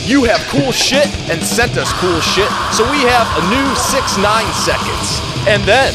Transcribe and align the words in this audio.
You 0.07 0.23
have 0.25 0.41
cool 0.49 0.71
shit 0.71 1.07
and 1.29 1.41
sent 1.41 1.77
us 1.77 1.91
cool 1.93 2.19
shit, 2.19 2.49
so 2.73 2.89
we 2.91 3.01
have 3.03 3.27
a 3.37 3.49
new 3.49 3.75
6 3.75 4.17
9 4.17 4.53
seconds. 4.53 5.21
And 5.47 5.63
then 5.63 5.93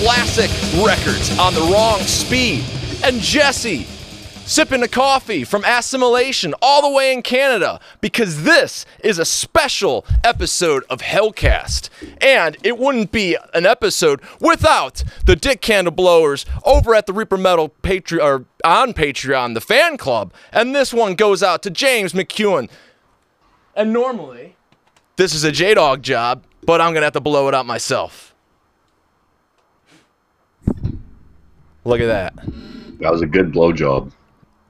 classic 0.00 0.50
records 0.84 1.36
on 1.38 1.54
the 1.54 1.62
wrong 1.62 2.00
speed. 2.00 2.64
And 3.02 3.20
Jesse 3.20 3.86
sipping 4.50 4.82
a 4.82 4.88
coffee 4.88 5.44
from 5.44 5.62
Assimilation 5.64 6.52
all 6.60 6.82
the 6.82 6.90
way 6.90 7.12
in 7.12 7.22
Canada 7.22 7.78
because 8.00 8.42
this 8.42 8.84
is 8.98 9.16
a 9.16 9.24
special 9.24 10.04
episode 10.24 10.82
of 10.90 11.00
Hellcast. 11.00 11.88
And 12.20 12.56
it 12.64 12.76
wouldn't 12.76 13.12
be 13.12 13.36
an 13.54 13.64
episode 13.64 14.20
without 14.40 15.04
the 15.24 15.36
Dick 15.36 15.60
Candle 15.60 15.92
Blowers 15.92 16.44
over 16.64 16.96
at 16.96 17.06
the 17.06 17.12
Reaper 17.12 17.36
Metal 17.36 17.72
Patreon 17.84 18.24
or 18.24 18.44
on 18.64 18.92
Patreon, 18.92 19.54
the 19.54 19.60
fan 19.60 19.96
club. 19.96 20.32
And 20.52 20.74
this 20.74 20.92
one 20.92 21.14
goes 21.14 21.44
out 21.44 21.62
to 21.62 21.70
James 21.70 22.12
McEwen. 22.12 22.68
And 23.76 23.92
normally, 23.92 24.56
this 25.14 25.32
is 25.32 25.44
a 25.44 25.52
J 25.52 25.74
Dog 25.74 26.02
job, 26.02 26.42
but 26.66 26.80
I'm 26.80 26.92
gonna 26.92 27.06
have 27.06 27.12
to 27.12 27.20
blow 27.20 27.46
it 27.46 27.54
out 27.54 27.66
myself. 27.66 28.34
Look 31.84 32.00
at 32.00 32.06
that. 32.06 32.34
That 32.98 33.12
was 33.12 33.22
a 33.22 33.26
good 33.26 33.52
blowjob. 33.52 34.10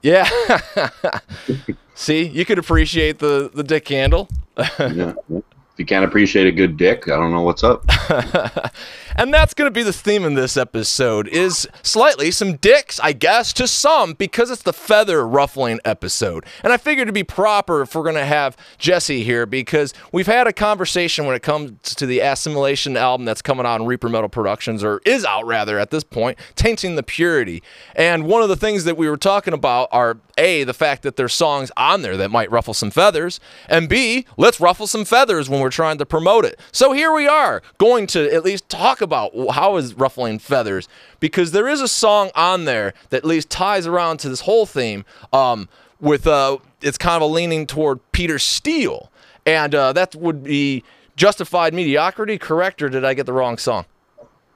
Yeah. 0.03 0.29
See, 1.95 2.27
you 2.27 2.45
could 2.45 2.59
appreciate 2.59 3.19
the 3.19 3.51
the 3.53 3.63
dick 3.63 3.85
candle. 3.85 4.29
Yeah. 4.79 5.15
if 5.29 5.79
you 5.79 5.87
can't 5.87 6.05
appreciate 6.05 6.47
a 6.47 6.53
good 6.53 6.77
dick, 6.77 7.09
I 7.09 7.17
don't 7.17 7.33
know 7.33 7.43
what's 7.43 7.65
up. 7.65 7.85
And 9.17 9.35
that's 9.35 9.55
going 9.55 9.67
to 9.67 9.73
be 9.73 9.83
the 9.83 9.93
theme 9.93 10.25
in 10.25 10.35
this 10.35 10.57
episode 10.57 11.29
is 11.29 11.69
slightly 11.83 12.31
some 12.31 12.57
dicks, 12.57 13.01
I 13.01 13.13
guess, 13.13 13.53
to 13.55 13.67
some 13.67 14.15
because 14.15 14.51
it's 14.51 14.63
the 14.63 14.73
feather 14.73 15.27
ruffling 15.27 15.81
episode. 15.85 16.45
And 16.63 16.73
I 16.73 16.77
figured 16.77 17.09
to 17.09 17.13
be 17.13 17.25
proper 17.25 17.83
if 17.83 17.95
we're 17.95 18.03
going 18.03 18.15
to 18.15 18.25
have 18.25 18.57
Jesse 18.79 19.23
here 19.23 19.47
because 19.47 19.93
we've 20.13 20.27
had 20.27 20.47
a 20.47 20.53
conversation 20.53 21.27
when 21.27 21.35
it 21.35 21.43
comes 21.43 21.95
to 21.95 22.07
the 22.07 22.21
Assimilation 22.21 22.97
album 22.97 23.25
that's 23.25 23.43
coming 23.43 23.67
out 23.67 23.81
in 23.81 23.87
Reaper 23.87 24.09
Metal 24.09 24.29
Productions 24.29 24.85
or 24.85 25.01
is 25.05 25.25
out 25.25 25.47
rather 25.47 25.79
at 25.79 25.91
this 25.91 26.05
point, 26.05 26.39
Tainting 26.55 26.97
the 26.97 27.03
Purity. 27.03 27.63
And 27.97 28.25
one 28.25 28.43
of 28.43 28.49
the 28.49 28.57
things 28.57 28.85
that 28.85 28.97
we 28.97 29.09
were 29.09 29.17
talking 29.17 29.55
about 29.55 29.89
are 29.93 30.19
A, 30.39 30.65
the 30.65 30.75
fact 30.75 31.03
that 31.03 31.17
there's 31.17 31.35
songs 31.35 31.73
on 31.77 32.03
there 32.03 32.17
that 32.17 32.31
might 32.31 32.51
ruffle 32.51 32.75
some 32.75 32.91
feathers, 32.91 33.41
and 33.69 33.89
B, 33.89 34.27
let's 34.37 34.61
ruffle 34.61 34.87
some 34.87 35.05
feathers 35.05 35.49
when 35.49 35.61
we're 35.61 35.71
trying 35.71 35.99
to 35.99 36.07
promote 36.07 36.45
it. 36.45 36.59
So 36.73 36.93
here 36.93 37.13
we 37.13 37.27
are, 37.27 37.63
going 37.79 38.07
to 38.09 38.33
at 38.33 38.45
least 38.45 38.69
talk 38.69 39.00
about 39.01 39.33
how 39.53 39.77
is 39.77 39.95
ruffling 39.95 40.39
feathers 40.39 40.89
because 41.21 41.53
there 41.53 41.69
is 41.69 41.81
a 41.81 41.89
song 41.89 42.31
on 42.35 42.65
there 42.65 42.95
that 43.11 43.19
at 43.19 43.25
least 43.25 43.51
ties 43.51 43.87
around 43.87 44.19
to 44.19 44.29
this 44.29 44.41
whole 44.41 44.67
theme 44.67 45.05
um, 45.33 45.69
with 46.01 46.27
uh, 46.27 46.59
it's 46.83 46.99
kind 46.99 47.17
of 47.17 47.23
a 47.23 47.33
leaning 47.33 47.67
toward 47.67 48.01
Peter 48.13 48.39
Steele 48.39 49.11
and 49.47 49.75
uh, 49.75 49.93
that 49.93 50.15
would 50.15 50.45
be 50.45 50.83
justified 51.17 51.75
mediocrity 51.75 52.39
correct 52.39 52.81
or 52.83 52.89
did 52.89 53.05
I 53.05 53.15
get 53.15 53.27
the 53.27 53.33
wrong 53.33 53.59
song 53.59 53.85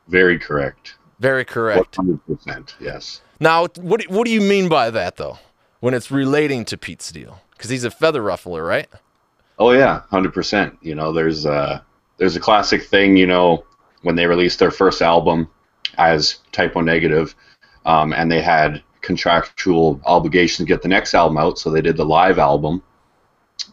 Very 0.08 0.38
correct. 0.38 0.94
very 1.20 1.44
correct 1.44 1.96
100%. 1.96 2.74
Yes. 2.80 3.20
now 3.40 3.66
what 3.80 4.00
do- 4.00 4.08
what 4.08 4.24
do 4.24 4.30
you 4.30 4.40
mean 4.40 4.68
by 4.68 4.90
that 4.90 5.16
though 5.16 5.38
when 5.80 5.94
it's 5.94 6.10
relating 6.10 6.64
to 6.66 6.76
Pete 6.78 7.02
Steele 7.02 7.40
because 7.52 7.70
he's 7.70 7.84
a 7.84 7.90
feather 7.90 8.22
ruffler 8.22 8.64
right 8.64 8.88
Oh 9.56 9.70
yeah, 9.70 10.00
hundred 10.10 10.34
percent. 10.34 10.76
You 10.82 10.96
know, 10.96 11.12
there's 11.12 11.46
uh 11.46 11.78
there's 12.16 12.34
a 12.34 12.40
classic 12.40 12.82
thing. 12.82 13.16
You 13.16 13.28
know, 13.28 13.62
when 14.04 14.16
they 14.16 14.26
released 14.26 14.60
their 14.60 14.72
first 14.72 15.02
album 15.02 15.50
as 15.98 16.38
Type 16.52 16.76
O 16.76 16.80
Negative, 16.82 17.34
um, 17.86 18.12
and 18.14 18.30
they 18.30 18.42
had 18.42 18.82
contractual 19.02 20.00
obligation 20.06 20.64
to 20.64 20.68
get 20.68 20.82
the 20.82 20.88
next 20.88 21.14
album 21.14 21.38
out, 21.38 21.58
so 21.58 21.70
they 21.70 21.82
did 21.82 21.96
the 21.96 22.04
live 22.04 22.38
album. 22.38 22.82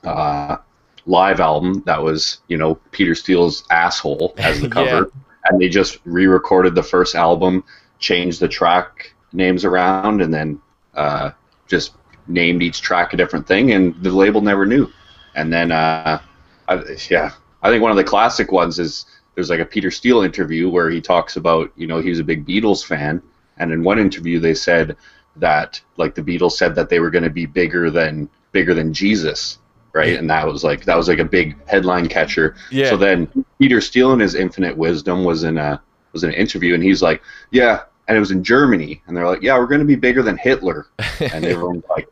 Uh, 0.03 0.58
live 1.06 1.40
album 1.40 1.81
that 1.86 2.02
was 2.02 2.41
you 2.47 2.58
know 2.58 2.75
Peter 2.91 3.16
Steele's 3.16 3.64
asshole 3.72 4.38
as 4.44 4.59
the 4.62 4.68
Yeah. 4.75 5.03
cover, 5.03 5.12
and 5.46 5.59
they 5.59 5.70
just 5.70 6.00
re-recorded 6.06 6.75
the 6.75 6.84
first 6.84 7.16
album, 7.16 7.64
changed 8.00 8.40
the 8.40 8.47
track 8.47 9.14
names 9.34 9.66
around, 9.66 10.22
and 10.22 10.34
then 10.34 10.62
uh, 10.96 11.31
just 11.68 11.94
named 12.28 12.62
each 12.64 12.81
track 12.81 13.14
a 13.14 13.18
different 13.18 13.47
thing, 13.47 13.72
and 13.72 13.96
the 14.03 14.12
label 14.12 14.41
never 14.41 14.66
knew. 14.66 14.91
And 15.36 15.52
then, 15.52 15.72
uh, 15.72 16.22
I, 16.68 16.84
yeah, 17.09 17.31
I 17.62 17.70
think 17.70 17.81
one 17.81 17.91
of 17.91 17.97
the 17.97 18.03
classic 18.03 18.52
ones 18.52 18.80
is 18.80 19.06
there's 19.36 19.50
like 19.50 19.59
a 19.59 19.66
Peter 19.66 19.92
Steele 19.92 20.22
interview 20.22 20.69
where 20.69 20.90
he 20.90 21.02
talks 21.02 21.36
about, 21.36 21.72
you 21.75 21.88
know, 21.88 22.00
he 22.00 22.09
was 22.09 22.19
a 22.19 22.24
big 22.24 22.46
Beatles 22.46 22.86
fan, 22.86 23.22
and 23.58 23.72
in 23.72 23.84
one 23.84 24.00
interview 24.00 24.40
they 24.40 24.53
said 24.53 24.97
that 25.38 25.81
like 25.97 26.16
the 26.16 26.22
Beatles 26.22 26.53
said 26.53 26.75
that 26.75 26.90
they 26.90 27.00
were 27.00 27.09
going 27.09 27.24
to 27.24 27.30
be 27.30 27.46
bigger 27.46 27.90
than 27.90 28.30
bigger 28.52 28.74
than 28.74 28.94
Jesus, 28.94 29.59
right? 29.94 30.18
And 30.18 30.30
that 30.30 30.46
was 30.46 30.64
like 30.64 30.86
that 30.86 30.97
was 30.97 31.08
like 31.08 31.20
a 31.20 31.25
big 31.25 31.58
headline 31.68 32.08
catcher. 32.08 32.56
Yeah. 32.70 32.90
So 32.90 32.97
then 32.97 33.46
Peter 33.59 33.81
Steele 33.81 34.14
in 34.14 34.20
his 34.20 34.36
infinite 34.36 34.75
wisdom 34.75 35.24
was 35.24 35.44
in 35.44 35.58
a 35.58 35.81
was 36.14 36.24
in 36.24 36.31
an 36.31 36.36
interview, 36.36 36.74
and 36.74 36.84
he's 36.84 37.02
like, 37.02 37.22
yeah, 37.52 37.84
and 38.08 38.18
it 38.18 38.20
was 38.20 38.31
in 38.31 38.44
Germany, 38.44 39.02
and 39.08 39.16
they're 39.16 39.28
like, 39.28 39.41
yeah, 39.41 39.58
we're 39.58 39.68
going 39.68 39.80
to 39.80 39.86
be 39.86 39.96
bigger 39.96 40.22
than 40.22 40.38
Hitler, 40.38 40.88
and 41.20 41.46
everyone's 41.46 41.86
like. 41.90 42.09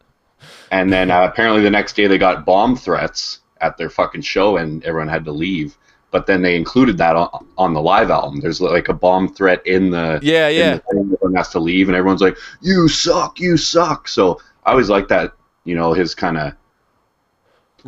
And 0.72 0.94
then 0.94 1.10
uh, 1.10 1.24
apparently 1.24 1.64
the 1.64 1.70
next 1.70 1.96
day 1.96 2.06
they 2.06 2.20
got 2.20 2.46
bomb 2.46 2.76
threats 2.76 3.40
at 3.60 3.76
their 3.78 3.90
fucking 3.90 4.22
show, 4.22 4.58
and 4.58 4.84
everyone 4.84 5.10
had 5.10 5.26
to 5.26 5.32
leave. 5.32 5.78
But 6.12 6.26
then 6.26 6.42
they 6.42 6.56
included 6.56 6.98
that 6.98 7.16
on, 7.16 7.46
on 7.58 7.74
the 7.74 7.82
live 7.82 8.10
album. 8.10 8.40
There's 8.40 8.60
like 8.60 8.90
a 8.90 8.94
bomb 8.94 9.34
threat 9.34 9.66
in 9.66 9.92
the 9.92 10.20
yeah 10.24 10.48
in 10.48 10.58
yeah 10.58 10.74
the 10.74 10.80
thing, 10.80 11.14
everyone 11.14 11.36
has 11.36 11.50
to 11.50 11.60
leave, 11.60 11.88
and 11.88 11.96
everyone's 11.96 12.22
like, 12.22 12.38
"You 12.62 12.88
suck, 12.88 13.40
you 13.40 13.58
suck." 13.58 14.08
So 14.08 14.42
I 14.66 14.72
always 14.72 14.90
like 14.90 15.08
that, 15.10 15.34
you 15.66 15.76
know, 15.76 15.94
his 15.94 16.16
kind 16.16 16.38
of 16.38 16.54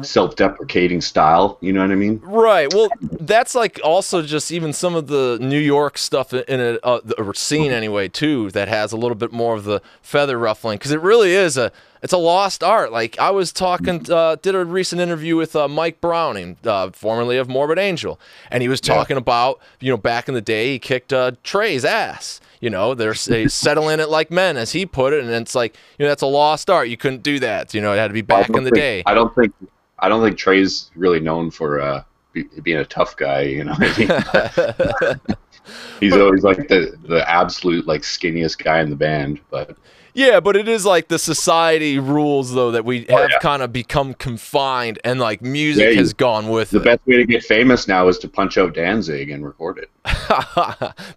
self-deprecating 0.02 1.02
style. 1.02 1.58
You 1.62 1.74
know 1.74 1.82
what 1.82 1.92
I 1.92 1.96
mean? 1.96 2.20
Right. 2.24 2.74
Well, 2.74 2.90
that's 3.02 3.56
like 3.56 3.80
also 3.84 4.22
just 4.22 4.52
even 4.52 4.74
some 4.74 4.96
of 4.96 5.08
the 5.08 5.38
New 5.42 5.60
York 5.60 5.98
stuff 5.98 6.34
in 6.34 6.60
it, 6.60 6.80
uh, 6.84 7.02
the 7.04 7.34
scene 7.36 7.72
anyway, 7.72 8.08
too, 8.08 8.52
that 8.52 8.68
has 8.68 8.92
a 8.92 8.98
little 8.98 9.16
bit 9.16 9.32
more 9.32 9.56
of 9.56 9.64
the 9.64 9.82
feather 10.02 10.38
ruffling 10.38 10.78
because 10.78 10.92
it 10.92 11.02
really 11.02 11.34
is 11.34 11.58
a 11.58 11.72
it's 12.02 12.14
a 12.14 12.18
lost 12.18 12.64
art. 12.64 12.92
Like 12.92 13.18
I 13.20 13.32
was 13.32 13.52
talking, 13.52 14.12
uh, 14.12 14.38
did 14.42 14.56
a 14.56 14.66
recent 14.66 15.02
interview 15.02 15.36
with 15.36 15.56
uh, 15.56 15.68
Mike 15.68 16.02
Browning, 16.02 16.58
uh, 16.64 16.92
formerly 16.92 17.38
of 17.38 17.48
Morbid 17.48 17.78
Angel, 17.78 18.20
and 18.50 18.62
he 18.62 18.70
was 18.70 18.82
talking 18.82 19.18
about 19.18 19.60
you 19.80 19.92
know 19.92 19.98
back 19.98 20.28
in 20.28 20.34
the 20.34 20.42
day 20.42 20.74
he 20.74 20.80
kicked 20.80 21.14
uh, 21.14 21.32
Trey's 21.44 21.86
ass. 21.86 22.42
You 22.60 22.70
know, 22.70 22.94
they're 22.94 23.14
they 23.14 23.48
settling 23.50 24.00
it 24.00 24.10
like 24.10 24.32
men, 24.32 24.58
as 24.58 24.72
he 24.72 24.86
put 24.86 25.14
it, 25.14 25.24
and 25.24 25.30
it's 25.32 25.56
like 25.56 25.76
you 25.98 26.06
know 26.06 26.10
that's 26.10 26.22
a 26.22 26.28
lost 26.28 26.70
art. 26.70 26.90
You 26.90 26.98
couldn't 26.98 27.24
do 27.24 27.40
that. 27.40 27.74
You 27.74 27.82
know, 27.82 27.94
it 27.94 27.98
had 27.98 28.08
to 28.08 28.14
be 28.14 28.22
back 28.22 28.50
in 28.50 28.64
the 28.64 28.70
think- 28.70 28.76
day. 28.76 29.04
I 29.06 29.14
don't 29.14 29.34
think 29.36 29.54
I 30.00 30.10
don't 30.10 30.24
think 30.24 30.38
Trey's 30.38 30.90
really 30.96 31.20
known 31.20 31.52
for 31.52 31.80
uh, 31.80 32.04
be, 32.34 32.46
being 32.64 32.78
a 32.78 32.86
tough 32.86 33.16
guy. 33.16 33.42
You 33.42 33.64
know, 33.66 33.74
what 33.74 34.00
I 34.00 35.18
mean? 35.28 35.38
he's 36.00 36.14
always 36.14 36.44
like 36.44 36.68
the 36.68 36.98
the 37.04 37.28
absolute 37.30 37.86
like 37.86 38.02
skinniest 38.02 38.64
guy 38.64 38.80
in 38.82 38.90
the 38.90 38.96
band. 38.96 39.40
But 39.50 39.78
Yeah, 40.14 40.40
but 40.42 40.56
it 40.56 40.68
is 40.68 40.86
like 40.86 41.08
the 41.08 41.18
society 41.20 41.98
rules 42.00 42.54
though 42.54 42.72
that 42.72 42.84
we 42.86 43.06
Oh, 43.10 43.18
have 43.18 43.30
yeah. 43.32 43.40
kind 43.40 43.62
of 43.62 43.72
become 43.72 44.14
confined 44.14 45.00
and 45.04 45.20
like 45.20 45.42
music 45.42 45.84
Yeah, 45.84 45.90
you- 45.92 45.98
has 46.00 46.14
gone 46.14 46.50
with 46.50 46.72
the 46.72 46.80
it. 46.80 46.84
best 46.84 47.08
way 47.08 47.18
to 47.18 47.26
get 47.26 47.44
famous 47.44 47.88
now 47.88 48.08
is 48.08 48.18
to 48.20 48.28
punch 48.28 48.58
out 48.58 48.74
Danzig 48.74 49.30
and 49.30 49.46
record 49.46 49.78
it. 49.78 49.90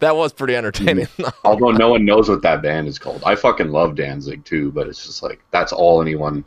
that 0.01 0.15
was 0.17 0.33
pretty 0.33 0.55
entertaining. 0.57 1.07
Mm-hmm. 1.07 1.47
Although 1.47 1.71
no 1.73 1.89
one 1.91 2.05
knows 2.05 2.29
what 2.29 2.43
that 2.43 2.63
band 2.63 2.87
is 2.89 2.99
called. 2.99 3.23
I 3.25 3.35
fucking 3.35 3.71
love 3.71 3.95
Danzig 3.97 4.45
too, 4.45 4.71
but 4.73 4.87
it's 4.87 5.05
just 5.05 5.23
like 5.23 5.41
that's 5.51 5.73
all 5.73 6.01
anyone 6.01 6.45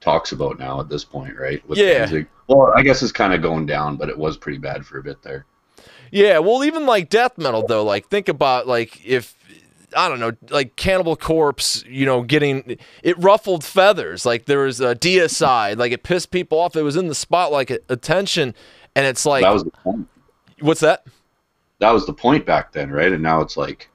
talks 0.00 0.32
about 0.32 0.58
now 0.58 0.80
at 0.80 0.88
this 0.88 1.04
point, 1.04 1.36
right? 1.38 1.66
With 1.68 1.78
Yeah. 1.78 2.00
Danzig. 2.00 2.26
Well, 2.48 2.72
I 2.76 2.82
guess 2.82 3.02
it's 3.02 3.12
kind 3.12 3.32
of 3.34 3.42
going 3.42 3.66
down, 3.66 3.96
but 3.96 4.08
it 4.08 4.16
was 4.18 4.36
pretty 4.36 4.58
bad 4.58 4.86
for 4.86 4.98
a 4.98 5.02
bit 5.02 5.22
there. 5.22 5.46
yeah, 6.12 6.38
well 6.38 6.62
even 6.64 6.86
like 6.86 7.08
death 7.08 7.36
metal 7.38 7.64
though, 7.66 7.82
like 7.84 8.08
think 8.08 8.28
about 8.28 8.66
like 8.68 9.04
if 9.04 9.34
I 9.96 10.08
don't 10.08 10.20
know, 10.20 10.32
like 10.50 10.76
Cannibal 10.76 11.16
Corpse, 11.16 11.82
you 11.88 12.04
know, 12.04 12.22
getting 12.22 12.78
it 13.02 13.18
ruffled 13.18 13.64
feathers. 13.64 14.26
Like 14.26 14.44
there 14.44 14.60
was 14.60 14.80
a 14.80 14.94
DSI, 14.94 15.76
like 15.76 15.92
it 15.92 16.02
pissed 16.02 16.30
people 16.30 16.58
off. 16.58 16.76
It 16.76 16.82
was 16.82 16.96
in 16.96 17.08
the 17.08 17.14
spotlight 17.14 17.70
like, 17.70 17.82
attention, 17.88 18.54
and 18.94 19.06
it's 19.06 19.24
like, 19.24 19.42
that 19.42 19.52
was 19.52 19.64
the 19.64 19.70
point. 19.70 20.08
what's 20.60 20.80
that? 20.80 21.06
That 21.78 21.90
was 21.90 22.06
the 22.06 22.12
point 22.12 22.46
back 22.46 22.72
then, 22.72 22.90
right? 22.90 23.12
And 23.12 23.22
now 23.22 23.40
it's 23.40 23.56
like, 23.56 23.88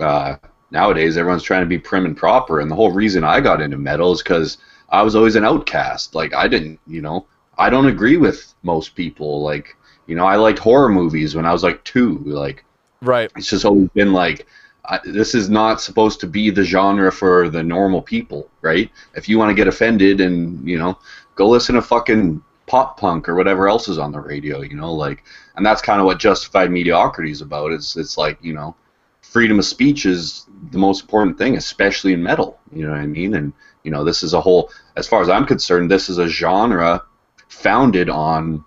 uh, 0.00 0.36
nowadays 0.70 1.16
everyone's 1.16 1.42
trying 1.42 1.62
to 1.62 1.66
be 1.66 1.78
prim 1.78 2.04
and 2.04 2.16
proper, 2.16 2.60
and 2.60 2.70
the 2.70 2.76
whole 2.76 2.92
reason 2.92 3.24
I 3.24 3.40
got 3.40 3.60
into 3.60 3.78
metal 3.78 4.12
is 4.12 4.22
because 4.22 4.58
I 4.90 5.02
was 5.02 5.16
always 5.16 5.36
an 5.36 5.44
outcast. 5.44 6.14
Like 6.14 6.34
I 6.34 6.46
didn't, 6.48 6.78
you 6.86 7.00
know, 7.00 7.26
I 7.58 7.70
don't 7.70 7.86
agree 7.86 8.16
with 8.16 8.54
most 8.62 8.94
people. 8.94 9.42
Like, 9.42 9.76
you 10.06 10.14
know, 10.14 10.26
I 10.26 10.36
liked 10.36 10.58
horror 10.58 10.88
movies 10.88 11.34
when 11.34 11.46
I 11.46 11.52
was 11.52 11.62
like 11.62 11.82
two. 11.84 12.18
Like, 12.18 12.64
Right. 13.02 13.30
it's 13.36 13.48
just 13.48 13.64
always 13.64 13.88
been 13.90 14.12
like 14.12 14.46
I, 14.90 15.00
this 15.04 15.34
is 15.34 15.48
not 15.48 15.80
supposed 15.80 16.20
to 16.20 16.26
be 16.26 16.50
the 16.50 16.64
genre 16.64 17.10
for 17.10 17.48
the 17.48 17.62
normal 17.62 18.02
people 18.02 18.50
right 18.60 18.90
if 19.14 19.28
you 19.28 19.38
want 19.38 19.50
to 19.50 19.54
get 19.54 19.68
offended 19.68 20.20
and 20.20 20.68
you 20.68 20.78
know 20.78 20.98
go 21.36 21.48
listen 21.48 21.76
to 21.76 21.82
fucking 21.82 22.42
pop 22.70 23.00
punk 23.00 23.28
or 23.28 23.34
whatever 23.34 23.68
else 23.68 23.88
is 23.88 23.98
on 23.98 24.12
the 24.12 24.20
radio, 24.20 24.60
you 24.60 24.76
know, 24.76 24.94
like, 24.94 25.24
and 25.56 25.66
that's 25.66 25.82
kind 25.82 25.98
of 26.00 26.06
what 26.06 26.20
justified 26.20 26.70
mediocrity 26.70 27.32
is 27.32 27.40
about. 27.40 27.72
It's 27.72 27.96
it's 27.96 28.16
like 28.16 28.38
you 28.40 28.52
know, 28.52 28.76
freedom 29.22 29.58
of 29.58 29.64
speech 29.64 30.06
is 30.06 30.46
the 30.70 30.78
most 30.78 31.02
important 31.02 31.36
thing, 31.36 31.56
especially 31.56 32.12
in 32.12 32.22
metal. 32.22 32.60
You 32.72 32.86
know 32.86 32.92
what 32.92 33.00
I 33.00 33.06
mean? 33.06 33.34
And 33.34 33.52
you 33.82 33.90
know, 33.90 34.04
this 34.04 34.22
is 34.22 34.34
a 34.34 34.40
whole, 34.40 34.70
as 34.96 35.08
far 35.08 35.20
as 35.20 35.28
I'm 35.28 35.46
concerned, 35.46 35.90
this 35.90 36.08
is 36.08 36.18
a 36.18 36.28
genre 36.28 37.02
founded 37.48 38.08
on 38.08 38.64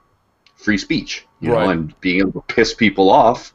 free 0.56 0.78
speech, 0.78 1.26
you 1.40 1.54
right. 1.54 1.64
know, 1.64 1.70
and 1.70 2.02
being 2.02 2.20
able 2.20 2.42
to 2.42 2.54
piss 2.54 2.74
people 2.74 3.10
off, 3.10 3.54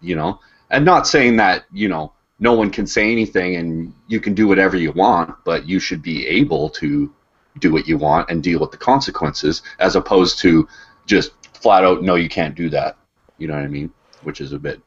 you 0.00 0.14
know, 0.14 0.38
and 0.70 0.84
not 0.84 1.06
saying 1.06 1.36
that 1.36 1.64
you 1.72 1.88
know 1.88 2.12
no 2.40 2.52
one 2.52 2.70
can 2.70 2.86
say 2.86 3.10
anything 3.10 3.56
and 3.56 3.92
you 4.06 4.20
can 4.20 4.34
do 4.34 4.46
whatever 4.46 4.76
you 4.76 4.92
want, 4.92 5.34
but 5.44 5.68
you 5.68 5.80
should 5.80 6.02
be 6.02 6.26
able 6.26 6.70
to 6.70 7.12
do 7.58 7.72
what 7.72 7.88
you 7.88 7.98
want 7.98 8.30
and 8.30 8.42
deal 8.42 8.60
with 8.60 8.70
the 8.70 8.76
consequences 8.76 9.62
as 9.78 9.96
opposed 9.96 10.38
to 10.38 10.68
just 11.06 11.32
flat 11.54 11.84
out 11.84 12.02
no 12.02 12.14
you 12.14 12.28
can't 12.28 12.54
do 12.54 12.68
that 12.68 12.96
you 13.38 13.48
know 13.48 13.54
what 13.54 13.62
i 13.62 13.66
mean 13.66 13.90
which 14.22 14.40
is 14.40 14.52
a 14.52 14.58
bit 14.58 14.80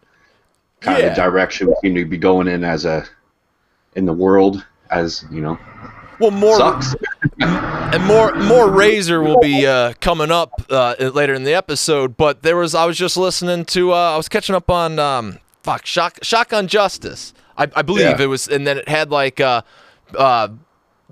kind 0.79 0.99
yeah. 0.99 1.05
of 1.05 1.15
the 1.15 1.21
direction 1.21 1.67
we 1.67 1.73
seem 1.81 1.95
to 1.95 2.05
be 2.05 2.17
going 2.17 2.47
in 2.47 2.63
as 2.63 2.85
a 2.85 3.05
in 3.95 4.05
the 4.05 4.13
world 4.13 4.65
as 4.89 5.25
you 5.31 5.41
know 5.41 5.57
well 6.19 6.31
more 6.31 6.55
sucks. 6.55 6.95
and 7.39 8.03
more 8.05 8.33
more 8.35 8.69
razor 8.69 9.21
will 9.21 9.39
be 9.39 9.65
uh, 9.65 9.93
coming 9.99 10.31
up 10.31 10.51
uh, 10.69 10.95
later 11.13 11.33
in 11.33 11.43
the 11.43 11.53
episode 11.53 12.15
but 12.15 12.41
there 12.41 12.55
was 12.55 12.73
i 12.73 12.85
was 12.85 12.97
just 12.97 13.17
listening 13.17 13.65
to 13.65 13.91
uh, 13.91 14.13
i 14.13 14.17
was 14.17 14.29
catching 14.29 14.55
up 14.55 14.69
on 14.69 14.97
um, 14.99 15.39
fuck 15.63 15.85
shock 15.85 16.19
shotgun 16.21 16.67
justice. 16.67 17.33
I, 17.57 17.67
I 17.75 17.81
believe 17.81 18.05
yeah. 18.05 18.21
it 18.21 18.27
was 18.27 18.47
and 18.47 18.65
then 18.65 18.77
it 18.77 18.87
had 18.87 19.11
like 19.11 19.39
uh, 19.39 19.61
uh, 20.17 20.49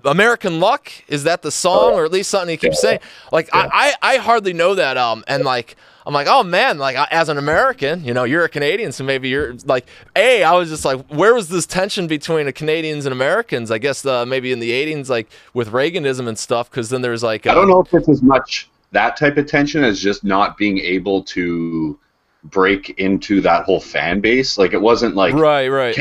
American 0.05 0.59
Luck? 0.59 0.91
Is 1.07 1.23
that 1.23 1.41
the 1.41 1.51
song? 1.51 1.93
Or 1.93 2.05
at 2.05 2.11
least 2.11 2.29
something 2.29 2.49
he 2.49 2.57
keeps 2.57 2.81
saying. 2.81 2.99
Like 3.31 3.49
yeah. 3.53 3.69
I, 3.71 3.93
I 4.01 4.13
I 4.13 4.17
hardly 4.17 4.53
know 4.53 4.75
that 4.75 4.97
um 4.97 5.23
and 5.27 5.43
like 5.43 5.75
I'm 6.05 6.13
like 6.13 6.27
oh 6.27 6.43
man 6.43 6.77
like 6.77 6.95
as 7.11 7.29
an 7.29 7.37
American 7.37 8.03
you 8.03 8.13
know 8.13 8.23
you're 8.23 8.43
a 8.43 8.49
Canadian 8.49 8.91
so 8.91 9.03
maybe 9.03 9.29
you're 9.29 9.55
like 9.65 9.87
a 10.15 10.43
I 10.43 10.53
was 10.53 10.69
just 10.69 10.85
like 10.85 11.05
where 11.07 11.33
was 11.33 11.49
this 11.49 11.65
tension 11.65 12.07
between 12.07 12.45
the 12.45 12.53
Canadians 12.53 13.05
and 13.05 13.13
Americans? 13.13 13.71
I 13.71 13.77
guess 13.77 14.05
uh, 14.05 14.25
maybe 14.25 14.51
in 14.51 14.59
the 14.59 14.71
80s 14.71 15.09
like 15.09 15.29
with 15.53 15.69
Reaganism 15.69 16.27
and 16.27 16.37
stuff 16.37 16.69
because 16.69 16.89
then 16.89 17.01
there's 17.01 17.23
like 17.23 17.45
uh, 17.45 17.51
I 17.51 17.53
don't 17.55 17.67
know 17.67 17.81
if 17.81 17.93
it's 17.93 18.09
as 18.09 18.21
much 18.21 18.69
that 18.91 19.17
type 19.17 19.37
of 19.37 19.45
tension 19.45 19.83
as 19.83 19.99
just 19.99 20.23
not 20.23 20.57
being 20.57 20.79
able 20.79 21.21
to 21.23 21.99
break 22.45 22.91
into 22.99 23.41
that 23.41 23.65
whole 23.65 23.81
fan 23.81 24.21
base 24.21 24.57
like 24.57 24.73
it 24.73 24.81
wasn't 24.81 25.13
like 25.13 25.33
right 25.33 25.67
right 25.67 25.97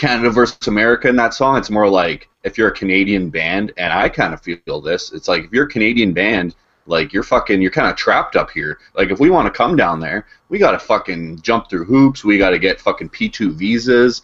Canada 0.00 0.30
versus 0.30 0.66
America 0.66 1.08
in 1.08 1.16
that 1.16 1.34
song. 1.34 1.58
It's 1.58 1.68
more 1.68 1.86
like 1.86 2.30
if 2.42 2.56
you're 2.56 2.68
a 2.68 2.74
Canadian 2.74 3.28
band, 3.28 3.72
and 3.76 3.92
I 3.92 4.08
kind 4.08 4.32
of 4.32 4.40
feel 4.40 4.80
this. 4.80 5.12
It's 5.12 5.28
like 5.28 5.44
if 5.44 5.52
you're 5.52 5.66
a 5.66 5.70
Canadian 5.70 6.14
band, 6.14 6.56
like 6.86 7.12
you're 7.12 7.22
fucking, 7.22 7.60
you're 7.60 7.70
kind 7.70 7.90
of 7.90 7.96
trapped 7.96 8.34
up 8.34 8.50
here. 8.50 8.78
Like 8.94 9.10
if 9.10 9.20
we 9.20 9.28
want 9.28 9.46
to 9.46 9.56
come 9.56 9.76
down 9.76 10.00
there, 10.00 10.26
we 10.48 10.58
got 10.58 10.70
to 10.70 10.78
fucking 10.78 11.42
jump 11.42 11.68
through 11.68 11.84
hoops. 11.84 12.24
We 12.24 12.38
got 12.38 12.50
to 12.50 12.58
get 12.58 12.80
fucking 12.80 13.10
P2 13.10 13.52
visas, 13.52 14.22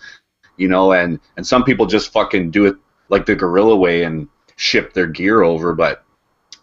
you 0.57 0.67
know. 0.67 0.93
And 0.93 1.21
and 1.37 1.47
some 1.47 1.63
people 1.63 1.85
just 1.85 2.11
fucking 2.11 2.53
do 2.53 2.65
it 2.65 2.77
like 3.11 3.27
the 3.27 3.35
gorilla 3.37 3.77
way 3.77 4.05
and 4.05 4.29
ship 4.57 4.95
their 4.95 5.07
gear 5.07 5.43
over. 5.43 5.75
But 5.75 6.05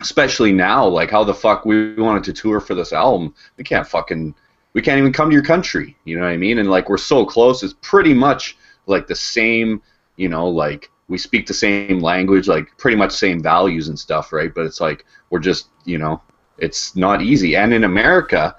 especially 0.01 0.51
now, 0.51 0.87
like 0.87 1.11
how 1.11 1.23
the 1.23 1.35
fuck 1.35 1.65
we 1.65 1.93
wanted 1.93 2.23
to 2.23 2.33
tour 2.33 2.59
for 2.59 2.73
this 2.73 2.93
album, 2.93 3.35
we 3.57 3.63
can't 3.63 3.87
fucking, 3.87 4.33
we 4.73 4.81
can't 4.81 4.97
even 4.99 5.13
come 5.13 5.29
to 5.29 5.33
your 5.33 5.43
country. 5.43 5.95
You 6.05 6.17
know 6.17 6.23
what 6.23 6.31
I 6.31 6.37
mean? 6.37 6.57
And 6.59 6.69
like 6.69 6.89
we're 6.89 6.97
so 6.97 7.25
close, 7.25 7.63
it's 7.63 7.75
pretty 7.81 8.13
much 8.13 8.57
like 8.87 9.07
the 9.07 9.15
same, 9.15 9.81
you 10.17 10.29
know, 10.29 10.47
like 10.47 10.89
we 11.07 11.17
speak 11.17 11.47
the 11.47 11.53
same 11.53 11.99
language, 11.99 12.47
like 12.47 12.75
pretty 12.77 12.97
much 12.97 13.11
same 13.11 13.41
values 13.41 13.87
and 13.87 13.97
stuff, 13.97 14.33
right? 14.33 14.53
But 14.53 14.65
it's 14.65 14.81
like 14.81 15.05
we're 15.29 15.39
just, 15.39 15.67
you 15.85 15.97
know, 15.97 16.21
it's 16.57 16.95
not 16.95 17.21
easy. 17.21 17.55
And 17.55 17.73
in 17.73 17.83
America, 17.83 18.55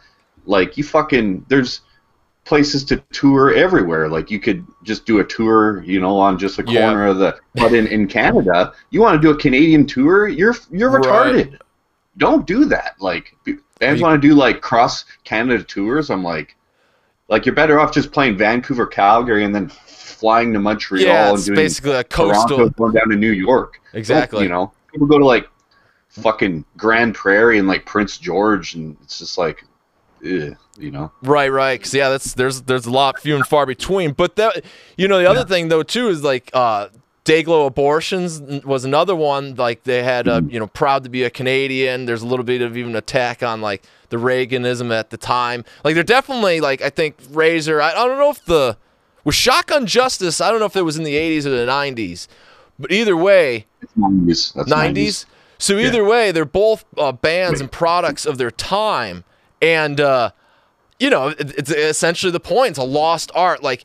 like 0.47 0.77
you 0.77 0.85
fucking 0.85 1.47
there's 1.49 1.81
places 2.45 2.85
to 2.85 2.97
tour 3.13 3.55
everywhere. 3.55 4.09
Like 4.09 4.31
you 4.31 4.39
could 4.39 4.67
just 4.83 5.07
do 5.07 5.21
a 5.21 5.25
tour, 5.25 5.83
you 5.83 6.01
know, 6.01 6.19
on 6.19 6.39
just 6.39 6.59
a 6.59 6.63
corner 6.63 7.05
yeah. 7.05 7.11
of 7.11 7.19
the. 7.19 7.39
But 7.55 7.73
in, 7.73 7.87
in 7.87 8.07
Canada, 8.07 8.73
you 8.91 9.01
want 9.01 9.21
to 9.21 9.27
do 9.27 9.35
a 9.35 9.39
Canadian 9.39 9.87
tour, 9.87 10.29
you're 10.29 10.55
you're 10.71 10.91
retarded. 10.91 11.53
Right. 11.53 11.61
Don't 12.19 12.47
do 12.47 12.65
that. 12.67 12.95
Like 13.01 13.35
bands 13.79 14.03
want 14.03 14.21
to 14.21 14.29
do 14.29 14.35
like 14.35 14.61
cross 14.61 15.05
Canada 15.25 15.63
tours. 15.63 16.11
I'm 16.11 16.23
like, 16.23 16.57
like 17.29 17.47
you're 17.47 17.55
better 17.55 17.81
off 17.81 17.93
just 17.93 18.13
playing 18.13 18.37
Vancouver, 18.37 18.87
Calgary, 18.87 19.45
and 19.45 19.55
then 19.55 19.69
flying 19.69 20.53
to 20.53 20.59
Montreal 20.59 21.05
yeah, 21.05 21.31
and 21.31 21.45
doing 21.45 21.57
basically 21.57 21.93
a 21.93 22.05
coastal 22.05 22.57
Toronto, 22.57 22.69
going 22.71 22.93
down 22.93 23.09
to 23.09 23.17
New 23.17 23.33
York. 23.33 23.81
Exactly. 23.93 24.43
you 24.43 24.49
know, 24.49 24.73
people 24.93 25.07
go 25.07 25.19
to 25.19 25.25
like 25.25 25.49
fucking 26.09 26.65
Grande 26.77 27.15
Prairie 27.15 27.59
and 27.59 27.69
like 27.69 27.87
Prince 27.87 28.19
George, 28.19 28.75
and 28.75 28.97
it's 29.03 29.19
just 29.19 29.39
like, 29.39 29.65
ugh, 30.21 30.57
you 30.79 30.91
know. 30.91 31.11
Right, 31.23 31.51
right. 31.51 31.81
Cause 31.81 31.95
yeah, 31.95 32.09
that's 32.09 32.35
there's 32.35 32.63
there's 32.63 32.87
a 32.87 32.91
lot 32.91 33.19
few 33.21 33.37
and 33.37 33.47
far 33.47 33.67
between. 33.67 34.13
But 34.13 34.37
that 34.37 34.65
you 34.97 35.09
know 35.09 35.19
the 35.19 35.29
other 35.29 35.41
yeah. 35.41 35.45
thing 35.47 35.69
though 35.69 35.83
too 35.83 36.09
is 36.09 36.23
like 36.23 36.51
uh, 36.53 36.89
Dayglo 37.25 37.67
abortions 37.67 38.41
was 38.65 38.85
another 38.85 39.17
one. 39.17 39.55
Like 39.55 39.85
they 39.85 40.03
had, 40.03 40.29
uh, 40.29 40.43
you 40.47 40.59
know, 40.59 40.67
proud 40.67 41.05
to 41.05 41.11
be 41.11 41.23
a 41.23 41.31
Canadian. 41.31 42.05
There's 42.05 42.23
a 42.23 42.27
little 42.27 42.45
bit 42.45 42.61
of 42.61 42.77
even 42.77 42.95
attack 42.95 43.43
on 43.43 43.61
like 43.61 43.83
the 44.11 44.19
Reaganism 44.19 44.93
at 44.93 45.11
the 45.11 45.17
time. 45.17 45.65
Like 45.85 45.95
they're 45.95 46.05
definitely 46.05 46.61
like 46.61 46.83
I 46.83 46.91
think 46.91 47.17
Razor. 47.31 47.81
I, 47.81 47.93
I 47.93 48.07
don't 48.07 48.19
know 48.19 48.31
if 48.31 48.45
the 48.45 48.77
with 49.25 49.35
Shotgun 49.35 49.87
Justice, 49.87 50.41
I 50.41 50.51
don't 50.51 50.61
know 50.61 50.67
if 50.67 50.77
it 50.77 50.83
was 50.83 50.99
in 50.99 51.05
the 51.05 51.15
80s 51.15 51.47
or 51.47 51.51
the 51.51 51.67
90s, 51.67 52.29
but 52.79 52.93
either 52.93 53.17
way, 53.17 53.65
90s. 53.99 54.55
90s. 54.55 54.67
90s. 54.67 55.27
So 55.57 55.79
either 55.79 56.03
yeah. 56.03 56.09
way, 56.09 56.33
they're 56.33 56.45
both 56.45 56.85
uh, 56.99 57.13
bands 57.13 57.61
and 57.61 57.73
products 57.73 58.27
of 58.27 58.37
their 58.37 58.51
time, 58.51 59.25
and 59.63 59.99
uh, 59.99 60.33
you 60.99 61.11
know, 61.11 61.29
it, 61.29 61.59
it's 61.59 61.71
essentially 61.71 62.31
the 62.31 62.41
point. 62.41 62.71
It's 62.71 62.79
a 62.79 62.85
lost 62.85 63.31
art. 63.35 63.63
Like, 63.63 63.85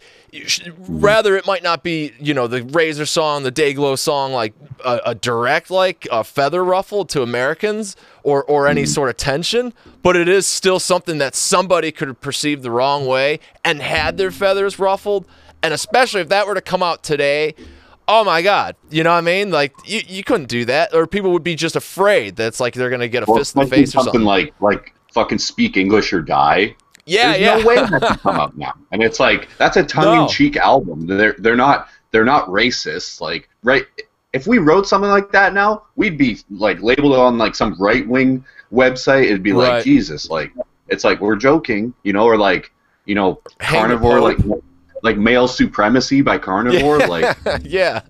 rather 0.80 1.36
it 1.36 1.46
might 1.46 1.64
not 1.64 1.84
be, 1.84 2.14
you 2.20 2.34
know, 2.34 2.48
the 2.48 2.64
Razor 2.64 3.06
song, 3.06 3.44
the 3.44 3.52
Dayglo 3.52 3.98
song, 3.98 4.32
like 4.32 4.54
a, 4.84 5.00
a 5.08 5.16
direct 5.16 5.72
like 5.72 6.08
a 6.12 6.24
feather 6.24 6.64
ruffle 6.64 7.06
to 7.06 7.22
Americans 7.22 7.96
or 8.24 8.44
or 8.44 8.68
any 8.68 8.84
mm. 8.84 8.88
sort 8.88 9.10
of 9.10 9.18
tension, 9.18 9.74
but 10.04 10.16
it 10.16 10.28
is 10.28 10.46
still 10.46 10.80
something 10.80 11.18
that 11.18 11.36
somebody 11.36 11.92
could 11.92 12.20
perceive 12.22 12.62
the 12.62 12.72
wrong 12.72 13.06
way 13.06 13.40
and 13.64 13.82
had 13.82 14.18
their 14.18 14.32
feathers 14.32 14.80
ruffled. 14.80 15.28
And 15.62 15.74
especially 15.74 16.22
if 16.22 16.30
that 16.30 16.48
were 16.48 16.56
to 16.56 16.62
come 16.62 16.82
out 16.82 17.04
today, 17.04 17.56
oh 18.08 18.24
my 18.24 18.42
god, 18.42 18.76
you 18.90 19.04
know 19.04 19.12
what 19.12 19.18
I 19.18 19.22
mean? 19.22 19.52
Like 19.52 19.74
you, 19.86 20.02
you 20.08 20.24
couldn't 20.24 20.50
do 20.50 20.66
that, 20.66 20.94
or 20.94 21.08
people 21.08 21.32
would 21.32 21.44
be 21.44 21.56
just 21.56 21.76
afraid 21.76 22.36
that's 22.36 22.60
like 22.60 22.74
they're 22.74 22.90
gonna 22.90 23.08
get 23.08 23.24
a 23.24 23.26
fist 23.26 23.56
in 23.56 23.64
the 23.64 23.68
face 23.68 23.96
or 23.96 24.04
something. 24.04 24.24
like 24.24 24.54
like 24.62 24.94
fucking 25.14 25.40
speak 25.40 25.78
English 25.78 26.14
or 26.14 26.22
die. 26.22 26.76
Yeah, 27.10 27.32
There's 27.32 27.42
yeah. 27.42 27.58
no 27.58 27.66
way 27.66 27.76
that 27.76 28.02
can 28.02 28.18
come 28.18 28.36
out 28.36 28.58
now. 28.58 28.74
And 28.92 29.02
it's 29.02 29.20
like 29.20 29.50
that's 29.58 29.78
a 29.78 29.84
tongue-in-cheek 29.84 30.56
no. 30.56 30.62
album. 30.62 31.08
They're 31.08 31.36
they're 31.40 31.56
not 31.56 31.90
they're 32.12 32.26
not 32.26 32.48
racist. 32.48 33.22
Like 33.22 33.50
right, 33.64 33.86
if 34.34 34.48
we 34.48 34.58
wrote 34.60 34.88
something 34.88 35.10
like 35.10 35.32
that 35.32 35.54
now, 35.54 35.84
we'd 35.96 36.18
be 36.18 36.40
like 36.50 36.82
labeled 36.82 37.16
on 37.16 37.38
like 37.38 37.56
some 37.56 37.76
right-wing 37.80 38.46
website. 38.72 39.26
It'd 39.26 39.44
be 39.44 39.54
like. 39.54 39.84
Jesus. 39.84 40.30
Like 40.30 40.54
it's 40.88 41.04
like 41.04 41.22
we're 41.22 41.36
joking, 41.36 41.94
you 42.04 42.14
know, 42.14 42.26
or 42.26 42.38
like 42.38 42.72
you 43.06 43.16
know, 43.16 43.42
carnivore 43.60 44.20
like 44.22 44.38
like 45.04 45.18
male 45.18 45.48
supremacy 45.48 46.22
by 46.22 46.38
carnivore. 46.38 47.00
Yeah. 47.00 47.08
Like 47.08 47.38
yeah. 47.64 48.02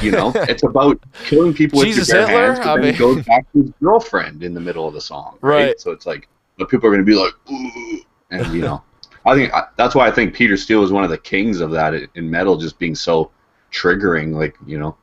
You 0.00 0.12
know, 0.12 0.32
it's 0.34 0.62
about 0.62 1.02
killing 1.24 1.52
people 1.52 1.82
Jesus 1.82 2.08
with 2.08 2.16
your 2.16 2.26
bare 2.26 2.28
Hitler? 2.28 2.46
hands, 2.46 2.58
but 2.60 2.68
I 2.68 2.74
then 2.76 2.90
mean... 2.90 2.98
goes 2.98 3.24
back 3.24 3.52
to 3.52 3.62
his 3.62 3.70
girlfriend 3.82 4.44
in 4.44 4.54
the 4.54 4.60
middle 4.60 4.86
of 4.86 4.94
the 4.94 5.00
song. 5.00 5.38
Right. 5.40 5.66
right. 5.66 5.80
So 5.80 5.90
it's 5.90 6.06
like 6.06 6.28
but 6.58 6.68
people 6.68 6.88
are 6.88 6.90
going 6.90 7.04
to 7.04 7.10
be 7.10 7.16
like, 7.16 7.32
Ooh, 7.50 8.00
and 8.30 8.54
you 8.54 8.62
know, 8.62 8.82
I 9.24 9.34
think 9.34 9.52
that's 9.76 9.94
why 9.94 10.06
I 10.06 10.10
think 10.10 10.34
Peter 10.34 10.56
Steele 10.56 10.82
is 10.82 10.90
one 10.90 11.04
of 11.04 11.10
the 11.10 11.18
kings 11.18 11.60
of 11.60 11.70
that 11.72 11.94
in 11.94 12.30
metal, 12.30 12.56
just 12.56 12.78
being 12.78 12.94
so 12.94 13.30
triggering. 13.70 14.34
Like 14.34 14.56
you 14.66 14.78
know. 14.78 14.96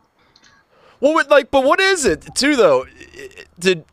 Well, 0.99 1.23
like, 1.29 1.49
but 1.51 1.63
what 1.63 1.79
is 1.79 2.05
it 2.05 2.27
too 2.35 2.55
though? 2.55 2.85
Did 3.59 3.85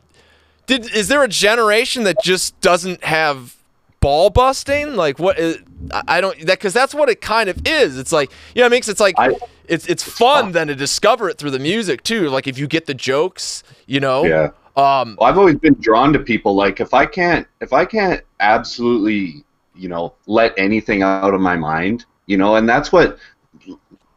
did 0.65 0.93
is 0.93 1.07
there 1.07 1.23
a 1.23 1.27
generation 1.27 2.03
that 2.03 2.17
just 2.21 2.59
doesn't 2.59 3.03
have 3.03 3.55
ball 3.99 4.29
busting? 4.29 4.95
Like 4.95 5.17
what? 5.17 5.39
Is, 5.39 5.59
I 6.07 6.19
don't 6.19 6.37
that 6.45 6.59
because 6.59 6.73
that's 6.73 6.93
what 6.93 7.09
it 7.09 7.21
kind 7.21 7.49
of 7.49 7.65
is. 7.65 7.97
It's 7.97 8.11
like 8.11 8.29
you 8.53 8.61
yeah, 8.61 8.65
it 8.67 8.69
makes 8.69 8.89
it's 8.89 8.99
like 8.99 9.15
I, 9.17 9.31
it's 9.67 9.87
it's 9.87 10.03
fun 10.03 10.45
fun 10.45 10.51
then 10.51 10.67
to 10.67 10.75
discover 10.75 11.29
it 11.29 11.37
through 11.37 11.51
the 11.51 11.59
music 11.59 12.03
too. 12.03 12.29
Like 12.29 12.47
if 12.47 12.57
you 12.57 12.67
get 12.67 12.85
the 12.85 12.93
jokes, 12.93 13.63
you 13.85 13.99
know. 13.99 14.25
Yeah. 14.25 14.49
Um, 14.77 15.17
well, 15.19 15.29
I've 15.29 15.37
always 15.37 15.57
been 15.57 15.75
drawn 15.79 16.13
to 16.13 16.19
people 16.19 16.55
like 16.55 16.79
if 16.79 16.93
I 16.93 17.05
can't 17.05 17.47
if 17.61 17.73
I 17.73 17.83
can't 17.83 18.21
absolutely 18.39 19.43
you 19.75 19.89
know 19.89 20.13
let 20.27 20.53
anything 20.57 21.01
out 21.01 21.33
of 21.33 21.41
my 21.41 21.57
mind, 21.57 22.05
you 22.27 22.37
know, 22.37 22.55
and 22.55 22.69
that's 22.69 22.91
what 22.91 23.17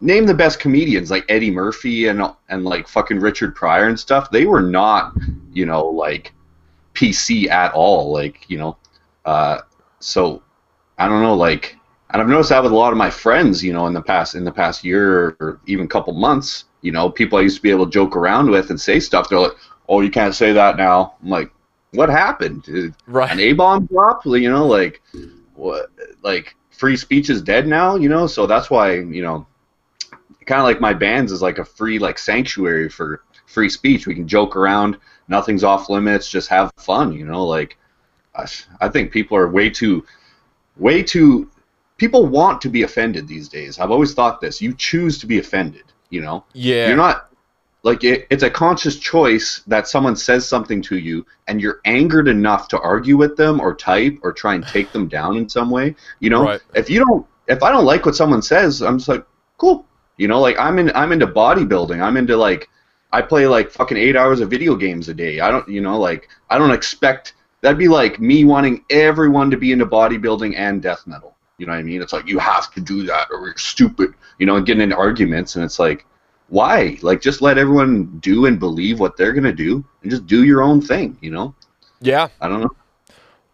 name 0.03 0.27
the 0.27 0.35
best 0.35 0.61
comedians 0.61 1.11
like 1.11 1.25
Eddie 1.29 1.51
Murphy 1.51 2.09
and 2.09 2.23
and 2.51 2.65
like 2.65 2.87
fucking 2.87 3.21
Richard 3.21 3.57
Pryor 3.57 3.89
and 3.89 3.99
stuff. 3.99 4.31
They 4.31 4.45
were 4.45 4.63
not 4.63 5.15
you 5.53 5.65
know 5.65 5.87
like 5.87 6.33
PC 6.95 7.49
at 7.49 7.73
all, 7.73 8.13
like 8.13 8.49
you 8.49 8.59
know. 8.59 8.77
Uh, 9.25 9.61
so 10.01 10.43
I 10.99 11.09
don't 11.09 11.23
know, 11.23 11.35
like, 11.35 11.77
and 12.11 12.21
I've 12.21 12.29
noticed 12.29 12.51
that 12.51 12.63
with 12.63 12.73
a 12.73 12.77
lot 12.77 12.93
of 12.93 12.99
my 12.99 13.09
friends, 13.09 13.65
you 13.65 13.73
know, 13.73 13.87
in 13.87 13.95
the 13.95 14.03
past 14.03 14.35
in 14.35 14.45
the 14.45 14.53
past 14.53 14.85
year 14.85 15.37
or 15.41 15.61
even 15.67 15.89
couple 15.89 16.13
months, 16.13 16.65
you 16.83 16.93
know, 16.93 17.09
people 17.09 17.39
I 17.39 17.43
used 17.43 17.57
to 17.57 17.63
be 17.63 17.71
able 17.71 17.87
to 17.87 17.91
joke 17.91 18.17
around 18.17 18.51
with 18.51 18.69
and 18.69 18.79
say 18.79 19.01
stuff. 19.01 19.29
They're 19.29 19.39
like, 19.39 19.53
"Oh, 19.91 20.01
you 20.01 20.11
can't 20.11 20.35
say 20.35 20.53
that 20.53 20.77
now." 20.79 21.15
I'm 21.23 21.29
like, 21.29 21.51
"What 21.93 22.09
happened? 22.09 22.63
Did 22.63 22.95
Right. 23.07 23.31
an 23.31 23.41
A 23.41 23.53
bomb 23.53 23.85
drop? 23.87 24.25
You 24.25 24.51
know, 24.51 24.67
like 24.67 25.03
what? 25.55 25.91
Like 26.23 26.55
free 26.71 26.97
speech 26.97 27.29
is 27.29 27.43
dead 27.43 27.67
now? 27.67 27.97
You 27.97 28.09
know, 28.09 28.27
so 28.27 28.47
that's 28.47 28.71
why 28.71 28.95
you 28.95 29.23
know, 29.23 29.47
kind 30.47 30.61
of 30.61 30.65
like 30.67 30.81
my 30.81 30.95
bands 30.95 31.33
is 31.33 31.43
like 31.43 31.59
a 31.59 31.65
free 31.65 31.99
like 31.99 32.19
sanctuary 32.19 32.89
for 32.89 33.23
free 33.47 33.69
speech. 33.69 34.07
We 34.07 34.15
can 34.15 34.29
joke 34.29 34.57
around, 34.57 34.97
nothing's 35.29 35.65
off 35.65 35.89
limits, 35.91 36.29
just 36.31 36.49
have 36.49 36.71
fun. 36.79 37.13
You 37.13 37.27
know, 37.27 37.45
like 37.45 37.77
I, 38.37 38.47
I 38.81 38.89
think 38.89 39.11
people 39.13 39.37
are 39.37 39.49
way 39.49 39.69
too, 39.71 40.05
way 40.77 41.03
too. 41.03 41.51
People 41.99 42.25
want 42.27 42.63
to 42.63 42.71
be 42.71 42.83
offended 42.85 43.29
these 43.29 43.47
days. 43.49 43.79
I've 43.79 43.91
always 43.91 44.15
thought 44.15 44.41
this. 44.41 44.63
You 44.63 44.73
choose 44.73 45.19
to 45.19 45.27
be 45.27 45.39
offended. 45.39 45.83
You 46.09 46.23
know, 46.23 46.45
Yeah. 46.55 46.89
you're 46.89 46.97
not 46.97 47.29
like 47.83 48.05
it, 48.05 48.27
it's 48.31 48.43
a 48.43 48.51
conscious 48.51 48.99
choice 48.99 49.63
that 49.67 49.89
someone 49.89 50.17
says 50.17 50.47
something 50.47 50.83
to 50.83 50.99
you 50.99 51.25
and 51.49 51.61
you're 51.61 51.81
angered 51.85 52.29
enough 52.29 52.69
to 52.69 52.81
argue 52.81 53.17
with 53.17 53.37
them 53.37 53.61
or 53.61 53.75
type 53.75 54.19
or 54.23 54.33
try 54.33 54.55
and 54.55 54.67
take 54.67 54.93
them 54.93 55.09
down 55.09 55.37
in 55.37 55.49
some 55.49 55.71
way 55.71 55.95
you 56.21 56.31
know? 56.31 56.45
Right. 56.45 56.61
if 56.75 56.91
you 56.91 57.05
don't 57.05 57.27
if 57.49 57.63
i 57.63 57.71
don't 57.71 57.85
like 57.85 58.07
what 58.07 58.17
someone 58.17 58.43
says 58.43 58.83
i'm 58.83 58.99
just 58.99 59.09
like 59.09 59.25
cool. 59.59 59.87
You 60.17 60.29
know 60.29 60.41
like 60.41 60.59
i'm 60.59 60.79
in 60.79 60.91
i'm 60.95 61.13
into 61.13 61.27
bodybuilding. 61.27 62.03
I'm 62.03 62.17
into 62.17 62.37
like 62.37 62.69
i 63.13 63.23
play 63.23 63.47
like 63.47 63.71
fucking 63.71 63.97
eight 63.97 64.17
hours 64.17 64.41
of 64.41 64.51
video 64.51 64.75
games 64.75 65.09
a 65.09 65.15
day. 65.15 65.41
I 65.41 65.51
don't 65.51 65.69
you 65.69 65.81
know 65.81 65.99
like 65.99 66.29
i 66.49 66.59
don't 66.59 66.73
expect 66.73 67.35
that'd 67.61 67.79
be 67.79 67.89
like 67.89 68.21
me 68.21 68.45
wanting 68.45 68.85
everyone 68.91 69.51
to 69.51 69.57
be 69.57 69.73
into 69.73 69.87
bodybuilding 69.87 70.57
and 70.57 70.83
death 70.83 71.07
metal. 71.07 71.37
You 71.59 71.67
know 71.67 71.73
what 71.73 71.79
i 71.79 71.83
mean? 71.83 72.03
It's 72.03 72.13
like 72.13 72.27
you 72.27 72.39
have 72.39 72.73
to 72.75 72.81
do 72.81 73.05
that 73.05 73.29
or 73.31 73.47
you're 73.47 73.57
stupid 73.57 74.15
you 74.39 74.47
know 74.47 74.57
and 74.57 74.67
getting 74.67 74.83
into 74.83 74.97
arguments 74.97 75.57
and 75.57 75.65
it's 75.65 75.79
like 75.79 76.07
why? 76.51 76.99
Like, 77.01 77.23
just 77.23 77.41
let 77.41 77.57
everyone 77.57 78.19
do 78.19 78.47
and 78.47 78.59
believe 78.59 79.01
what 79.01 79.17
they're 79.17 79.33
gonna 79.33 79.53
do, 79.53 79.85
and 80.03 80.11
just 80.11 80.27
do 80.27 80.45
your 80.45 80.63
own 80.63 80.81
thing. 80.83 81.17
You 81.21 81.31
know? 81.31 81.55
yeah. 82.01 82.29
I 82.41 82.49
don't 82.49 82.61
know. 82.61 82.71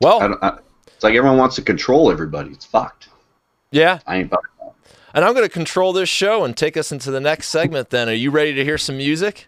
Well, 0.01 0.21
I 0.21 0.29
don't, 0.29 0.43
I, 0.43 0.59
it's 0.89 1.05
like 1.05 1.15
everyone 1.15 1.39
wants 1.39 1.57
to 1.57 1.63
control 1.63 2.11
everybody. 2.11 2.51
It's 2.51 2.65
fucked. 2.65 3.09
yeah. 3.71 4.01
I 4.07 4.17
ain't. 4.19 4.31
fucked. 4.31 4.49
And 5.15 5.25
I'm 5.25 5.33
going 5.33 5.47
to 5.47 5.53
control 5.53 5.95
this 5.95 6.11
show 6.11 6.45
and 6.45 6.55
take 6.55 6.77
us 6.77 6.93
into 6.93 7.11
the 7.11 7.21
next 7.21 7.49
segment 7.49 7.89
then. 7.89 8.07
Are 8.11 8.13
you 8.13 8.31
ready 8.31 8.53
to 8.53 8.63
hear 8.63 8.77
some 8.77 8.99
music? 8.99 9.47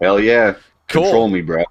Hell 0.00 0.20
yeah. 0.20 0.54
Cool. 0.86 1.02
Control 1.02 1.28
me, 1.28 1.40
bro. 1.40 1.64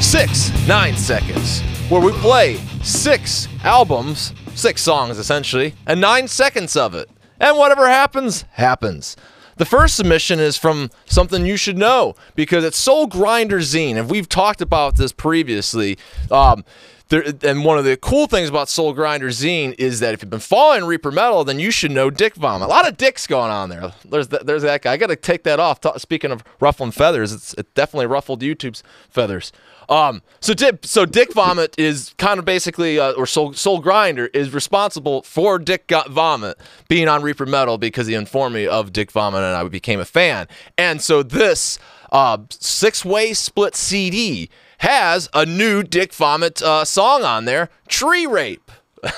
Six, 0.00 0.50
nine 0.66 0.96
seconds, 0.96 1.60
where 1.88 2.00
we 2.00 2.10
play 2.12 2.58
six 2.86 3.48
albums, 3.64 4.32
six 4.54 4.80
songs 4.80 5.18
essentially, 5.18 5.74
and 5.86 6.00
nine 6.00 6.28
seconds 6.28 6.76
of 6.76 6.94
it. 6.94 7.10
And 7.40 7.58
whatever 7.58 7.88
happens, 7.88 8.42
happens. 8.52 9.16
The 9.56 9.64
first 9.64 9.96
submission 9.96 10.38
is 10.38 10.56
from 10.56 10.90
something 11.06 11.44
you 11.44 11.56
should 11.56 11.76
know 11.76 12.14
because 12.34 12.64
it's 12.64 12.76
Soul 12.76 13.06
Grinder 13.06 13.58
Zine, 13.58 13.96
and 13.96 14.08
we've 14.08 14.28
talked 14.28 14.60
about 14.60 14.96
this 14.96 15.12
previously. 15.12 15.98
Um, 16.30 16.64
there, 17.08 17.24
and 17.42 17.64
one 17.64 17.78
of 17.78 17.84
the 17.84 17.96
cool 17.96 18.26
things 18.26 18.48
about 18.48 18.68
Soul 18.68 18.92
Grinder 18.92 19.28
Zine 19.28 19.74
is 19.78 20.00
that 20.00 20.12
if 20.12 20.22
you've 20.22 20.30
been 20.30 20.40
following 20.40 20.84
Reaper 20.84 21.10
Metal, 21.10 21.44
then 21.44 21.58
you 21.58 21.70
should 21.70 21.90
know 21.90 22.10
Dick 22.10 22.34
Vomit. 22.34 22.66
A 22.66 22.70
lot 22.70 22.86
of 22.86 22.96
dicks 22.96 23.26
going 23.26 23.50
on 23.50 23.68
there. 23.68 23.92
There's 24.04 24.28
that, 24.28 24.46
there's 24.46 24.62
that 24.62 24.82
guy. 24.82 24.92
I 24.92 24.96
got 24.96 25.08
to 25.08 25.16
take 25.16 25.44
that 25.44 25.58
off. 25.60 25.80
Speaking 25.98 26.32
of 26.32 26.44
ruffling 26.60 26.90
feathers, 26.90 27.32
it's, 27.32 27.54
it 27.54 27.72
definitely 27.74 28.06
ruffled 28.06 28.42
YouTube's 28.42 28.82
feathers. 29.08 29.52
Um, 29.88 30.22
so 30.40 30.54
Dick, 30.54 30.80
so 30.82 31.04
Dick 31.06 31.32
Vomit 31.32 31.74
is 31.78 32.14
kind 32.18 32.38
of 32.38 32.44
basically, 32.44 32.98
uh, 32.98 33.12
or 33.12 33.26
Soul, 33.26 33.52
Soul 33.52 33.80
Grinder 33.80 34.26
is 34.26 34.52
responsible 34.52 35.22
for 35.22 35.58
Dick 35.58 35.86
Go- 35.86 36.02
Vomit 36.08 36.58
being 36.88 37.08
on 37.08 37.22
Reaper 37.22 37.46
Metal 37.46 37.78
because 37.78 38.06
he 38.06 38.14
informed 38.14 38.54
me 38.54 38.66
of 38.66 38.92
Dick 38.92 39.12
Vomit 39.12 39.42
and 39.42 39.56
I 39.56 39.66
became 39.68 40.00
a 40.00 40.04
fan. 40.04 40.48
And 40.76 41.00
so 41.00 41.22
this 41.22 41.78
uh, 42.12 42.38
six-way 42.50 43.34
split 43.34 43.74
CD 43.74 44.50
has 44.78 45.28
a 45.32 45.46
new 45.46 45.82
Dick 45.82 46.12
Vomit 46.12 46.62
uh, 46.62 46.84
song 46.84 47.22
on 47.22 47.44
there, 47.44 47.70
Tree 47.88 48.26
Rape. 48.26 48.70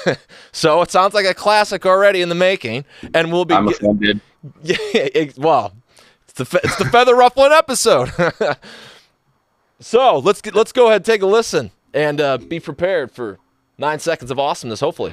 so 0.53 0.83
it 0.83 0.91
sounds 0.91 1.15
like 1.15 1.27
a 1.27 1.35
classic 1.35 1.87
already 1.87 2.21
in 2.21 2.29
the 2.29 2.35
making, 2.35 2.85
and 3.15 3.33
we'll 3.33 3.45
be 3.45 3.55
I'm 3.55 3.69
offended. 3.69 4.21
yeah, 4.63 4.77
it, 4.93 5.39
well, 5.39 5.73
it's 6.25 6.35
the 6.35 6.45
fe- 6.45 6.61
it's 6.63 6.77
the 6.77 6.85
feather 6.87 7.15
ruffling 7.15 7.53
episode. 7.53 8.11
so 9.80 10.18
let's 10.18 10.40
get, 10.40 10.54
let's 10.54 10.73
go 10.73 10.87
ahead 10.87 10.97
and 10.97 11.04
take 11.04 11.23
a 11.23 11.26
listen 11.26 11.70
and 11.94 12.20
uh, 12.20 12.38
be 12.38 12.61
prepared 12.61 13.11
for 13.12 13.38
nine 13.78 13.99
seconds 13.99 14.30
of 14.30 14.38
awesomeness. 14.38 14.80
Hopefully. 14.80 15.12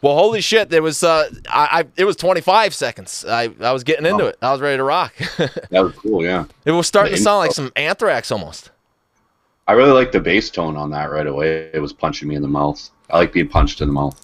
Well, 0.00 0.14
holy 0.14 0.40
shit! 0.40 0.70
There 0.70 0.80
was 0.80 1.02
uh, 1.02 1.28
I, 1.48 1.80
I 1.80 1.84
it 1.96 2.04
was 2.04 2.14
25 2.14 2.72
seconds. 2.72 3.24
I, 3.28 3.50
I 3.60 3.72
was 3.72 3.82
getting 3.82 4.06
into 4.06 4.24
Oh. 4.24 4.28
it. 4.28 4.38
I 4.40 4.52
was 4.52 4.60
ready 4.60 4.76
to 4.76 4.84
rock. 4.84 5.12
That 5.70 5.82
was 5.82 5.92
cool. 5.96 6.22
Yeah. 6.24 6.44
it 6.64 6.70
was 6.70 6.86
starting 6.86 7.12
to 7.14 7.18
The 7.18 7.24
sound 7.24 7.38
like 7.38 7.50
some 7.50 7.72
Anthrax 7.74 8.30
almost. 8.30 8.70
I 9.68 9.72
really 9.72 9.92
like 9.92 10.12
the 10.12 10.20
bass 10.20 10.48
tone 10.48 10.76
on 10.76 10.90
that 10.90 11.10
right 11.10 11.26
away. 11.26 11.70
It 11.74 11.80
was 11.80 11.92
punching 11.92 12.26
me 12.26 12.34
in 12.34 12.40
the 12.40 12.48
mouth. 12.48 12.90
I 13.10 13.18
like 13.18 13.34
being 13.34 13.48
punched 13.48 13.82
in 13.82 13.88
the 13.88 13.92
mouth. 13.92 14.18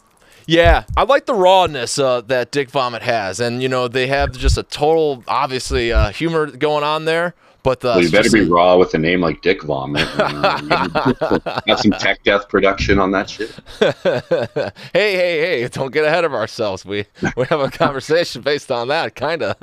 Yeah, 0.46 0.84
I 0.96 1.04
like 1.04 1.26
the 1.26 1.34
rawness 1.34 1.98
uh, 1.98 2.22
that 2.22 2.50
Dick 2.50 2.70
Vomit 2.70 3.02
has, 3.02 3.40
and 3.40 3.62
you 3.62 3.68
know 3.68 3.86
they 3.86 4.06
have 4.06 4.32
just 4.32 4.58
a 4.58 4.62
total, 4.62 5.22
obviously, 5.28 5.92
uh, 5.92 6.10
humor 6.10 6.46
going 6.46 6.82
on 6.82 7.04
there. 7.04 7.34
But 7.62 7.82
uh, 7.82 7.92
Well, 7.94 8.02
you 8.02 8.10
better 8.10 8.30
be 8.30 8.42
raw 8.42 8.76
with 8.76 8.92
a 8.92 8.98
name 8.98 9.22
like 9.22 9.40
Dick 9.40 9.62
Vomit. 9.62 10.06
Got 10.16 11.78
some 11.78 11.92
tech 11.92 12.22
death 12.22 12.48
production 12.48 12.98
on 12.98 13.10
that 13.12 13.30
shit. 13.30 13.58
hey, 13.80 15.14
hey, 15.14 15.60
hey! 15.62 15.68
Don't 15.68 15.92
get 15.92 16.04
ahead 16.04 16.24
of 16.24 16.34
ourselves. 16.34 16.84
We 16.84 17.06
we 17.36 17.46
have 17.46 17.60
a 17.60 17.70
conversation 17.70 18.42
based 18.42 18.70
on 18.70 18.88
that, 18.88 19.14
kind 19.14 19.42
of. 19.42 19.56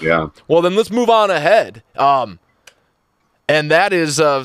Yeah. 0.00 0.28
Well, 0.48 0.62
then 0.62 0.74
let's 0.74 0.90
move 0.90 1.10
on 1.10 1.30
ahead. 1.30 1.82
Um, 1.96 2.38
and 3.46 3.70
that 3.70 3.92
is 3.92 4.20
uh, 4.20 4.44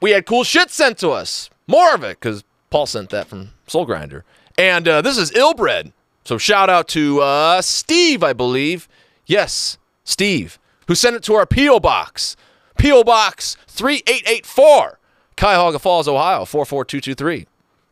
we 0.00 0.12
had 0.12 0.26
cool 0.26 0.44
shit 0.44 0.70
sent 0.70 0.98
to 0.98 1.10
us. 1.10 1.50
More 1.66 1.94
of 1.94 2.02
it 2.02 2.18
because 2.20 2.44
Paul 2.70 2.86
sent 2.86 3.10
that 3.10 3.26
from 3.28 3.50
Soul 3.66 3.84
Grinder, 3.84 4.24
and 4.58 4.86
uh, 4.88 5.02
this 5.02 5.18
is 5.18 5.30
Illbred. 5.32 5.92
So 6.24 6.38
shout 6.38 6.68
out 6.68 6.88
to 6.88 7.20
uh, 7.20 7.62
Steve, 7.62 8.22
I 8.22 8.32
believe. 8.32 8.88
Yes, 9.26 9.78
Steve, 10.04 10.58
who 10.86 10.94
sent 10.94 11.16
it 11.16 11.22
to 11.24 11.34
our 11.34 11.46
PO 11.46 11.80
box, 11.80 12.36
PO 12.78 13.04
box 13.04 13.56
three 13.66 14.02
eight 14.06 14.24
eight 14.26 14.46
four, 14.46 14.98
Cuyahoga 15.36 15.78
Falls, 15.78 16.08
Ohio 16.08 16.44
four 16.44 16.64
four 16.64 16.84
two 16.84 17.00
two 17.00 17.14
three. 17.14 17.46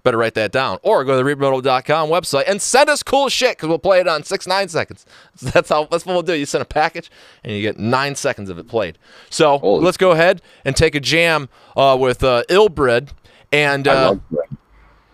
Better 0.09 0.17
write 0.17 0.33
that 0.37 0.53
down. 0.53 0.79
Or 0.83 1.05
go 1.05 1.19
to 1.19 1.23
the 1.23 1.31
ReapMetal.com 1.37 2.09
website 2.09 2.45
and 2.49 2.63
send 2.63 2.89
us 2.89 3.03
cool 3.03 3.29
shit 3.29 3.59
because 3.59 3.69
we'll 3.69 3.79
play 3.79 4.01
it 4.01 4.09
on 4.09 4.25
six, 4.25 4.47
nine 4.47 4.69
seconds. 4.69 5.05
That's 5.43 5.69
how 5.69 5.85
that's 5.85 6.07
what 6.07 6.15
we'll 6.15 6.23
do. 6.23 6.33
You 6.33 6.47
send 6.47 6.63
a 6.63 6.65
package 6.65 7.11
and 7.45 7.53
you 7.55 7.61
get 7.61 7.79
nine 7.79 8.15
seconds 8.15 8.49
of 8.49 8.59
it 8.59 8.67
played. 8.69 8.97
So 9.29 9.59
Holy- 9.59 9.85
let's 9.85 9.99
go 9.99 10.13
ahead 10.13 10.41
and 10.65 10.75
take 10.75 10.95
a 10.95 11.01
jam 11.01 11.51
uh, 11.77 11.95
with 12.01 12.25
uh, 12.25 12.45
Illbred. 12.49 13.11
And 13.53 13.87
uh, 13.87 14.17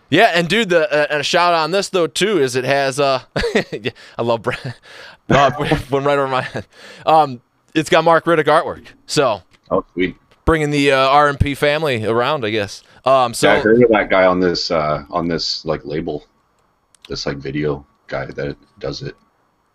yeah, 0.09 0.31
and 0.33 0.47
dude, 0.47 0.69
the 0.69 0.89
uh, 0.89 1.07
and 1.09 1.19
a 1.19 1.23
shout 1.23 1.53
out 1.53 1.63
on 1.65 1.71
this 1.71 1.89
though 1.89 2.07
too 2.07 2.41
is 2.41 2.55
it 2.55 2.63
has 2.63 2.97
uh, 2.97 3.23
yeah, 3.73 3.91
I 4.17 4.21
love 4.21 4.43
Brad. 4.43 4.75
Uh, 5.29 5.51
went 5.91 6.05
right 6.05 6.17
over 6.17 6.29
my 6.29 6.41
head. 6.41 6.65
Um, 7.05 7.41
it's 7.73 7.89
got 7.89 8.05
Mark 8.05 8.23
Riddick 8.23 8.45
artwork, 8.45 8.85
so 9.07 9.41
Oh, 9.69 9.83
sweet. 9.91 10.15
Bringing 10.45 10.69
the 10.69 10.91
uh, 10.91 11.09
RMP 11.09 11.57
family 11.57 12.05
around, 12.05 12.45
I 12.45 12.51
guess. 12.51 12.83
Um, 13.03 13.33
so 13.33 13.51
Yeah, 13.51 13.59
I 13.59 13.59
heard 13.59 13.83
of 13.83 13.89
that 13.89 14.09
guy 14.09 14.25
on 14.25 14.39
this 14.39 14.71
uh, 14.71 15.03
on 15.09 15.27
this 15.27 15.65
like 15.65 15.83
label, 15.85 16.25
this 17.09 17.25
like 17.25 17.37
video 17.37 17.85
guy 18.07 18.25
that 18.27 18.55
does 18.79 19.01
it. 19.01 19.15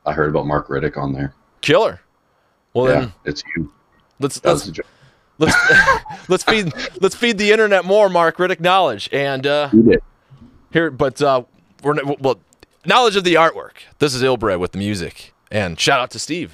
I 0.06 0.12
heard 0.12 0.30
about 0.30 0.46
Mark 0.46 0.68
Riddick 0.68 0.96
on 0.96 1.12
there. 1.12 1.34
killer. 1.60 2.00
Well 2.72 2.86
yeah, 2.86 3.00
then, 3.00 3.12
it's 3.24 3.42
you. 3.54 3.72
let's 4.20 4.40
That 4.40 4.52
let's 4.52 4.70
let's 5.38 5.56
let's 6.28 6.44
feed 6.44 6.72
let's 7.00 7.16
feed 7.16 7.36
the 7.38 7.50
internet 7.50 7.84
more 7.84 8.08
Mark 8.08 8.36
Riddick 8.36 8.60
knowledge 8.60 9.08
and 9.12 9.46
uh, 9.46 9.70
here, 10.72 10.90
but 10.90 11.20
uh, 11.20 11.42
we're 11.82 11.96
well 12.20 12.40
knowledge 12.86 13.16
of 13.16 13.24
the 13.24 13.34
artwork. 13.34 13.72
This 13.98 14.14
is 14.14 14.22
Illbred 14.22 14.60
with 14.60 14.72
the 14.72 14.78
music, 14.78 15.34
and 15.50 15.78
shout 15.78 16.00
out 16.00 16.10
to 16.12 16.18
Steve. 16.18 16.52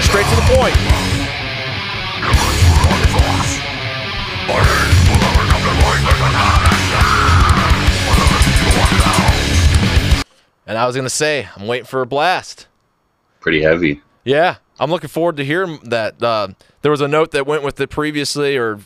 Straight 0.00 0.26
to 0.26 0.36
the 0.36 0.54
point. 0.56 1.11
And 10.66 10.78
I 10.78 10.86
was 10.86 10.94
gonna 10.96 11.10
say, 11.10 11.48
I'm 11.56 11.66
waiting 11.66 11.86
for 11.86 12.02
a 12.02 12.06
blast. 12.06 12.68
Pretty 13.40 13.62
heavy. 13.62 14.00
Yeah, 14.24 14.56
I'm 14.78 14.90
looking 14.90 15.08
forward 15.08 15.36
to 15.38 15.44
hearing 15.44 15.78
that. 15.84 16.22
Uh, 16.22 16.48
there 16.82 16.90
was 16.90 17.00
a 17.00 17.08
note 17.08 17.32
that 17.32 17.46
went 17.46 17.62
with 17.62 17.80
it 17.80 17.90
previously, 17.90 18.56
or 18.56 18.78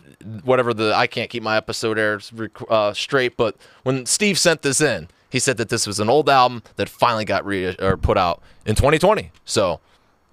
whatever 0.44 0.72
the 0.72 0.94
I 0.94 1.06
can't 1.06 1.28
keep 1.30 1.42
my 1.42 1.56
episode 1.56 1.98
airs 1.98 2.32
rec- 2.32 2.70
uh, 2.70 2.94
straight. 2.94 3.36
But 3.36 3.56
when 3.82 4.06
Steve 4.06 4.38
sent 4.38 4.62
this 4.62 4.80
in, 4.80 5.08
he 5.28 5.38
said 5.38 5.58
that 5.58 5.68
this 5.68 5.86
was 5.86 6.00
an 6.00 6.08
old 6.08 6.30
album 6.30 6.62
that 6.76 6.88
finally 6.88 7.24
got 7.26 7.44
re- 7.44 7.76
or 7.78 7.96
put 7.96 8.16
out 8.16 8.42
in 8.64 8.74
2020. 8.74 9.30
So 9.44 9.80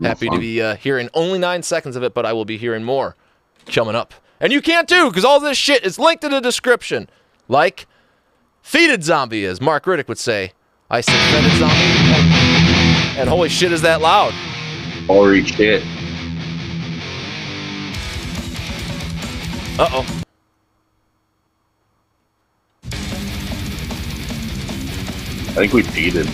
happy 0.01 0.29
to 0.29 0.39
be 0.39 0.61
uh, 0.61 0.75
hearing 0.77 1.09
only 1.13 1.39
nine 1.39 1.63
seconds 1.63 1.95
of 1.95 2.03
it, 2.03 2.13
but 2.13 2.25
I 2.25 2.31
will 2.33 2.45
be 2.45 2.57
hearing 2.57 2.83
more 2.83 3.15
coming 3.67 3.95
up. 3.95 4.13
And 4.39 4.51
you 4.53 4.61
can't 4.61 4.87
too, 4.87 5.09
because 5.09 5.25
all 5.25 5.39
this 5.39 5.57
shit 5.57 5.85
is 5.85 5.99
linked 5.99 6.23
in 6.23 6.31
the 6.31 6.41
description. 6.41 7.09
Like 7.47 7.87
Fetid 8.61 9.03
Zombie 9.03 9.43
is, 9.45 9.59
Mark 9.59 9.85
Riddick 9.85 10.07
would 10.07 10.17
say. 10.17 10.53
I 10.93 11.01
said 11.01 11.15
Zombie. 11.57 11.75
And, 13.15 13.21
and 13.21 13.27
holy 13.27 13.49
shit, 13.49 13.71
is 13.71 13.81
that 13.81 13.99
loud? 13.99 14.31
Holy 15.07 15.43
shit. 15.43 15.81
Uh 19.79 19.89
oh. 19.89 20.05
I 25.49 25.55
think 25.55 25.73
we 25.73 25.81
beat 25.81 26.13
him. 26.13 26.27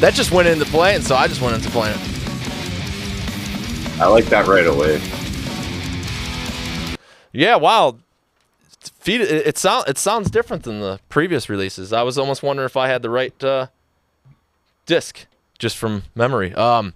That 0.00 0.14
just 0.14 0.32
went 0.32 0.48
into 0.48 0.64
playing, 0.64 1.02
so 1.02 1.16
I 1.16 1.28
just 1.28 1.42
went 1.42 1.54
into 1.54 1.68
it. 1.68 1.98
I 4.00 4.06
like 4.06 4.24
that 4.30 4.46
right 4.46 4.66
away. 4.66 5.02
Yeah, 7.32 7.56
wow. 7.56 7.98
It, 9.16 9.46
it 9.46 9.58
sound 9.58 9.88
it 9.88 9.98
sounds 9.98 10.30
different 10.30 10.64
than 10.64 10.80
the 10.80 11.00
previous 11.08 11.48
releases. 11.48 11.92
I 11.92 12.02
was 12.02 12.18
almost 12.18 12.42
wondering 12.42 12.66
if 12.66 12.76
I 12.76 12.88
had 12.88 13.02
the 13.02 13.10
right 13.10 13.42
uh, 13.44 13.68
disc 14.86 15.26
just 15.58 15.76
from 15.76 16.04
memory. 16.14 16.54
Um, 16.54 16.94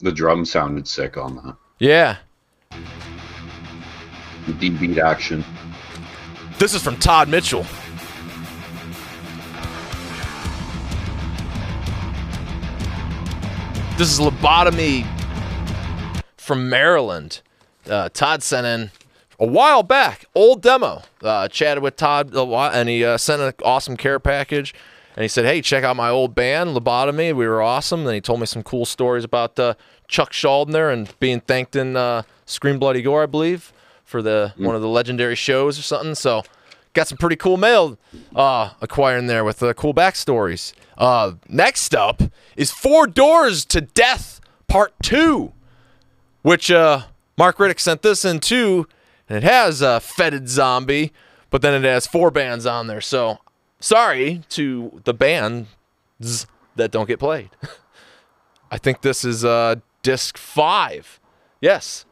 The 0.00 0.12
drum 0.12 0.44
sounded 0.44 0.86
sick 0.88 1.16
on 1.16 1.36
that. 1.36 1.56
yeah. 1.78 2.16
The 4.46 4.52
deep 4.54 4.78
beat 4.78 4.98
action. 4.98 5.44
This 6.58 6.72
is 6.74 6.82
from 6.82 6.96
Todd 6.98 7.28
Mitchell. 7.28 7.64
This 13.98 14.12
is 14.12 14.20
Lobotomy 14.20 15.06
from 16.36 16.68
Maryland. 16.68 17.40
Uh, 17.88 18.10
Todd 18.10 18.42
sent 18.42 18.66
in 18.66 18.90
a 19.38 19.46
while 19.46 19.82
back, 19.82 20.24
old 20.34 20.62
demo. 20.62 21.02
Uh, 21.22 21.48
chatted 21.48 21.82
with 21.82 21.96
Todd 21.96 22.34
a 22.34 22.42
lot, 22.42 22.74
and 22.74 22.88
he 22.88 23.04
uh, 23.04 23.18
sent 23.18 23.42
an 23.42 23.52
awesome 23.64 23.96
care 23.96 24.18
package. 24.18 24.74
And 25.14 25.22
he 25.22 25.28
said, 25.28 25.44
"Hey, 25.44 25.62
check 25.62 25.84
out 25.84 25.96
my 25.96 26.10
old 26.10 26.34
band, 26.34 26.76
Lobotomy. 26.76 27.34
We 27.34 27.46
were 27.46 27.62
awesome." 27.62 28.04
Then 28.04 28.14
he 28.14 28.20
told 28.20 28.40
me 28.40 28.46
some 28.46 28.62
cool 28.62 28.84
stories 28.84 29.24
about 29.24 29.58
uh, 29.58 29.74
Chuck 30.08 30.32
Schuldiner 30.32 30.92
and 30.92 31.12
being 31.20 31.40
thanked 31.40 31.74
in 31.74 31.96
uh, 31.96 32.22
Scream 32.44 32.78
Bloody 32.78 33.02
Gore, 33.02 33.22
I 33.22 33.26
believe, 33.26 33.72
for 34.04 34.20
the 34.20 34.52
one 34.56 34.74
of 34.74 34.82
the 34.82 34.88
legendary 34.88 35.36
shows 35.36 35.78
or 35.78 35.82
something. 35.82 36.14
So, 36.14 36.42
got 36.92 37.08
some 37.08 37.18
pretty 37.18 37.36
cool 37.36 37.56
mail 37.56 37.98
uh, 38.34 38.70
acquiring 38.80 39.26
there 39.26 39.44
with 39.44 39.62
uh, 39.62 39.72
cool 39.74 39.94
backstories. 39.94 40.74
Uh, 40.98 41.32
next 41.48 41.94
up 41.94 42.22
is 42.56 42.70
Four 42.70 43.06
Doors 43.06 43.64
to 43.66 43.80
Death 43.80 44.40
Part 44.68 44.92
Two 45.02 45.52
which 46.46 46.70
uh, 46.70 47.02
Mark 47.36 47.58
Riddick 47.58 47.80
sent 47.80 48.02
this 48.02 48.24
in 48.24 48.38
too, 48.38 48.86
and 49.28 49.38
it 49.38 49.42
has 49.42 49.82
a 49.82 50.00
Fetid 50.00 50.48
Zombie, 50.48 51.12
but 51.50 51.62
then 51.62 51.74
it 51.74 51.86
has 51.86 52.06
four 52.06 52.30
bands 52.30 52.66
on 52.66 52.86
there. 52.86 53.00
So 53.00 53.38
sorry 53.80 54.42
to 54.50 55.00
the 55.04 55.14
bands 55.14 56.46
that 56.76 56.90
don't 56.90 57.06
get 57.06 57.18
played. 57.18 57.50
I 58.70 58.78
think 58.78 59.02
this 59.02 59.24
is 59.24 59.44
uh, 59.44 59.76
disc 60.02 60.36
five. 60.38 61.20
Yes. 61.60 62.04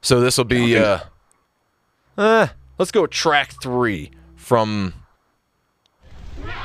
So 0.00 0.20
this 0.20 0.38
will 0.38 0.44
be. 0.44 0.76
Uh, 0.76 1.00
uh, 2.16 2.48
let's 2.78 2.90
go 2.90 3.02
with 3.02 3.10
track 3.10 3.54
three 3.60 4.10
from 4.36 4.94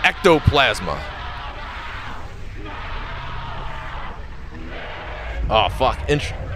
Ectoplasma. 0.03 1.01
Oh 5.49 5.69
fuck! 5.69 5.99
Intro. 6.09 6.52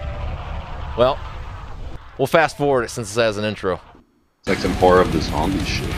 Well, 0.98 1.16
we'll 2.18 2.26
fast 2.26 2.56
forward 2.56 2.82
it 2.82 2.88
since 2.88 3.16
it 3.16 3.20
has 3.20 3.36
an 3.36 3.44
intro. 3.44 3.80
It's 4.40 4.48
like 4.48 4.58
some 4.58 4.72
horror 4.72 5.00
of 5.00 5.12
the 5.12 5.20
zombie 5.20 5.64
shit. 5.64 5.88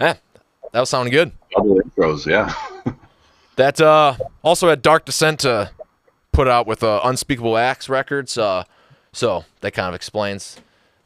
Eh, 0.00 0.14
that 0.72 0.80
was 0.80 0.90
sounding 0.90 1.12
good. 1.12 1.30
Double 1.52 1.80
intros, 1.80 2.26
yeah. 2.26 2.52
That 3.54 3.80
uh, 3.80 4.16
also 4.42 4.68
had 4.68 4.82
Dark 4.82 5.04
Descent 5.04 5.44
uh, 5.44 5.68
put 6.32 6.48
out 6.48 6.66
with 6.66 6.82
uh, 6.82 7.00
Unspeakable 7.04 7.56
Acts 7.56 7.88
Records. 7.88 8.36
Uh, 8.36 8.64
so 9.12 9.44
that 9.60 9.74
kind 9.74 9.86
of 9.86 9.94
explains 9.94 10.56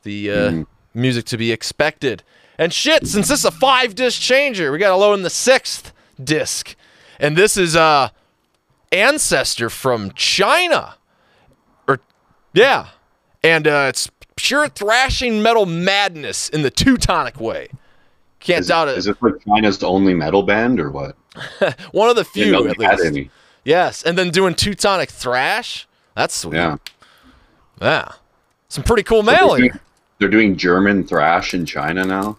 the 0.03 0.31
uh, 0.31 0.65
music 0.95 1.27
to 1.27 1.37
be 1.37 1.53
expected. 1.53 2.23
And 2.59 2.73
shit, 2.73 3.07
since 3.07 3.29
this 3.29 3.41
is 3.41 3.45
a 3.45 3.51
five 3.51 3.95
disc 3.95 4.21
changer, 4.21 4.73
we 4.73 4.79
got 4.79 4.89
to 4.91 4.97
load 4.97 5.15
in 5.15 5.23
the 5.23 5.31
sixth 5.31 5.93
disc. 6.23 6.75
And 7.21 7.37
this 7.37 7.57
is 7.57 7.77
uh, 7.77 8.09
Ancestor 8.93 9.71
from 9.71 10.13
China. 10.13 10.97
Or, 11.87 12.01
yeah. 12.53 12.89
And 13.43 13.67
uh, 13.69 13.87
it's 13.89 14.11
pure 14.37 14.69
thrashing 14.69 15.41
metal 15.43 15.67
madness 15.67 16.49
in 16.49 16.63
the 16.63 16.71
Teutonic 16.71 17.41
way. 17.41 17.69
Can't 18.41 18.61
Is, 18.61 18.69
doubt 18.69 18.89
it. 18.89 18.99
is 18.99 19.07
it 19.09 19.17
like 19.21 19.35
China's 19.45 19.83
only 19.83 20.15
metal 20.15 20.43
band 20.43 20.81
or 20.81 20.91
what? 20.91 21.17
One 21.93 22.09
of 22.09 22.17
the 22.17 22.25
few, 22.25 22.69
at 22.69 22.79
least. 22.79 23.05
any. 23.05 23.31
Yes, 23.65 24.03
and 24.03 24.17
then 24.17 24.31
doing 24.31 24.55
Teutonic 24.55 25.11
thrash. 25.11 25.87
That's 26.15 26.35
sweet. 26.37 26.55
Yeah. 26.57 26.77
Yeah. 27.81 28.13
Some 28.69 28.85
pretty 28.85 29.03
cool 29.03 29.23
They're 29.23 29.37
mail 29.37 29.49
doing, 29.57 29.63
here. 29.73 29.81
They're 30.19 30.29
doing 30.29 30.57
German 30.57 31.05
thrash 31.05 31.55
in 31.55 31.65
China 31.67 32.05
now. 32.05 32.37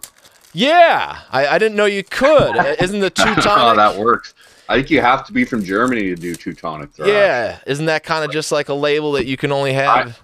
Yeah, 0.52 1.20
I, 1.30 1.46
I 1.46 1.58
didn't 1.58 1.76
know 1.76 1.84
you 1.86 2.02
could. 2.02 2.56
Isn't 2.80 3.00
the 3.00 3.06
Oh, 3.18 3.34
Teutonic? 3.34 3.76
that 3.76 3.96
works. 3.98 4.34
I 4.68 4.76
think 4.76 4.90
you 4.90 5.00
have 5.00 5.26
to 5.26 5.32
be 5.32 5.44
from 5.44 5.64
Germany 5.64 6.02
to 6.04 6.14
do 6.16 6.34
Teutonic 6.34 6.92
thrash. 6.92 7.08
yeah, 7.08 7.58
isn't 7.66 7.86
that 7.86 8.04
kind 8.04 8.24
of 8.24 8.30
just 8.30 8.52
like 8.52 8.68
a 8.68 8.74
label 8.74 9.12
that 9.12 9.26
you 9.26 9.36
can 9.36 9.50
only 9.52 9.72
have? 9.72 10.20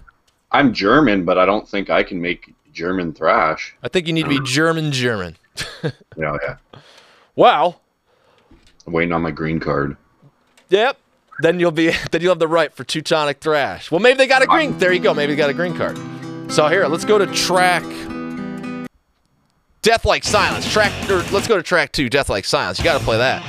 I'm 0.51 0.73
German, 0.73 1.25
but 1.25 1.37
I 1.37 1.45
don't 1.45 1.67
think 1.67 1.89
I 1.89 2.03
can 2.03 2.21
make 2.21 2.53
German 2.73 3.11
thrash. 3.13 3.75
I 3.83 3.89
think 3.89 4.07
you 4.07 4.13
need 4.13 4.23
to 4.23 4.29
be 4.29 4.39
German, 4.43 4.91
German. 4.91 5.35
Yeah, 6.17 6.37
yeah. 6.43 6.55
Wow. 7.35 7.75
I'm 8.85 8.93
waiting 8.93 9.11
on 9.13 9.21
my 9.21 9.31
green 9.31 9.59
card. 9.59 9.97
Yep. 10.69 10.97
Then 11.41 11.59
you'll 11.59 11.71
be 11.71 11.91
then 12.11 12.21
you'll 12.21 12.31
have 12.31 12.39
the 12.39 12.47
right 12.47 12.73
for 12.73 12.83
Teutonic 12.83 13.39
thrash. 13.39 13.91
Well, 13.91 13.99
maybe 13.99 14.17
they 14.17 14.27
got 14.27 14.41
a 14.41 14.47
green. 14.47 14.77
There 14.79 14.91
you 14.93 14.99
go. 14.99 15.13
Maybe 15.13 15.33
they 15.33 15.37
got 15.37 15.49
a 15.49 15.53
green 15.53 15.75
card. 15.77 15.97
So 16.49 16.67
here, 16.67 16.87
let's 16.87 17.05
go 17.05 17.17
to 17.17 17.27
track. 17.27 17.83
Death 19.81 20.05
Like 20.05 20.23
Silence. 20.23 20.71
Track. 20.71 20.91
Or 21.09 21.21
let's 21.31 21.47
go 21.47 21.55
to 21.55 21.63
track 21.63 21.91
two. 21.91 22.09
Death 22.09 22.29
Like 22.29 22.45
Silence. 22.45 22.79
You 22.79 22.83
got 22.83 22.97
to 22.97 23.03
play 23.03 23.17
that. 23.17 23.43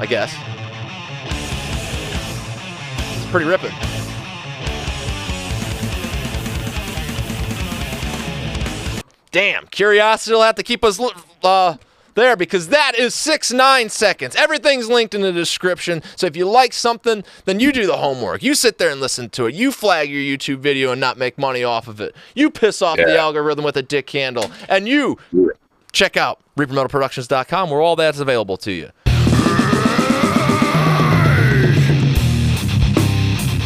I 0.00 0.06
guess. 0.06 0.34
It's 3.16 3.30
pretty 3.30 3.46
ripping. 3.46 3.72
Damn, 9.32 9.66
curiosity 9.66 10.34
will 10.34 10.42
have 10.42 10.54
to 10.54 10.62
keep 10.62 10.82
us 10.82 10.98
uh, 11.44 11.76
there 12.16 12.34
because 12.36 12.68
that 12.68 12.96
is 12.98 13.14
six 13.14 13.52
nine 13.52 13.88
seconds. 13.88 14.34
Everything's 14.34 14.88
linked 14.88 15.14
in 15.14 15.20
the 15.20 15.30
description. 15.32 16.02
So 16.16 16.26
if 16.26 16.36
you 16.36 16.48
like 16.48 16.72
something, 16.72 17.22
then 17.44 17.60
you 17.60 17.70
do 17.72 17.86
the 17.86 17.98
homework. 17.98 18.42
You 18.42 18.56
sit 18.56 18.78
there 18.78 18.90
and 18.90 19.00
listen 19.00 19.30
to 19.30 19.46
it. 19.46 19.54
You 19.54 19.70
flag 19.70 20.10
your 20.10 20.20
YouTube 20.20 20.58
video 20.58 20.90
and 20.90 21.00
not 21.00 21.16
make 21.18 21.38
money 21.38 21.62
off 21.62 21.86
of 21.86 22.00
it. 22.00 22.16
You 22.34 22.50
piss 22.50 22.82
off 22.82 22.96
the 22.96 23.16
algorithm 23.16 23.64
with 23.64 23.76
a 23.76 23.82
dick 23.82 24.10
handle, 24.10 24.50
and 24.68 24.88
you 24.88 25.18
check 25.92 26.16
out 26.16 26.40
ReaperMetalProductions.com 26.58 27.70
where 27.70 27.80
all 27.80 27.94
that's 27.96 28.18
available 28.18 28.56
to 28.58 28.72
you. 28.72 28.90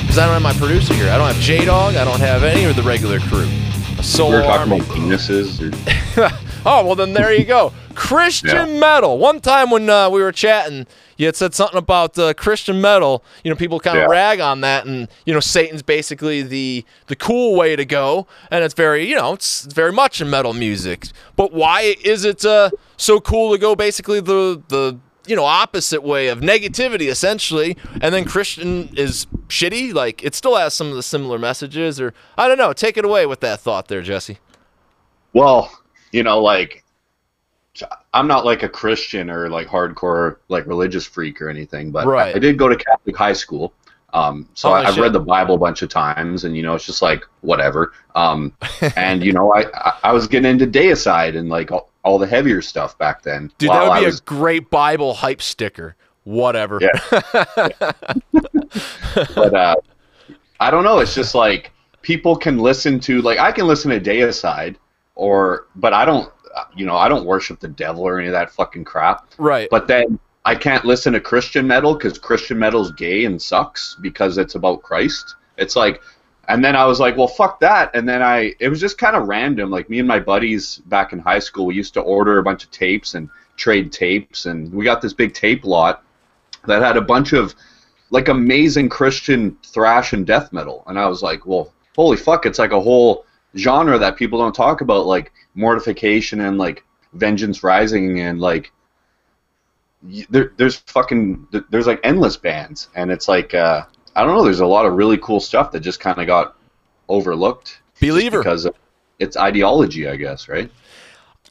Because 0.03 0.19
I 0.19 0.25
don't 0.27 0.35
have 0.35 0.43
my 0.43 0.53
producer 0.55 0.93
here. 0.95 1.09
I 1.09 1.17
don't 1.19 1.29
have 1.33 1.41
J 1.41 1.65
Dog. 1.65 1.95
I 1.95 2.05
don't 2.05 2.19
have 2.19 2.43
any 2.43 2.65
of 2.65 2.75
the 2.75 2.83
regular 2.83 3.21
crew. 3.21 3.47
A 3.47 4.03
We 4.03 4.35
were 4.35 4.43
talking 4.43 4.73
army. 4.73 4.81
about 4.81 4.97
penises. 4.97 5.61
Or, 6.19 6.31
Oh 6.67 6.85
well, 6.85 6.95
then 6.95 7.13
there 7.15 7.33
you 7.33 7.45
go. 7.45 7.73
Christian 7.95 8.75
Yeah. 8.75 8.81
metal. 8.81 9.19
One 9.19 9.41
time 9.41 9.71
when 9.71 9.89
uh, 9.89 10.11
we 10.11 10.21
were 10.23 10.33
chatting, 10.33 10.87
you 11.17 11.27
had 11.27 11.35
said 11.37 11.55
something 11.55 11.79
about 11.79 12.19
uh, 12.19 12.35
Christian 12.35 12.81
metal. 12.81 13.25
You 13.45 13.51
know, 13.51 13.57
people 13.57 13.81
kind 13.81 13.97
of 13.99 14.03
Yeah. 14.03 14.09
rag 14.11 14.41
on 14.41 14.61
that, 14.61 14.85
and 14.87 15.09
you 15.25 15.33
know, 15.33 15.41
Satan's 15.41 15.83
basically 15.83 16.43
the 16.43 16.85
the 17.07 17.17
cool 17.17 17.57
way 17.57 17.77
to 17.77 17.85
go, 17.85 18.27
and 18.51 18.63
it's 18.65 18.75
very, 18.75 19.09
you 19.09 19.17
know, 19.17 19.33
it's, 19.33 19.65
it's 19.65 19.75
very 19.75 19.93
much 19.93 20.21
in 20.21 20.29
metal 20.29 20.53
music. 20.53 21.07
But 21.37 21.53
why 21.53 21.97
is 22.05 22.25
it 22.25 22.45
uh, 22.45 22.71
so 22.97 23.21
cool 23.21 23.53
to 23.53 23.59
go 23.59 23.75
basically 23.75 24.21
the 24.21 24.63
the 24.69 24.99
you 25.27 25.37
know 25.37 25.45
opposite 25.45 26.03
way 26.03 26.29
of 26.29 26.41
negativity 26.41 27.09
essentially, 27.11 27.77
and 28.03 28.15
then 28.15 28.25
Christian 28.27 28.91
is 28.97 29.27
shitty? 29.49 29.95
Like 29.95 30.23
it 30.23 30.35
still 30.35 30.57
has 30.57 30.75
some 30.75 30.89
of 30.89 30.95
the 30.97 31.03
similar 31.03 31.39
messages, 31.39 31.99
or 32.01 32.13
I 32.37 32.49
don't 32.49 32.59
know. 32.59 32.73
Take 32.75 32.99
it 32.99 33.05
away 33.07 33.25
with 33.25 33.41
that 33.41 33.61
thought 33.61 33.89
there, 33.89 34.03
Jesse. 34.03 34.39
well, 35.33 35.71
you 36.13 36.23
know, 36.23 36.41
like 36.41 36.85
I'm 38.13 38.27
not 38.27 38.45
like 38.45 38.63
a 38.63 38.69
Christian 38.69 39.31
or 39.31 39.49
like 39.49 39.69
hardcore 39.69 40.37
like 40.49 40.67
religious 40.67 41.07
freak 41.07 41.41
or 41.41 41.49
anything, 41.49 41.91
but 41.91 42.07
Right. 42.07 42.35
I, 42.35 42.37
I 42.37 42.39
did 42.41 42.59
go 42.59 42.69
to 42.69 42.77
Catholic 42.77 43.17
high 43.17 43.33
school. 43.33 43.73
Um, 44.13 44.49
so 44.55 44.71
Holy 44.71 44.87
I, 44.87 44.89
I've 44.89 44.99
read 44.99 45.13
the 45.13 45.21
Bible 45.21 45.55
a 45.55 45.59
bunch 45.59 45.83
of 45.83 45.89
times, 45.89 46.43
and 46.45 46.57
you 46.57 46.63
know, 46.65 46.75
it's 46.75 46.85
just 46.85 47.01
like 47.01 47.25
whatever. 47.43 47.93
Um, 48.17 48.53
and 48.97 49.23
you 49.23 49.33
know, 49.33 49.55
I, 49.55 49.67
I 49.73 49.99
I 50.05 50.13
was 50.13 50.27
getting 50.27 50.51
into 50.51 50.67
deicide 50.67 51.37
and 51.37 51.49
like 51.49 51.71
all, 51.71 51.91
all 52.05 52.19
the 52.19 52.27
heavier 52.27 52.61
stuff 52.61 52.99
back 52.99 53.23
then. 53.23 53.53
Dude, 53.59 53.71
that 53.71 53.89
would 53.89 54.01
be 54.01 54.07
was- 54.07 54.19
a 54.19 54.23
great 54.25 54.69
Bible 54.71 55.15
hype 55.15 55.41
sticker. 55.41 55.97
Whatever. 56.25 56.81
Yeah. 56.81 56.91
but 59.35 59.55
uh, 59.55 59.77
I 60.61 60.71
don't 60.71 60.85
know. 60.85 60.99
It's 60.99 61.15
just 61.15 61.35
like 61.35 61.73
people 62.03 62.37
can 62.37 62.59
listen 62.59 63.01
to 63.01 63.23
like 63.23 63.39
I 63.39 63.53
can 63.53 63.67
listen 63.67 63.91
to 63.91 64.01
Deicide, 64.01 64.77
or 65.21 65.67
but 65.77 65.93
I 65.93 66.05
don't. 66.05 66.33
You 66.75 66.85
know, 66.85 66.97
I 66.97 67.09
don't 67.09 67.27
worship 67.27 67.61
the 67.61 67.69
devil 67.69 68.03
or 68.03 68.19
any 68.19 68.27
of 68.27 68.33
that 68.33 68.51
fucking 68.51 68.85
crap. 68.85 69.33
right. 69.39 69.69
But 69.71 69.87
then 69.87 70.19
I 70.45 70.57
can't 70.57 70.85
listen 70.85 71.13
to 71.13 71.21
Christian 71.21 71.67
metal 71.67 71.95
because 71.95 72.19
Christian 72.19 72.59
metal's 72.59 72.91
gay 72.93 73.25
and 73.25 73.41
sucks 73.41 73.97
because 74.01 74.37
it's 74.37 74.57
about 74.57 74.83
Christ. 74.83 75.37
It's 75.59 75.77
like, 75.77 76.03
and 76.49 76.65
then 76.65 76.75
I 76.75 76.87
was 76.87 76.99
like, 76.99 77.17
well, 77.17 77.29
fuck 77.29 77.61
that. 77.61 77.95
And 77.95 78.09
then 78.09 78.21
I, 78.21 78.55
it 78.59 78.69
was 78.69 78.81
just 78.81 78.99
kind 78.99 79.15
of 79.15 79.29
random. 79.29 79.71
Like 79.71 79.89
me 79.89 80.01
and 80.01 80.09
my 80.09 80.19
buddies 80.19 80.79
back 80.87 81.13
in 81.13 81.21
high 81.21 81.39
school, 81.39 81.67
we 81.67 81.77
used 81.77 81.95
to 81.95 82.01
order 82.01 82.39
a 82.39 82.43
bunch 82.43 82.65
of 82.65 82.73
tapes 82.73 83.15
and 83.15 83.29
trade 83.57 83.93
tapes, 83.93 84.47
and 84.47 84.73
we 84.73 84.85
got 84.85 85.01
this 85.01 85.13
big 85.13 85.35
tape 85.35 85.65
lot 85.65 86.03
that 86.67 86.83
had 86.83 86.97
a 86.97 87.03
bunch 87.03 87.33
of 87.33 87.55
like 88.11 88.29
amazing 88.29 88.89
Christian 88.89 89.57
thrash 89.65 90.15
and 90.15 90.27
death 90.27 90.53
metal. 90.53 90.83
And 90.89 90.99
I 90.99 91.07
was 91.07 91.23
like, 91.23 91.47
well, 91.47 91.73
holy 91.95 92.17
fuck, 92.17 92.45
it's 92.45 92.59
like 92.59 92.73
a 92.73 92.81
whole 92.81 93.25
genre 93.57 93.99
that 93.99 94.17
people 94.17 94.39
don't 94.39 94.55
talk 94.55 94.81
about, 94.81 95.07
like 95.07 95.33
mortification 95.55 96.41
and 96.41 96.59
like 96.59 96.85
vengeance 97.13 97.63
rising 97.63 98.21
and 98.21 98.41
like 98.41 98.73
there, 100.31 100.53
there's 100.57 100.77
fucking 100.77 101.47
there's 101.71 101.87
like 101.87 102.01
endless 102.05 102.37
bands 102.37 102.89
and 102.95 103.11
it's 103.11 103.29
like 103.29 103.55
uh, 103.55 103.85
I 104.17 104.25
don't 104.25 104.35
know. 104.35 104.45
There's 104.45 104.61
a 104.61 104.67
lot 104.67 104.87
of 104.87 104.95
really 104.95 105.19
cool 105.19 105.41
stuff 105.41 105.73
that 105.73 105.81
just 105.81 106.01
kind 106.01 106.19
of 106.19 106.27
got 106.27 106.57
overlooked 107.09 107.81
Believer. 108.01 108.39
because 108.39 108.65
of 108.65 108.75
its 109.19 109.37
ideology, 109.37 110.09
I 110.09 110.17
guess, 110.17 110.49
right? 110.49 110.71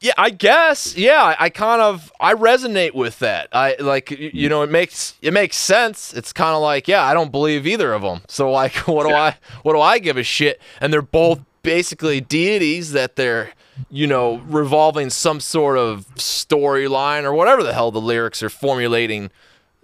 Yeah, 0.02 0.14
I 0.18 0.30
guess. 0.30 0.96
Yeah, 0.96 1.36
I, 1.38 1.50
kind 1.50 1.82
of 1.82 2.12
I 2.22 2.34
resonate 2.34 2.94
with 2.94 3.20
that. 3.20 3.50
I 3.52 3.76
like 3.80 4.12
you 4.12 4.48
know 4.48 4.62
it 4.64 4.72
makes 4.72 5.16
it 5.22 5.34
makes 5.34 5.58
sense. 5.58 6.14
It's 6.14 6.32
kind 6.32 6.56
of 6.56 6.62
like 6.62 6.88
yeah, 6.88 7.04
I 7.04 7.14
don't 7.14 7.32
believe 7.32 7.68
either 7.68 7.94
of 7.94 8.02
them. 8.02 8.22
So 8.30 8.50
like, 8.50 8.76
what 8.88 9.06
do 9.06 9.14
I 9.14 9.36
what 9.64 9.74
do 9.74 9.82
I 9.82 10.00
give 10.00 10.18
a 10.18 10.24
shit? 10.24 10.62
And 10.80 10.94
they're 10.94 11.02
both 11.02 11.42
basically 11.70 12.20
deities 12.20 12.94
that 12.94 13.16
they're 13.16 13.52
you 13.92 14.08
know 14.08 14.38
revolving 14.48 15.08
some 15.12 15.40
sort 15.40 15.78
of 15.78 16.08
storyline 16.16 17.26
or 17.26 17.32
whatever 17.32 17.62
the 17.62 17.74
hell 17.74 17.92
the 17.92 18.02
lyrics 18.02 18.42
are 18.42 18.50
formulating 18.50 19.30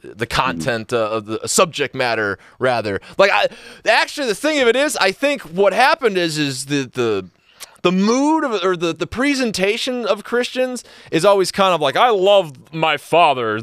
the 0.02 0.26
content 0.26 0.92
uh, 0.92 1.12
of 1.12 1.26
the 1.28 1.48
subject 1.48 1.94
matter 1.94 2.40
rather. 2.58 3.00
Like 3.20 3.30
I 3.32 3.50
actually 3.88 4.26
the 4.26 4.34
thing 4.34 4.60
of 4.62 4.68
it 4.68 4.76
is 4.76 4.98
I 4.98 5.12
think 5.12 5.44
what 5.44 5.74
happened 5.74 6.18
is 6.18 6.40
is 6.40 6.66
the 6.66 6.90
the 6.92 7.30
the 7.86 7.92
mood 7.92 8.44
of 8.44 8.64
or 8.64 8.76
the, 8.76 8.94
the 8.94 9.06
presentation 9.06 10.08
of 10.08 10.24
Christians 10.24 10.84
is 11.12 11.24
always 11.24 11.52
kind 11.52 11.72
of 11.72 11.82
like 11.82 11.96
I 11.96 12.10
love 12.10 12.74
my 12.74 12.98
father, 12.98 13.62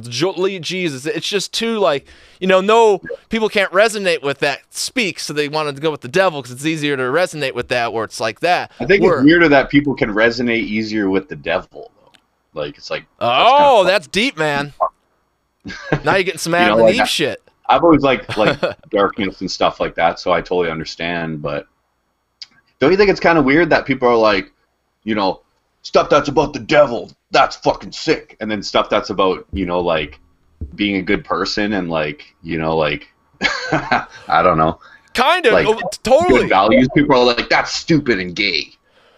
Jesus. 0.61 1.07
It's 1.07 1.29
just 1.29 1.53
too 1.53 1.81
like 1.81 2.07
you 2.39 2.47
know 2.47 2.61
no 2.61 3.01
people 3.31 3.49
can't 3.49 3.73
resonate 3.73 4.23
with 4.23 4.39
that 4.39 4.61
speak, 4.71 5.19
so 5.19 5.33
they 5.33 5.49
wanted 5.49 5.75
to 5.75 5.83
go 5.83 5.91
with 5.91 6.03
the 6.03 6.09
devil 6.09 6.41
because 6.41 6.53
it's 6.53 6.65
easier 6.65 6.97
to 6.97 7.03
resonate 7.03 7.57
with 7.57 7.67
that 7.69 7.93
where 7.93 8.05
it's 8.05 8.21
like 8.21 8.39
that. 8.41 8.71
I 8.79 8.85
think 8.87 9.03
Where- 9.03 9.17
it's 9.19 9.25
weirder 9.25 9.49
that 9.49 9.71
people 9.71 9.93
can 9.97 10.11
resonate 10.11 10.63
easier 10.63 11.11
with 11.11 11.29
the 11.29 11.35
devil, 11.35 11.91
though. 11.97 12.61
Like 12.61 12.79
it's 12.79 12.91
like 12.91 13.07
oh, 13.19 13.79
kinda- 13.81 13.93
that's 13.93 14.07
deep, 14.07 14.39
man. 14.39 14.73
now 16.05 16.15
you're 16.15 16.23
getting 16.23 16.39
some 16.39 16.53
know, 16.53 16.59
Adam 16.59 16.79
like 16.79 16.91
and 16.91 16.95
Eve 16.95 17.03
I- 17.03 17.07
shit. 17.07 17.43
I've 17.69 17.83
always 17.83 18.03
liked 18.03 18.37
like 18.39 18.61
darkness 18.91 19.41
and 19.41 19.51
stuff 19.51 19.81
like 19.81 19.97
that, 19.97 20.21
so 20.21 20.31
I 20.31 20.43
totally 20.43 20.71
understand. 20.71 21.43
But 21.43 21.67
don't 22.83 22.91
you 22.91 22.97
think 22.97 23.11
it's 23.11 23.21
kind 23.21 23.39
of 23.39 23.45
weird 23.45 23.71
that 23.71 23.87
people 23.87 24.09
are 24.09 24.17
like, 24.17 24.51
you 25.05 25.15
know, 25.15 25.43
stuff 25.83 26.11
that's 26.11 26.29
about 26.29 26.53
the 26.53 26.59
devil, 26.59 27.13
that's 27.31 27.55
fucking 27.55 27.93
sick, 27.93 28.37
and 28.41 28.51
then 28.51 28.61
stuff 28.61 28.91
that's 28.91 29.11
about 29.11 29.47
you 29.53 29.67
know 29.67 29.79
like 29.79 30.19
being 30.75 30.97
a 30.97 31.03
good 31.03 31.25
person 31.25 31.75
and 31.75 31.89
like 31.89 32.35
you 32.43 32.59
know 32.59 32.77
like 32.77 33.09
I 33.71 34.43
don't 34.43 34.59
know 34.59 34.81
Kind 35.15 35.47
of, 35.47 35.53
like, 35.53 35.67
oh, 35.67 35.79
totally. 36.03 36.41
good 36.41 36.49
values. 36.49 36.89
People 36.95 37.17
are 37.17 37.25
like 37.37 37.49
that's 37.49 37.73
stupid 37.73 38.19
and 38.19 38.35
gay. 38.35 38.73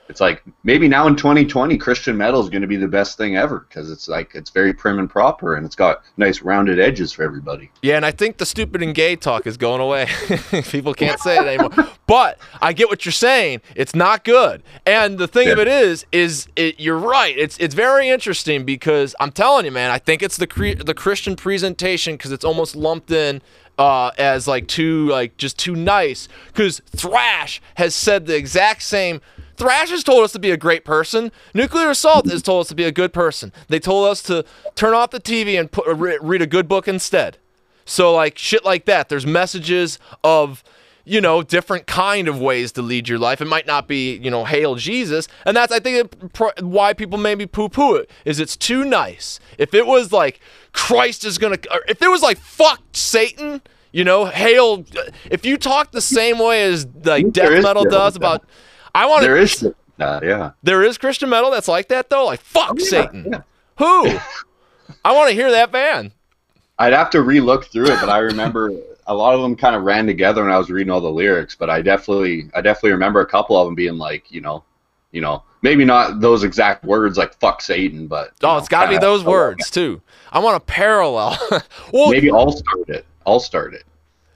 It's 0.08 0.20
like 0.20 0.42
maybe 0.64 0.86
now 0.86 1.06
in 1.06 1.16
2020, 1.16 1.78
Christian 1.78 2.16
metal 2.16 2.40
is 2.40 2.50
going 2.50 2.62
to 2.62 2.68
be 2.68 2.76
the 2.76 2.88
best 2.88 3.16
thing 3.16 3.36
ever 3.36 3.66
because 3.68 3.90
it's 3.90 4.06
like 4.08 4.34
it's 4.34 4.50
very 4.50 4.72
prim 4.72 4.98
and 4.98 5.08
proper 5.08 5.54
and 5.54 5.64
it's 5.64 5.74
got 5.74 6.02
nice 6.16 6.42
rounded 6.42 6.78
edges 6.78 7.12
for 7.12 7.22
everybody. 7.22 7.70
Yeah, 7.82 7.96
and 7.96 8.04
I 8.04 8.10
think 8.10 8.36
the 8.36 8.46
stupid 8.46 8.82
and 8.82 8.94
gay 8.94 9.16
talk 9.16 9.46
is 9.46 9.56
going 9.56 9.80
away. 9.80 10.06
People 10.70 10.94
can't 10.94 11.18
say 11.20 11.38
it 11.38 11.46
anymore. 11.46 11.88
but 12.06 12.38
I 12.60 12.72
get 12.72 12.88
what 12.88 13.04
you're 13.04 13.12
saying. 13.12 13.62
It's 13.74 13.94
not 13.94 14.24
good. 14.24 14.62
And 14.84 15.18
the 15.18 15.28
thing 15.28 15.48
of 15.48 15.58
it 15.58 15.68
is, 15.68 16.04
is 16.12 16.48
it, 16.54 16.78
you're 16.78 16.98
right. 16.98 17.36
It's 17.36 17.56
it's 17.58 17.74
very 17.74 18.08
interesting 18.08 18.64
because 18.64 19.14
I'm 19.20 19.32
telling 19.32 19.64
you, 19.64 19.72
man. 19.72 19.90
I 19.90 19.98
think 19.98 20.22
it's 20.22 20.36
the 20.36 20.46
cre- 20.46 20.82
the 20.84 20.94
Christian 20.94 21.36
presentation 21.36 22.14
because 22.14 22.32
it's 22.32 22.44
almost 22.44 22.76
lumped 22.76 23.10
in 23.10 23.40
uh, 23.78 24.10
as 24.18 24.46
like 24.46 24.68
too 24.68 25.08
like 25.08 25.36
just 25.36 25.58
too 25.58 25.74
nice. 25.74 26.28
Because 26.46 26.80
Thrash 26.94 27.60
has 27.76 27.94
said 27.94 28.26
the 28.26 28.36
exact 28.36 28.82
same. 28.82 29.20
Thrash 29.56 29.90
has 29.90 30.04
told 30.04 30.24
us 30.24 30.32
to 30.32 30.38
be 30.38 30.50
a 30.50 30.56
great 30.56 30.84
person. 30.84 31.30
Nuclear 31.52 31.90
Assault 31.90 32.28
has 32.30 32.42
told 32.42 32.62
us 32.62 32.68
to 32.68 32.74
be 32.74 32.84
a 32.84 32.92
good 32.92 33.12
person. 33.12 33.52
They 33.68 33.78
told 33.78 34.08
us 34.08 34.22
to 34.24 34.44
turn 34.74 34.94
off 34.94 35.10
the 35.10 35.20
TV 35.20 35.58
and 35.58 35.70
put, 35.70 35.86
read 35.86 36.42
a 36.42 36.46
good 36.46 36.68
book 36.68 36.88
instead. 36.88 37.38
So 37.84 38.14
like 38.14 38.38
shit 38.38 38.64
like 38.64 38.86
that. 38.86 39.08
There's 39.08 39.26
messages 39.26 39.98
of 40.22 40.62
you 41.04 41.20
know 41.20 41.42
different 41.42 41.86
kind 41.86 42.28
of 42.28 42.40
ways 42.40 42.72
to 42.72 42.82
lead 42.82 43.08
your 43.08 43.18
life. 43.18 43.40
It 43.40 43.46
might 43.46 43.66
not 43.66 43.86
be 43.86 44.16
you 44.16 44.30
know 44.30 44.44
hail 44.44 44.74
Jesus, 44.74 45.28
and 45.44 45.56
that's 45.56 45.72
I 45.72 45.80
think 45.80 46.14
it, 46.32 46.62
why 46.62 46.94
people 46.94 47.18
maybe 47.18 47.46
poo 47.46 47.68
poo 47.68 47.96
it 47.96 48.10
is 48.24 48.40
it's 48.40 48.56
too 48.56 48.84
nice. 48.84 49.38
If 49.58 49.74
it 49.74 49.86
was 49.86 50.12
like 50.12 50.40
Christ 50.72 51.24
is 51.24 51.38
gonna, 51.38 51.58
if 51.88 52.00
it 52.00 52.08
was 52.08 52.22
like 52.22 52.38
fuck 52.38 52.82
Satan. 52.92 53.62
You 53.92 54.02
know, 54.02 54.24
hail. 54.24 54.84
If 55.30 55.46
you 55.46 55.56
talk 55.56 55.92
the 55.92 56.00
same 56.00 56.40
way 56.40 56.64
as 56.64 56.84
like 57.04 57.30
death 57.30 57.62
metal 57.62 57.84
does 57.84 58.16
about 58.16 58.42
that. 58.42 58.50
I 58.94 59.06
want 59.06 59.22
There 59.22 59.36
is 59.36 59.60
that, 59.60 59.74
uh, 59.98 60.20
yeah. 60.22 60.50
There 60.62 60.82
is 60.82 60.98
Christian 60.98 61.28
metal 61.28 61.50
that's 61.50 61.68
like 61.68 61.88
that 61.88 62.10
though. 62.10 62.26
Like 62.26 62.40
fuck 62.40 62.78
Yeah, 62.78 62.84
Satan. 62.84 63.26
yeah. 63.32 63.42
Who? 63.78 64.18
I 65.04 65.12
want 65.14 65.30
to 65.30 65.34
hear 65.34 65.50
that 65.50 65.72
band. 65.72 66.12
I'd 66.78 66.92
have 66.92 67.10
to 67.10 67.22
re-look 67.22 67.66
through 67.66 67.86
it, 67.86 68.00
but 68.00 68.08
I 68.08 68.18
remember 68.18 68.72
a 69.06 69.14
lot 69.14 69.34
of 69.34 69.42
them 69.42 69.54
kind 69.56 69.76
of 69.76 69.82
ran 69.82 70.06
together 70.06 70.42
when 70.42 70.52
I 70.52 70.58
was 70.58 70.70
reading 70.70 70.90
all 70.90 71.00
the 71.00 71.10
lyrics. 71.10 71.54
But 71.54 71.70
I 71.70 71.82
definitely, 71.82 72.50
I 72.54 72.60
definitely 72.60 72.92
remember 72.92 73.20
a 73.20 73.26
couple 73.26 73.56
of 73.56 73.66
them 73.66 73.74
being 73.74 73.98
like, 73.98 74.30
you 74.30 74.40
know, 74.40 74.64
you 75.12 75.20
know, 75.20 75.42
maybe 75.62 75.84
not 75.84 76.20
those 76.20 76.42
exact 76.42 76.84
words 76.84 77.16
like 77.16 77.34
"fuck 77.34 77.62
Satan," 77.62 78.06
but 78.08 78.32
Oh, 78.42 78.52
know, 78.52 78.58
it's 78.58 78.68
got 78.68 78.84
to 78.86 78.90
be 78.90 78.98
those 78.98 79.22
words 79.24 79.70
too. 79.70 80.00
I 80.32 80.40
want 80.40 80.56
a 80.56 80.60
parallel. 80.60 81.38
well, 81.92 82.10
Maybe 82.10 82.30
I'll 82.30 82.50
start 82.50 82.88
it. 82.88 83.06
I'll 83.24 83.40
start 83.40 83.74
it. 83.74 83.84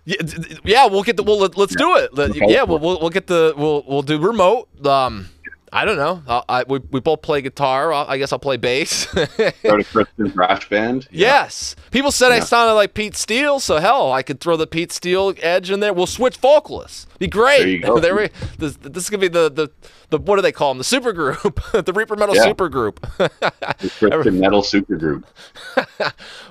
Yeah, 0.09 0.17
yeah, 0.65 0.87
we'll 0.87 1.03
get 1.03 1.19
the. 1.19 1.23
Well, 1.23 1.39
let, 1.39 1.59
let's 1.59 1.77
do 1.77 1.97
it. 1.97 2.15
Let- 2.15 2.35
yeah, 2.35 2.63
we'll, 2.63 2.79
we'll 2.79 2.99
we'll 2.99 3.11
get 3.11 3.27
the. 3.27 3.53
We'll 3.57 3.85
we'll 3.87 4.01
do 4.01 4.19
remote. 4.19 4.69
Um, 4.87 5.29
I 5.71 5.85
don't 5.85 5.99
know. 5.99 6.23
I, 6.27 6.43
I 6.49 6.65
we, 6.67 6.79
we 6.91 7.01
both 7.01 7.21
play 7.21 7.43
guitar. 7.43 7.93
i 7.93 8.05
I 8.13 8.17
guess 8.17 8.33
I'll 8.33 8.39
play 8.39 8.57
bass. 8.57 9.07
A 9.17 9.53
Christian 9.85 10.31
thrash 10.31 10.67
band. 10.71 11.09
yes. 11.11 11.77
People 11.91 12.11
said 12.11 12.33
I 12.33 12.41
sounded 12.41 12.73
like 12.73 12.95
Pete 12.95 13.17
Steele, 13.17 13.61
so 13.61 13.77
hell, 13.77 14.11
I 14.11 14.23
could 14.23 14.41
throw 14.41 14.57
the 14.57 14.67
Pete 14.67 14.93
Steele 14.93 15.35
edge 15.43 15.71
in 15.71 15.81
there. 15.81 15.93
We'll 15.93 16.07
switch 16.07 16.39
vocalists. 16.39 17.07
Be 17.19 17.27
great. 17.27 17.59
There 17.59 17.69
you 17.69 17.81
go. 17.83 18.01
There 18.09 18.17
we. 18.17 18.31
This, 18.57 18.77
this 18.77 19.05
is 19.05 19.11
gonna 19.11 19.21
be 19.21 19.29
the 19.29 19.51
the 19.51 19.71
the 20.09 20.19
what 20.19 20.37
do 20.37 20.43
they 20.43 20.53
call 20.53 20.71
them? 20.71 20.79
The 20.79 20.85
super 20.85 21.13
group, 21.13 21.61
the 21.73 21.93
Reaper 21.95 22.17
Metal 22.17 22.35
Yeah. 22.35 22.45
super 22.45 22.71
group. 22.71 23.07
The 23.19 23.93
Christian 23.99 24.41
metal 24.41 24.63
supergroup. 24.63 25.25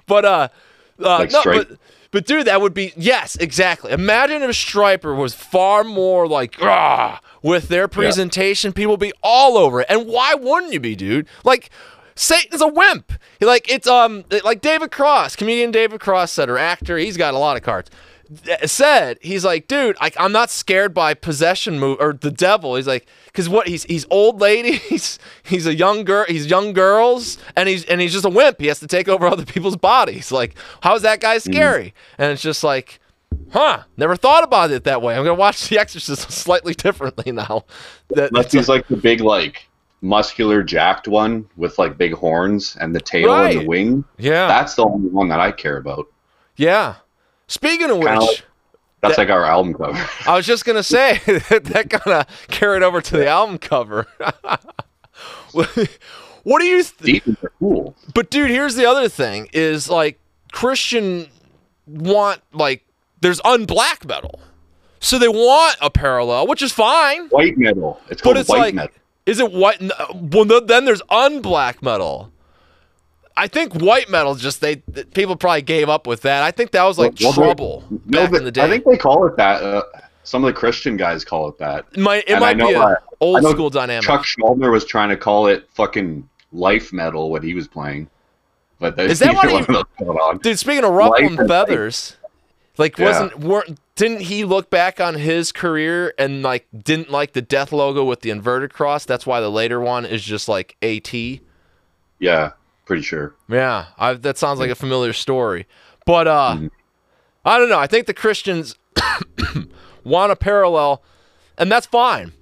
But 0.05 0.25
uh, 0.25 0.47
uh 0.99 1.17
Like 1.19 1.31
no, 1.31 1.41
but 1.43 1.71
but 2.11 2.25
dude, 2.25 2.47
that 2.47 2.61
would 2.61 2.73
be 2.73 2.93
yes, 2.95 3.35
exactly. 3.35 3.91
Imagine 3.91 4.41
if 4.43 4.51
Stryper 4.51 5.15
was 5.15 5.33
far 5.33 5.83
more 5.83 6.27
like 6.27 6.55
ah 6.61 7.21
with 7.41 7.67
their 7.67 7.87
presentation, 7.87 8.73
people 8.73 8.93
would 8.93 8.99
be 8.99 9.13
all 9.21 9.57
over 9.57 9.81
it. 9.81 9.87
And 9.89 10.07
why 10.07 10.33
wouldn't 10.33 10.73
you 10.73 10.79
be, 10.79 10.95
dude? 10.95 11.27
Like 11.43 11.69
Satan's 12.15 12.61
a 12.61 12.67
wimp. 12.67 13.13
Like 13.41 13.69
it's 13.71 13.87
um 13.87 14.25
like 14.43 14.61
David 14.61 14.91
Cross, 14.91 15.35
comedian 15.35 15.71
David 15.71 15.99
Cross 15.99 16.31
said, 16.31 16.49
or 16.49 16.57
actor. 16.57 16.97
He's 16.97 17.17
got 17.17 17.33
a 17.33 17.37
lot 17.37 17.57
of 17.57 17.63
cards. 17.63 17.89
Said 18.65 19.17
he's 19.21 19.45
like, 19.45 19.67
dude, 19.67 19.95
I, 20.01 20.11
I'm 20.17 20.31
not 20.31 20.49
scared 20.49 20.93
by 20.93 21.13
possession 21.13 21.79
move 21.79 21.97
or 21.99 22.13
the 22.13 22.31
devil. 22.31 22.75
He's 22.75 22.87
like, 22.87 23.07
because 23.25 23.47
what 23.47 23.67
he's 23.67 23.83
he's 23.83 24.05
old 24.09 24.41
ladies, 24.41 25.19
he's 25.43 25.65
a 25.65 25.75
young 25.75 26.03
girl, 26.03 26.25
he's 26.27 26.47
young 26.47 26.73
girls, 26.73 27.37
and 27.55 27.69
he's 27.69 27.85
and 27.85 28.01
he's 28.01 28.13
just 28.13 28.25
a 28.25 28.29
wimp. 28.29 28.59
He 28.59 28.67
has 28.67 28.79
to 28.79 28.87
take 28.87 29.07
over 29.07 29.27
other 29.27 29.45
people's 29.45 29.77
bodies. 29.77 30.31
Like, 30.31 30.55
how 30.81 30.95
is 30.95 31.03
that 31.03 31.21
guy 31.21 31.37
mm. 31.37 31.41
scary? 31.41 31.93
And 32.17 32.31
it's 32.31 32.41
just 32.41 32.63
like, 32.63 32.99
huh? 33.51 33.83
Never 33.95 34.15
thought 34.15 34.43
about 34.43 34.71
it 34.71 34.83
that 34.83 35.01
way. 35.01 35.15
I'm 35.15 35.23
gonna 35.23 35.35
watch 35.35 35.67
The 35.69 35.79
Exorcist 35.79 36.31
slightly 36.31 36.73
differently 36.73 37.31
now. 37.31 37.65
That 38.09 38.31
Unless 38.31 38.51
he's 38.51 38.69
like 38.69 38.87
the 38.87 38.97
big 38.97 39.21
like 39.21 39.67
muscular, 40.01 40.63
jacked 40.63 41.07
one 41.07 41.47
with 41.55 41.77
like 41.79 41.97
big 41.97 42.13
horns 42.13 42.77
and 42.79 42.95
the 42.95 43.01
tail 43.01 43.33
and 43.33 43.61
the 43.61 43.65
wing. 43.65 44.03
Yeah. 44.17 44.47
That's 44.47 44.75
the 44.75 44.85
only 44.85 45.09
one 45.09 45.29
that 45.29 45.39
I 45.39 45.51
care 45.51 45.77
about. 45.77 46.07
yeah. 46.55 46.95
Speaking 47.47 47.89
of 47.89 47.97
which, 47.97 48.07
like- 48.07 48.43
That's 49.01 49.15
That- 49.15 49.17
like 49.17 49.29
our 49.29 49.45
album 49.45 49.73
cover. 49.73 50.09
I 50.25 50.35
was 50.35 50.45
just 50.45 50.65
gonna 50.65 50.83
say 50.83 51.19
that 51.25 51.87
kind 51.89 52.21
of 52.21 52.47
carried 52.47 52.83
over 52.83 52.99
to 53.01 53.17
the 53.17 53.27
album 53.27 53.57
cover. 53.59 54.07
what 55.51 56.59
do 56.59 56.65
you? 56.65 56.83
Th- 56.83 57.23
Demons 57.23 57.43
are 57.43 57.51
cool. 57.59 57.95
but 58.13 58.29
dude, 58.29 58.49
here's 58.49 58.75
the 58.75 58.85
other 58.85 59.09
thing: 59.09 59.49
is 59.53 59.89
like 59.89 60.19
Christian 60.51 61.27
want 61.85 62.41
like 62.53 62.83
there's 63.21 63.39
unblack 63.41 64.05
metal, 64.07 64.39
so 64.99 65.17
they 65.19 65.27
want 65.27 65.77
a 65.81 65.89
parallel, 65.89 66.47
which 66.47 66.61
is 66.61 66.71
fine. 66.71 67.27
White 67.29 67.57
metal. 67.57 67.99
It's 68.09 68.21
But 68.21 68.23
called 68.23 68.37
it's 68.37 68.49
white 68.49 68.59
like, 68.59 68.73
metal. 68.75 68.95
is 69.25 69.39
it 69.39 69.51
white? 69.51 69.81
Uh, 69.81 70.07
well, 70.13 70.61
then 70.61 70.85
there's 70.85 71.01
unblack 71.03 71.81
metal. 71.81 72.31
I 73.37 73.47
think 73.47 73.73
white 73.75 74.09
metal 74.09 74.35
just 74.35 74.59
they 74.61 74.77
people 74.77 75.35
probably 75.35 75.61
gave 75.61 75.87
up 75.89 76.07
with 76.07 76.21
that. 76.23 76.43
I 76.43 76.51
think 76.51 76.71
that 76.71 76.83
was 76.83 76.97
like 76.97 77.13
Well, 77.21 77.33
trouble 77.33 77.83
No, 78.05 78.21
back 78.23 78.31
but 78.31 78.37
in 78.39 78.43
the 78.45 78.51
day. 78.51 78.63
I 78.63 78.69
think 78.69 78.83
they 78.85 78.97
call 78.97 79.25
it 79.27 79.37
that. 79.37 79.63
Uh, 79.63 79.83
some 80.23 80.43
of 80.43 80.47
the 80.53 80.59
Christian 80.59 80.97
guys 80.97 81.23
call 81.23 81.47
it 81.47 81.57
that. 81.59 81.85
it 81.93 81.99
might 81.99 82.23
it 82.27 82.31
and 82.31 82.39
might 82.41 82.57
be 82.57 82.73
a 82.73 82.79
uh, 82.79 82.95
old 83.21 83.43
school 83.45 83.69
dynamic. 83.69 84.03
Chuck 84.05 84.25
Schuldiner 84.25 84.71
was 84.71 84.83
trying 84.85 85.09
to 85.09 85.17
call 85.17 85.47
it 85.47 85.69
fucking 85.73 86.27
life 86.51 86.91
metal 86.91 87.29
when 87.29 87.43
he 87.43 87.53
was 87.53 87.67
playing. 87.67 88.09
But 88.79 88.99
Is 88.99 89.19
that 89.19 89.33
what 89.35 89.47
he- 89.47 89.53
one 89.53 89.61
of 89.61 89.67
those 89.67 89.83
going 89.99 90.17
on. 90.17 90.37
Dude, 90.39 90.59
speaking 90.59 90.83
of 90.83 90.91
ruffle 90.91 91.11
Life 91.29 91.39
and 91.39 91.47
feathers, 91.47 92.17
like 92.77 92.97
Yeah. 92.97 93.05
wasn't 93.05 93.39
weren't 93.39 93.79
didn't 93.95 94.21
he 94.21 94.43
look 94.43 94.69
back 94.69 94.99
on 94.99 95.15
his 95.15 95.51
career 95.51 96.13
and 96.19 96.43
like 96.43 96.67
didn't 96.83 97.09
like 97.09 97.33
the 97.33 97.41
death 97.41 97.71
logo 97.71 98.03
with 98.03 98.21
the 98.21 98.29
inverted 98.29 98.73
cross? 98.73 99.05
That's 99.05 99.25
why 99.25 99.39
the 99.41 99.49
later 99.49 99.79
one 99.79 100.05
is 100.05 100.23
just 100.23 100.47
like 100.49 100.75
AT. 100.81 101.13
Yeah, 102.19 102.51
pretty 102.87 103.03
sure. 103.03 103.35
Yeah, 103.49 103.85
I, 103.99 104.13
that 104.13 104.37
sounds 104.39 104.59
like 104.59 104.71
a 104.71 104.75
familiar 104.75 105.13
story. 105.13 105.67
But 106.05 106.27
uh, 106.27 106.55
Mhm. 106.57 106.71
I 107.45 107.59
don't 107.59 107.69
know. 107.69 107.79
I 107.79 107.87
think 107.87 108.07
the 108.07 108.13
Christians 108.13 108.75
want 110.03 110.31
a 110.31 110.35
parallel, 110.35 111.03
and 111.57 111.71
that's 111.71 111.85
fine. 111.85 112.33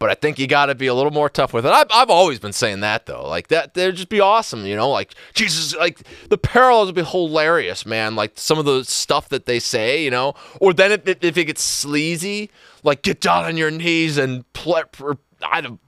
But 0.00 0.10
I 0.10 0.14
think 0.14 0.38
you 0.38 0.46
got 0.46 0.66
to 0.66 0.74
be 0.74 0.86
a 0.88 0.94
little 0.94 1.12
more 1.12 1.28
tough 1.30 1.52
with 1.52 1.64
it. 1.64 1.70
I've, 1.72 1.86
I've 1.90 2.10
always 2.10 2.38
been 2.40 2.52
saying 2.52 2.80
that 2.80 3.06
though. 3.06 3.26
Like 3.26 3.48
that, 3.48 3.74
they'd 3.74 3.94
just 3.94 4.08
be 4.08 4.20
awesome, 4.20 4.66
you 4.66 4.74
know. 4.76 4.90
Like 4.90 5.14
Jesus, 5.34 5.74
like 5.76 6.00
the 6.28 6.36
parallels 6.36 6.86
would 6.88 6.94
be 6.96 7.04
hilarious, 7.04 7.86
man. 7.86 8.16
Like 8.16 8.32
some 8.34 8.58
of 8.58 8.64
the 8.64 8.84
stuff 8.84 9.28
that 9.28 9.46
they 9.46 9.60
say, 9.60 10.02
you 10.02 10.10
know. 10.10 10.34
Or 10.60 10.74
then 10.74 10.92
if, 10.92 11.06
if 11.24 11.36
it 11.38 11.44
gets 11.44 11.62
sleazy, 11.62 12.50
like 12.82 13.02
get 13.02 13.20
down 13.20 13.44
on 13.44 13.56
your 13.56 13.70
knees 13.70 14.18
and 14.18 14.50
play, 14.52 14.82
I 15.42 15.60
don't 15.60 15.80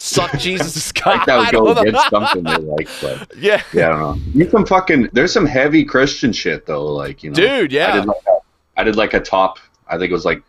suck 0.00 0.36
Jesus' 0.38 0.90
cock. 0.92 1.26
that 1.26 1.36
would 1.38 1.52
go 1.52 1.80
against 1.80 2.10
something 2.10 2.42
they 2.42 2.56
like, 2.56 2.88
but 3.00 3.32
Yeah, 3.38 3.62
yeah, 3.72 3.86
I 3.86 3.88
don't 3.90 4.00
know. 4.00 4.32
You 4.34 4.50
some 4.50 4.66
fucking. 4.66 5.10
There's 5.12 5.32
some 5.32 5.46
heavy 5.46 5.84
Christian 5.84 6.32
shit 6.32 6.66
though, 6.66 6.86
like 6.86 7.22
you 7.22 7.30
know. 7.30 7.34
dude. 7.34 7.72
Yeah. 7.72 7.92
I 7.92 7.96
did 7.96 8.06
like 8.06 8.22
a, 8.26 8.38
I 8.80 8.84
did 8.84 8.96
like 8.96 9.14
a 9.14 9.20
top. 9.20 9.58
I 9.88 9.98
think 9.98 10.10
it 10.10 10.14
was 10.14 10.24
like 10.24 10.42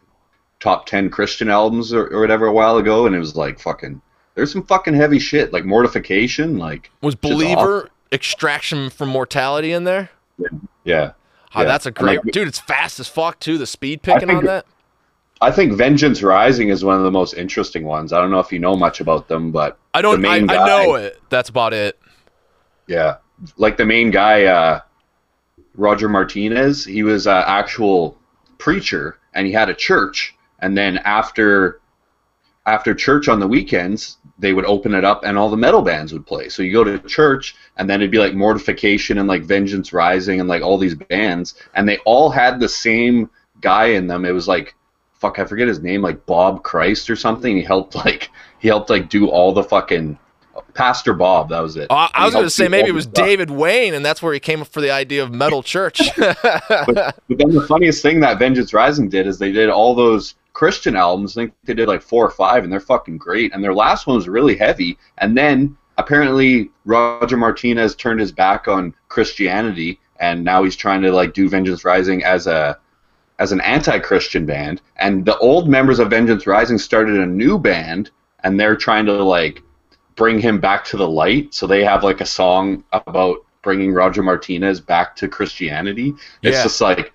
top 0.59 0.85
ten 0.85 1.09
Christian 1.09 1.49
albums 1.49 1.93
or, 1.93 2.07
or 2.07 2.21
whatever 2.21 2.47
a 2.47 2.53
while 2.53 2.77
ago, 2.77 3.05
and 3.05 3.15
it 3.15 3.19
was 3.19 3.35
like 3.35 3.59
fucking. 3.59 4.01
There's 4.33 4.51
some 4.51 4.63
fucking 4.63 4.93
heavy 4.93 5.19
shit 5.19 5.51
like 5.51 5.65
Mortification, 5.65 6.57
like 6.57 6.89
Was 7.01 7.15
Believer 7.15 7.89
Extraction 8.13 8.89
from 8.89 9.09
Mortality 9.09 9.73
in 9.73 9.83
there? 9.83 10.09
yeah. 10.39 10.47
Oh, 10.53 10.59
Yeah. 10.85 11.11
Ah, 11.53 11.63
that's 11.65 11.85
a 11.85 11.91
great 11.91 12.23
like, 12.23 12.33
dude. 12.33 12.47
It's 12.47 12.59
fast 12.59 12.99
as 13.01 13.09
fuck 13.09 13.41
too. 13.41 13.57
The 13.57 13.67
speed 13.67 14.01
picking 14.01 14.29
think 14.29 14.39
on 14.39 14.45
that. 14.45 14.65
I 15.41 15.49
think 15.49 15.73
Vengeance 15.73 16.21
Rising 16.21 16.69
is 16.69 16.83
one 16.83 16.97
of 16.97 17.03
the 17.03 17.11
most 17.11 17.33
interesting 17.33 17.83
ones. 17.83 18.13
I 18.13 18.21
don't 18.21 18.29
know 18.29 18.39
if 18.39 18.51
you 18.51 18.59
know 18.59 18.75
much 18.75 19.01
about 19.01 19.27
them, 19.27 19.51
but 19.51 19.79
I 19.93 20.01
don't. 20.03 20.23
I, 20.23 20.39
main 20.39 20.49
I 20.49 20.55
guy- 20.55 20.67
know 20.67 20.95
it. 20.95 21.19
That's 21.29 21.49
about 21.49 21.73
it. 21.73 21.99
Yeah, 22.87 23.17
like 23.57 23.77
the 23.77 23.85
main 23.85 24.11
guy, 24.11 24.45
uh, 24.45 24.81
Roger 25.75 26.07
Martinez. 26.07 26.85
He 26.85 27.01
was 27.01 27.25
an 27.25 27.43
actual 27.45 28.19
preacher, 28.59 29.17
and 29.33 29.47
he 29.47 29.53
had 29.53 29.69
a 29.69 29.73
church. 29.73 30.35
And 30.59 30.77
then 30.77 30.99
after 30.99 31.81
after 32.67 32.93
church 32.93 33.27
on 33.27 33.39
the 33.39 33.47
weekends, 33.47 34.17
they 34.37 34.53
would 34.53 34.65
open 34.65 34.93
it 34.93 35.03
up, 35.03 35.23
and 35.23 35.39
all 35.39 35.49
the 35.49 35.57
metal 35.57 35.81
bands 35.81 36.13
would 36.13 36.27
play. 36.27 36.49
So 36.49 36.61
you 36.61 36.71
go 36.71 36.83
to 36.83 36.99
church, 36.99 37.55
and 37.77 37.89
then 37.89 37.99
it'd 38.01 38.11
be 38.11 38.19
like 38.19 38.35
Mortification 38.35 39.17
and 39.17 39.27
like 39.27 39.41
Vengeance 39.41 39.91
Rising 39.91 40.39
and 40.39 40.47
like 40.47 40.61
all 40.61 40.77
these 40.77 40.93
bands, 40.93 41.55
and 41.73 41.89
they 41.89 41.97
all 41.99 42.29
had 42.29 42.59
the 42.59 42.69
same 42.69 43.31
guy 43.59 43.87
in 43.87 44.05
them. 44.05 44.23
It 44.23 44.33
was 44.33 44.47
like 44.47 44.75
fuck, 45.21 45.37
I 45.37 45.45
forget 45.45 45.67
his 45.67 45.79
name, 45.79 46.01
like 46.01 46.25
Bob 46.25 46.63
Christ 46.63 47.09
or 47.09 47.15
something. 47.15 47.55
He 47.55 47.61
helped 47.61 47.95
like 47.95 48.29
he 48.59 48.67
helped 48.67 48.89
like 48.89 49.09
do 49.09 49.29
all 49.29 49.53
the 49.53 49.63
fucking 49.63 50.17
Pastor 50.73 51.13
Bob. 51.13 51.49
That 51.49 51.61
was 51.61 51.77
it. 51.77 51.89
Uh, 51.89 52.09
I 52.13 52.25
was 52.25 52.33
going 52.33 52.45
to 52.45 52.49
say 52.49 52.67
maybe 52.67 52.89
it 52.89 52.93
was 52.93 53.05
stuff. 53.05 53.25
David 53.25 53.51
Wayne, 53.51 53.93
and 53.93 54.03
that's 54.03 54.21
where 54.21 54.33
he 54.33 54.39
came 54.39 54.61
up 54.61 54.67
for 54.67 54.81
the 54.81 54.91
idea 54.91 55.23
of 55.23 55.31
metal 55.31 55.63
church. 55.63 56.01
But 56.17 57.37
then 57.37 57.53
the 57.53 57.65
funniest 57.67 58.01
thing 58.01 58.19
that 58.21 58.39
Vengeance 58.39 58.73
Rising 58.73 59.07
did 59.07 59.25
is 59.25 59.39
they 59.39 59.51
did 59.51 59.69
all 59.69 59.95
those 59.95 60.35
Christian 60.53 60.95
albums. 60.95 61.37
I 61.37 61.41
think 61.41 61.53
they 61.63 61.73
did 61.73 61.87
like 61.87 62.01
four 62.01 62.25
or 62.25 62.31
five, 62.31 62.63
and 62.63 62.73
they're 62.73 62.79
fucking 62.81 63.17
great. 63.17 63.53
And 63.53 63.63
their 63.63 63.73
last 63.73 64.07
one 64.07 64.17
was 64.17 64.27
really 64.27 64.57
heavy. 64.57 64.97
And 65.19 65.37
then 65.37 65.77
apparently 65.97 66.69
Roger 66.85 67.37
Martinez 67.37 67.95
turned 67.95 68.19
his 68.19 68.31
back 68.31 68.67
on 68.67 68.93
Christianity, 69.07 69.99
and 70.19 70.43
now 70.43 70.63
he's 70.63 70.75
trying 70.75 71.01
to 71.03 71.11
like 71.11 71.33
do 71.33 71.47
Vengeance 71.47 71.85
Rising 71.85 72.23
as 72.23 72.47
a 72.47 72.77
as 73.41 73.51
an 73.51 73.59
anti-Christian 73.61 74.45
band. 74.45 74.81
And 74.97 75.25
the 75.25 75.37
old 75.39 75.67
members 75.67 75.97
of 75.99 76.11
Vengeance 76.11 76.45
Rising 76.45 76.77
started 76.77 77.17
a 77.17 77.25
new 77.25 77.57
band, 77.57 78.11
and 78.43 78.59
they're 78.59 78.75
trying 78.75 79.05
to 79.07 79.23
like 79.23 79.63
bring 80.15 80.39
him 80.39 80.59
back 80.59 80.85
to 80.85 80.97
the 80.97 81.07
light. 81.07 81.53
So 81.53 81.65
they 81.65 81.83
have 81.83 82.03
like 82.03 82.21
a 82.21 82.25
song 82.25 82.83
about 82.93 83.37
bringing 83.63 83.93
Roger 83.93 84.21
Martinez 84.21 84.79
back 84.79 85.15
to 85.17 85.27
Christianity. 85.27 86.13
It's 86.43 86.57
Yeah. 86.57 86.63
just 86.63 86.79
like 86.81 87.13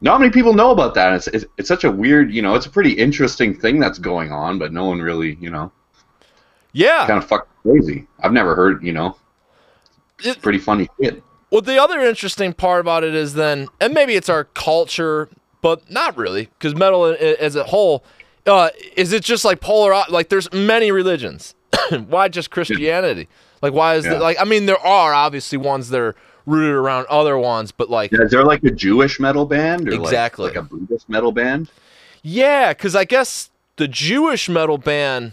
not 0.00 0.18
many 0.20 0.32
people 0.32 0.54
know 0.54 0.70
about 0.72 0.94
that. 0.94 1.12
It's, 1.14 1.26
it's 1.28 1.44
it's 1.56 1.68
such 1.68 1.84
a 1.84 1.90
weird, 1.90 2.32
you 2.34 2.42
know, 2.42 2.54
it's 2.56 2.66
a 2.66 2.70
pretty 2.70 2.92
interesting 2.92 3.54
thing 3.58 3.78
that's 3.78 3.98
going 3.98 4.32
on, 4.32 4.58
but 4.58 4.72
no 4.72 4.86
one 4.86 5.00
really, 5.00 5.36
you 5.40 5.50
know, 5.50 5.70
yeah. 6.72 7.06
kind 7.06 7.22
of 7.22 7.28
fucking 7.28 7.46
crazy. 7.62 8.06
I've 8.22 8.32
never 8.32 8.54
heard, 8.56 8.82
you 8.82 8.92
know, 8.92 9.16
It- 10.24 10.42
pretty 10.42 10.58
funny 10.58 10.88
shit. 11.00 11.22
Well, 11.50 11.62
the 11.62 11.80
other 11.80 12.00
interesting 12.00 12.52
part 12.52 12.80
about 12.80 13.04
it 13.04 13.14
is 13.14 13.34
then, 13.34 13.68
and 13.80 13.94
maybe 13.94 14.14
it's 14.16 14.28
our 14.28 14.42
culture, 14.44 15.28
but 15.64 15.90
not 15.90 16.14
really, 16.18 16.50
because 16.58 16.74
metal 16.74 17.06
as 17.06 17.56
a 17.56 17.64
whole, 17.64 18.04
uh, 18.46 18.68
is 18.98 19.14
it 19.14 19.24
just 19.24 19.46
like 19.46 19.60
polar? 19.62 20.04
Like, 20.10 20.28
there's 20.28 20.52
many 20.52 20.90
religions. 20.90 21.54
why 22.06 22.28
just 22.28 22.50
Christianity? 22.50 23.28
Like, 23.62 23.72
why 23.72 23.94
is 23.94 24.04
Yeah. 24.04 24.16
it 24.16 24.20
like? 24.20 24.38
I 24.38 24.44
mean, 24.44 24.66
there 24.66 24.78
are 24.78 25.14
obviously 25.14 25.56
ones 25.56 25.88
that 25.88 25.98
are 26.02 26.14
rooted 26.44 26.74
around 26.74 27.06
other 27.08 27.38
ones, 27.38 27.72
but 27.72 27.88
like, 27.88 28.12
Yeah, 28.12 28.24
is 28.24 28.30
there 28.30 28.44
like 28.44 28.62
a 28.62 28.70
Jewish 28.70 29.18
metal 29.18 29.46
band 29.46 29.88
or 29.88 29.94
Exactly. 29.94 30.48
like, 30.48 30.56
a 30.56 30.62
Buddhist 30.62 31.08
metal 31.08 31.32
band? 31.32 31.70
yeah, 32.22 32.74
because 32.74 32.94
I 32.94 33.04
guess 33.04 33.48
the 33.76 33.88
Jewish 33.88 34.50
metal 34.50 34.76
band, 34.76 35.32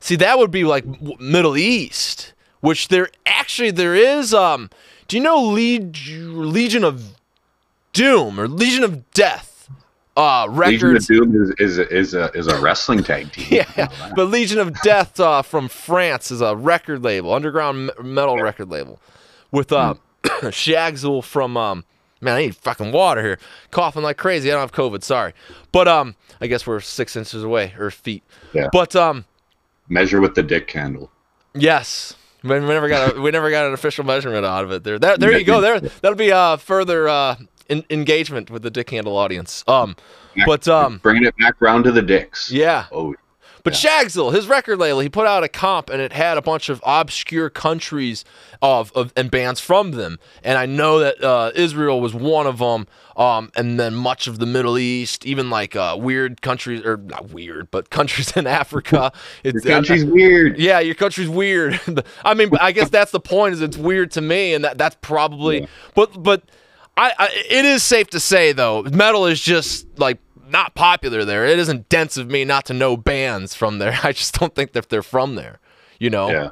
see, 0.00 0.16
that 0.16 0.36
would 0.36 0.50
be 0.50 0.64
like 0.64 0.84
Middle 1.20 1.56
East, 1.56 2.32
which 2.60 2.88
there 2.88 3.08
actually 3.24 3.70
there 3.70 3.94
is. 3.94 4.34
Um, 4.34 4.68
do 5.06 5.16
you 5.16 5.22
know 5.22 5.40
Legion 5.40 6.82
of 6.82 7.14
Doom 7.94 8.38
or 8.38 8.46
Legion 8.48 8.84
of 8.84 9.10
Death? 9.12 9.70
Uh, 10.16 10.46
Legion 10.46 10.94
of 10.96 11.06
Doom 11.06 11.42
is 11.42 11.50
is 11.58 11.78
a, 11.78 11.88
is 11.92 12.14
a 12.14 12.30
is 12.32 12.46
a 12.46 12.60
wrestling 12.60 13.02
tag 13.02 13.32
team. 13.32 13.46
Yeah, 13.76 13.88
but 14.14 14.26
Legion 14.26 14.58
of 14.58 14.78
Death 14.82 15.18
uh, 15.18 15.42
from 15.42 15.68
France 15.68 16.30
is 16.30 16.40
a 16.40 16.54
record 16.54 17.02
label, 17.02 17.32
underground 17.32 17.86
me- 17.86 17.92
metal 18.02 18.40
record 18.40 18.68
label, 18.70 19.00
with 19.50 19.72
uh, 19.72 19.94
Shaxul 20.22 21.24
from 21.24 21.56
um. 21.56 21.84
Man, 22.20 22.36
I 22.36 22.40
need 22.42 22.56
fucking 22.56 22.90
water 22.92 23.22
here. 23.22 23.38
Coughing 23.70 24.02
like 24.02 24.16
crazy. 24.16 24.50
I 24.50 24.54
don't 24.54 24.60
have 24.62 24.72
COVID. 24.72 25.02
Sorry, 25.02 25.34
but 25.72 25.86
um, 25.88 26.14
I 26.40 26.46
guess 26.46 26.66
we're 26.66 26.80
six 26.80 27.16
inches 27.16 27.42
away 27.42 27.74
or 27.78 27.90
feet. 27.90 28.22
Yeah. 28.54 28.68
But 28.72 28.94
um, 28.96 29.24
Measure 29.88 30.20
with 30.22 30.34
the 30.34 30.42
dick 30.42 30.66
candle. 30.68 31.10
yes, 31.54 32.14
we 32.42 32.58
never 32.60 32.88
got 32.88 33.16
a, 33.16 33.20
we 33.20 33.30
never 33.30 33.50
got 33.50 33.66
an 33.66 33.74
official 33.74 34.04
measurement 34.04 34.46
out 34.46 34.64
of 34.64 34.70
it. 34.72 34.84
There, 34.84 34.98
there, 34.98 35.18
there 35.18 35.36
you 35.38 35.44
go. 35.44 35.60
There, 35.60 35.80
that'll 35.80 36.16
be 36.16 36.32
uh 36.32 36.56
further 36.56 37.08
uh 37.08 37.36
in, 37.68 37.84
engagement 37.90 38.50
with 38.50 38.62
the 38.62 38.70
Dick 38.70 38.90
Handle 38.90 39.16
audience. 39.16 39.64
Um, 39.68 39.96
but 40.46 40.66
um, 40.68 40.98
Bringing 41.02 41.24
it 41.24 41.36
back 41.38 41.60
round 41.60 41.84
to 41.84 41.92
the 41.92 42.02
dicks. 42.02 42.50
yeah. 42.50 42.86
Oh, 42.92 43.14
But 43.62 43.72
Shaxul, 43.74 44.34
his 44.34 44.46
record 44.46 44.78
label, 44.78 45.00
he 45.00 45.08
put 45.08 45.26
out 45.26 45.42
a 45.44 45.48
comp 45.48 45.88
and 45.88 46.00
it 46.02 46.12
had 46.12 46.36
a 46.36 46.42
bunch 46.42 46.68
of 46.68 46.82
obscure 46.84 47.48
countries 47.50 48.24
of, 48.60 48.92
of 48.94 49.12
and 49.16 49.30
bands 49.30 49.60
from 49.60 49.92
them. 49.92 50.18
And 50.42 50.58
I 50.58 50.66
know 50.66 50.98
that 50.98 51.22
uh, 51.22 51.52
Israel 51.54 52.00
was 52.00 52.12
one 52.14 52.46
of 52.46 52.58
them. 52.58 52.86
Um, 53.16 53.52
and 53.54 53.78
then 53.78 53.94
much 53.94 54.26
of 54.26 54.40
the 54.40 54.44
Middle 54.46 54.76
East, 54.76 55.24
even 55.24 55.48
like 55.48 55.76
uh, 55.76 55.96
weird 55.96 56.42
countries, 56.42 56.84
or 56.84 56.96
not 56.96 57.30
weird, 57.30 57.70
but 57.70 57.88
countries 57.88 58.36
in 58.36 58.48
Africa. 58.48 59.12
your 59.44 59.54
It's, 59.54 59.64
country's 59.64 60.04
weird. 60.04 60.58
yeah, 60.58 60.80
your 60.80 60.96
country's 60.96 61.28
weird. 61.28 61.80
I 62.24 62.34
mean, 62.34 62.50
I 62.60 62.72
guess 62.72 62.90
that's 62.90 63.12
the 63.12 63.20
point. 63.20 63.54
Is 63.54 63.60
it's 63.60 63.76
weird 63.76 64.10
to 64.12 64.20
me, 64.20 64.52
and 64.52 64.64
that 64.64 64.78
that's 64.78 64.96
probably. 65.00 65.60
Yeah. 65.60 65.66
But 65.94 66.24
but, 66.24 66.42
I, 66.96 67.12
I 67.18 67.28
it 67.50 67.64
is 67.64 67.82
safe 67.82 68.08
to 68.08 68.20
say 68.20 68.52
though, 68.52 68.82
metal 68.82 69.26
is 69.26 69.40
just 69.40 69.98
like 69.98 70.18
not 70.48 70.74
popular 70.74 71.24
there. 71.24 71.46
It 71.46 71.58
isn't 71.58 71.88
dense 71.88 72.16
of 72.16 72.30
me 72.30 72.44
not 72.44 72.66
to 72.66 72.74
know 72.74 72.96
bands 72.96 73.54
from 73.54 73.78
there. 73.78 73.98
I 74.02 74.12
just 74.12 74.38
don't 74.38 74.54
think 74.54 74.72
that 74.72 74.88
they're 74.88 75.02
from 75.02 75.34
there. 75.34 75.60
You 75.98 76.10
know. 76.10 76.30
Yeah. 76.30 76.50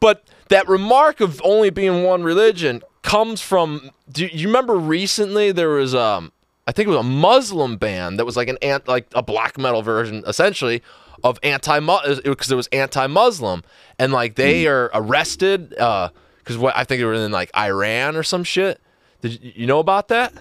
But 0.00 0.24
that 0.48 0.68
remark 0.68 1.20
of 1.20 1.40
only 1.44 1.70
being 1.70 2.04
one 2.04 2.22
religion 2.22 2.82
comes 3.02 3.40
from. 3.40 3.90
Do 4.10 4.26
you 4.26 4.46
remember 4.46 4.76
recently 4.76 5.52
there 5.52 5.70
was 5.70 5.94
um 5.94 6.32
I 6.66 6.72
think 6.72 6.86
it 6.86 6.90
was 6.90 7.00
a 7.00 7.02
Muslim 7.02 7.76
band 7.76 8.18
that 8.18 8.24
was 8.24 8.36
like 8.36 8.48
an 8.48 8.58
ant 8.62 8.86
like 8.86 9.06
a 9.14 9.22
black 9.22 9.58
metal 9.58 9.82
version 9.82 10.22
essentially 10.26 10.82
of 11.24 11.38
anti 11.42 11.80
because 11.80 12.50
it 12.50 12.54
was 12.56 12.66
anti-Muslim 12.68 13.62
and 13.98 14.12
like 14.12 14.34
they 14.34 14.66
are 14.66 14.90
arrested 14.92 15.76
uh 15.78 16.08
because 16.38 16.58
what 16.58 16.76
I 16.76 16.84
think 16.84 17.00
they 17.00 17.04
were 17.04 17.14
in 17.14 17.32
like 17.32 17.50
Iran 17.56 18.16
or 18.16 18.22
some 18.22 18.44
shit. 18.44 18.80
Did 19.22 19.42
you, 19.42 19.52
you 19.56 19.66
know 19.66 19.78
about 19.78 20.08
that? 20.08 20.34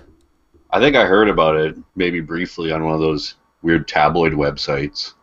I 0.72 0.80
think 0.80 0.96
I 0.96 1.06
heard 1.06 1.30
about 1.30 1.56
it 1.56 1.76
maybe 1.96 2.20
briefly 2.20 2.72
on 2.72 2.84
one 2.84 2.94
of 2.94 3.00
those 3.00 3.36
weird 3.62 3.88
tabloid 3.88 4.34
websites. 4.34 5.13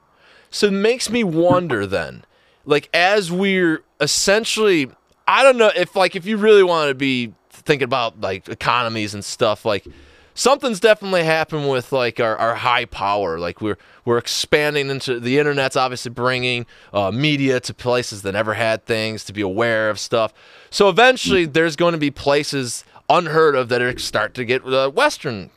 So 0.51 0.69
it 0.69 0.73
makes 0.73 1.11
me 1.11 1.25
wonder 1.25 1.87
then, 1.87 2.25
like 2.65 2.89
as 2.95 3.31
we're 3.31 3.83
essentially, 4.01 4.91
I 5.27 5.43
don't 5.43 5.59
know 5.59 5.71
if 5.75 5.95
like 5.97 6.17
if 6.17 6.25
you 6.25 6.37
really 6.39 6.63
want 6.63 6.89
to 6.89 6.95
be 6.95 7.35
thinking 7.51 7.85
about 7.85 8.21
like 8.21 8.49
economies 8.49 9.13
and 9.13 9.25
stuff, 9.25 9.65
like 9.65 9.87
something's 10.35 10.81
definitely 10.81 11.25
happened 11.25 11.69
with 11.69 11.93
like 11.93 12.21
our, 12.21 12.37
our 12.37 12.55
high 12.55 12.85
power. 12.85 13.39
Like 13.39 13.61
we're 13.61 13.77
we're 14.05 14.19
expanding 14.19 14.89
into 14.89 15.19
the 15.19 15.39
internet's 15.39 15.77
obviously 15.77 16.11
bringing 16.11 16.65
uh, 16.95 17.11
media 17.11 17.61
to 17.61 17.75
places 17.75 18.23
that 18.23 18.33
never 18.33 18.55
had 18.55 18.87
things 18.87 19.25
to 19.25 19.33
be 19.33 19.43
aware 19.43 19.91
of 19.91 19.99
stuff. 19.99 20.33
So 20.71 20.89
eventually, 20.89 21.45
there's 21.45 21.77
going 21.77 21.93
to 21.93 21.99
be 21.99 22.11
places 22.11 22.85
unheard 23.09 23.55
of 23.55 23.69
that 23.69 23.81
are 23.81 23.97
start 23.99 24.35
to 24.35 24.45
get 24.45 24.65
uh, 24.65 24.91
Western, 24.91 25.51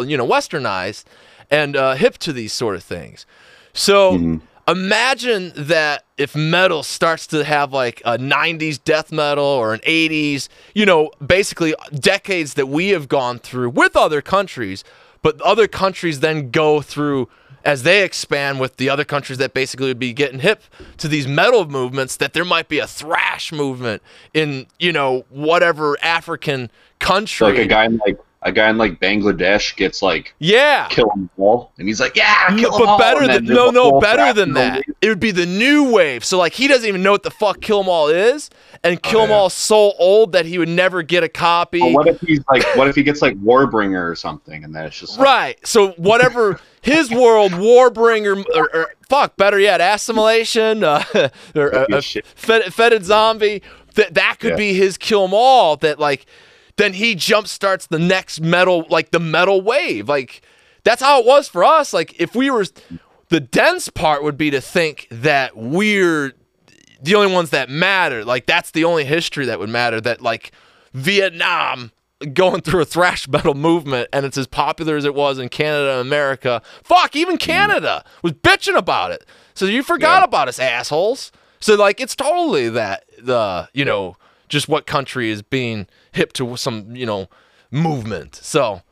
you 0.00 0.16
know, 0.16 0.26
Westernized 0.26 1.04
and 1.50 1.76
uh, 1.76 1.94
hip 1.94 2.18
to 2.18 2.32
these 2.32 2.52
sort 2.52 2.76
of 2.76 2.82
things. 2.82 3.26
So 3.72 4.40
imagine 4.68 5.52
that 5.56 6.04
if 6.18 6.36
metal 6.36 6.82
starts 6.82 7.26
to 7.28 7.44
have 7.44 7.72
like 7.72 8.02
a 8.04 8.18
90s 8.18 8.82
death 8.82 9.10
metal 9.10 9.44
or 9.44 9.72
an 9.72 9.80
80s, 9.80 10.48
you 10.74 10.84
know, 10.84 11.10
basically 11.24 11.74
decades 11.94 12.54
that 12.54 12.66
we 12.66 12.90
have 12.90 13.08
gone 13.08 13.38
through 13.38 13.70
with 13.70 13.96
other 13.96 14.20
countries, 14.20 14.84
but 15.22 15.40
other 15.40 15.66
countries 15.66 16.20
then 16.20 16.50
go 16.50 16.80
through 16.82 17.28
as 17.64 17.82
they 17.82 18.04
expand 18.04 18.60
with 18.60 18.76
the 18.76 18.88
other 18.88 19.04
countries 19.04 19.38
that 19.38 19.52
basically 19.52 19.88
would 19.88 19.98
be 19.98 20.12
getting 20.12 20.40
hip 20.40 20.62
to 20.96 21.08
these 21.08 21.26
metal 21.26 21.66
movements 21.66 22.16
that 22.16 22.32
there 22.32 22.44
might 22.44 22.68
be 22.68 22.78
a 22.78 22.86
thrash 22.86 23.52
movement 23.52 24.02
in, 24.32 24.66
you 24.78 24.92
know, 24.92 25.24
whatever 25.28 25.96
African 26.02 26.70
country. 26.98 27.46
Like 27.46 27.58
a 27.58 27.66
guy 27.66 27.84
in 27.84 28.00
like 28.04 28.18
a 28.42 28.52
guy 28.52 28.70
in 28.70 28.78
like 28.78 29.00
Bangladesh 29.00 29.74
gets 29.76 30.00
like 30.00 30.34
yeah. 30.38 30.86
kill 30.88 31.08
them 31.08 31.28
all, 31.38 31.72
and 31.78 31.88
he's 31.88 32.00
like, 32.00 32.14
yeah, 32.14 32.48
kill 32.56 32.70
them 32.70 32.80
but 32.80 32.88
all. 32.88 32.98
better 32.98 33.26
than 33.26 33.44
no 33.44 33.70
no 33.70 34.00
better 34.00 34.32
than 34.32 34.52
that. 34.54 34.84
It 35.00 35.08
would 35.08 35.20
be 35.20 35.32
the 35.32 35.46
new 35.46 35.90
wave. 35.92 36.24
So 36.24 36.38
like 36.38 36.52
he 36.52 36.68
doesn't 36.68 36.86
even 36.86 37.02
know 37.02 37.12
what 37.12 37.24
the 37.24 37.30
fuck 37.30 37.60
kill 37.60 37.82
them 37.82 37.88
All 37.88 38.08
is, 38.08 38.48
and 38.84 39.02
Kill 39.02 39.22
'Em 39.22 39.30
Oh, 39.30 39.32
yeah. 39.32 39.38
All 39.40 39.50
so 39.50 39.92
old 39.98 40.32
that 40.32 40.46
he 40.46 40.58
would 40.58 40.68
never 40.68 41.02
get 41.02 41.24
a 41.24 41.28
copy. 41.28 41.80
But 41.80 41.92
what 41.92 42.06
if 42.06 42.20
he's 42.20 42.40
like, 42.50 42.64
what 42.76 42.88
if 42.88 42.94
he 42.94 43.02
gets 43.02 43.22
like 43.22 43.36
Warbringer 43.42 44.08
or 44.08 44.14
something, 44.14 44.62
and 44.64 44.74
then 44.74 44.86
it's 44.86 44.98
just 45.00 45.18
like, 45.18 45.26
Right. 45.26 45.66
So 45.66 45.90
whatever 45.92 46.60
his 46.80 47.10
world, 47.10 47.52
Warbringer, 47.52 48.44
or, 48.54 48.70
or 48.74 48.90
fuck, 49.08 49.36
better 49.36 49.58
yet, 49.58 49.80
assimilation, 49.80 50.84
uh, 50.84 51.02
or 51.56 51.74
uh, 51.74 52.00
fed, 52.36 52.72
fetid 52.72 53.04
zombie. 53.04 53.62
That 53.94 54.14
that 54.14 54.36
could 54.38 54.50
Yeah. 54.50 54.56
be 54.56 54.74
his 54.74 54.96
kill 54.96 55.22
them 55.22 55.34
all. 55.34 55.76
That 55.76 55.98
like, 55.98 56.26
then 56.78 56.94
he 56.94 57.14
jump 57.14 57.46
starts 57.46 57.86
the 57.86 57.98
next 57.98 58.40
metal, 58.40 58.86
like 58.88 59.10
the 59.10 59.20
metal 59.20 59.60
wave. 59.60 60.08
Like 60.08 60.40
that's 60.84 61.02
how 61.02 61.20
it 61.20 61.26
was 61.26 61.48
for 61.48 61.62
us. 61.62 61.92
Like 61.92 62.18
if 62.20 62.34
we 62.34 62.50
were, 62.50 62.64
the 63.28 63.40
dense 63.40 63.88
part 63.90 64.22
would 64.22 64.38
be 64.38 64.50
to 64.50 64.60
think 64.60 65.06
that 65.10 65.56
we're 65.56 66.32
the 67.02 67.14
only 67.14 67.32
ones 67.32 67.50
that 67.50 67.68
matter. 67.68 68.24
Like 68.24 68.46
that's 68.46 68.70
the 68.70 68.84
only 68.84 69.04
history 69.04 69.44
that 69.46 69.58
would 69.58 69.68
matter. 69.68 70.00
That 70.00 70.22
like 70.22 70.52
Vietnam 70.94 71.92
going 72.32 72.60
through 72.62 72.80
a 72.80 72.84
thrash 72.84 73.28
metal 73.28 73.54
movement 73.54 74.08
and 74.12 74.26
it's 74.26 74.36
as 74.36 74.46
popular 74.46 74.96
as 74.96 75.04
it 75.04 75.14
was 75.14 75.38
in 75.38 75.48
Canada 75.48 75.92
and 75.92 76.00
America. 76.00 76.62
Fuck, 76.82 77.14
even 77.14 77.36
mm-hmm. 77.36 77.50
Canada 77.50 78.04
was 78.22 78.32
bitching 78.32 78.76
about 78.76 79.12
it. 79.12 79.24
So 79.54 79.66
you 79.66 79.82
forgot 79.82 80.20
Yeah. 80.20 80.24
about 80.24 80.48
us 80.48 80.58
assholes. 80.58 81.30
So 81.60 81.74
like 81.76 82.00
it's 82.00 82.16
totally 82.16 82.68
that 82.70 83.04
the 83.20 83.68
you 83.72 83.84
know 83.84 84.16
just 84.48 84.68
what 84.68 84.86
country 84.86 85.30
is 85.30 85.42
being 85.42 85.86
hip 86.18 86.32
to 86.34 86.56
some 86.56 86.94
you 86.94 87.06
know 87.06 87.28
movement. 87.70 88.34
So 88.34 88.82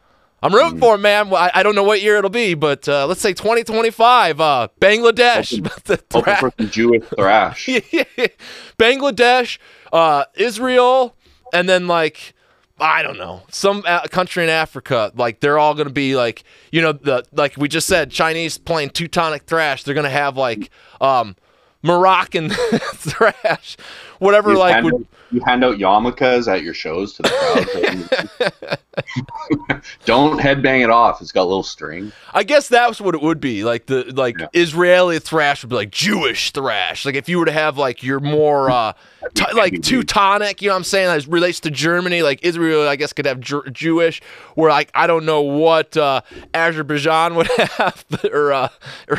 I'm 0.43 0.55
rooting 0.55 0.79
for 0.79 0.95
it, 0.95 0.99
man. 0.99 1.33
I, 1.35 1.51
I 1.55 1.63
don't 1.63 1.75
know 1.75 1.83
what 1.83 2.01
year 2.01 2.17
it'll 2.17 2.31
be, 2.31 2.55
but 2.55 2.89
uh, 2.89 3.07
let's 3.07 3.21
say 3.21 3.33
2025. 3.33 4.41
Uh, 4.41 4.69
Bangladesh, 4.81 5.51
the 5.85 5.97
hoping 5.97 6.23
thra- 6.23 6.37
for 6.37 6.53
some 6.59 6.71
Jewish 6.71 7.05
thrash. 7.05 7.67
Bangladesh, 8.79 9.59
uh, 9.93 10.25
Israel, 10.37 11.17
and 11.53 11.69
then 11.69 11.87
like 11.87 12.35
I 12.79 13.03
don't 13.03 13.19
know 13.19 13.43
some 13.51 13.83
uh, 13.87 14.07
country 14.09 14.45
in 14.45 14.51
Africa. 14.51 15.11
Like 15.15 15.41
they're 15.41 15.59
all 15.59 15.75
gonna 15.75 15.91
be 15.91 16.17
like 16.17 16.45
you 16.71 16.83
know 16.83 16.93
the 16.93 17.25
like 17.33 17.57
we 17.57 17.69
just 17.69 17.87
said 17.87 18.11
Chinese 18.11 18.59
playing 18.59 18.91
Teutonic 18.91 19.45
thrash. 19.45 19.83
They're 19.83 19.95
gonna 19.95 20.11
have 20.11 20.37
like 20.37 20.71
um, 21.01 21.37
Moroccan 21.83 22.51
thrash, 22.95 23.77
whatever. 24.19 24.53
You 24.53 24.59
like 24.59 24.75
hand, 24.75 24.85
would, 24.87 24.95
out, 24.95 25.07
you 25.31 25.41
hand 25.45 25.65
out 25.65 25.77
yarmulkes 25.79 26.49
at 26.49 26.63
your 26.63 26.75
shows 26.75 27.13
to 27.15 27.23
the 27.23 28.09
crowd. 28.49 28.79
Don't 30.05 30.41
headbang 30.41 30.83
it 30.83 30.91
off. 30.91 31.21
It's 31.21 31.33
got 31.33 31.43
a 31.43 31.45
little 31.45 31.63
string. 31.63 32.13
I 32.33 32.43
guess 32.43 32.69
that's 32.69 33.01
what 33.01 33.15
it 33.15 33.23
would 33.23 33.41
be. 33.41 33.65
Like 33.65 33.87
the 33.87 34.05
like 34.05 34.39
Yeah. 34.39 34.49
Israeli 34.53 35.19
thrash 35.19 35.63
would 35.63 35.71
be 35.71 35.77
like 35.77 35.91
Jewish 35.91 36.53
thrash. 36.53 37.05
Like 37.05 37.15
if 37.15 37.29
you 37.29 37.39
were 37.39 37.47
to 37.47 37.53
have 37.53 37.77
like 37.79 38.03
your 38.03 38.21
more 38.21 38.71
uh 38.71 38.93
t- 39.35 39.45
like 39.55 39.83
Teutonic, 39.83 40.63
you 40.63 40.69
know 40.69 40.75
what 40.75 40.79
I'm 40.79 40.85
saying? 40.85 41.07
That 41.09 41.27
relates 41.27 41.61
to 41.61 41.71
Germany. 41.71 42.23
Like 42.23 42.45
Israel, 42.45 42.89
I 42.89 42.97
guess 42.97 43.13
could 43.13 43.27
have 43.27 43.41
Jer- 43.41 43.69
Jewish. 43.71 44.21
Where 44.55 44.71
like 44.71 44.91
I 44.95 45.07
don't 45.07 45.25
know 45.25 45.43
what 45.43 45.97
uh, 45.97 46.21
Azerbaijan 46.55 47.35
would 47.35 47.47
have 47.57 48.05
or 48.33 48.53
uh, 48.53 48.69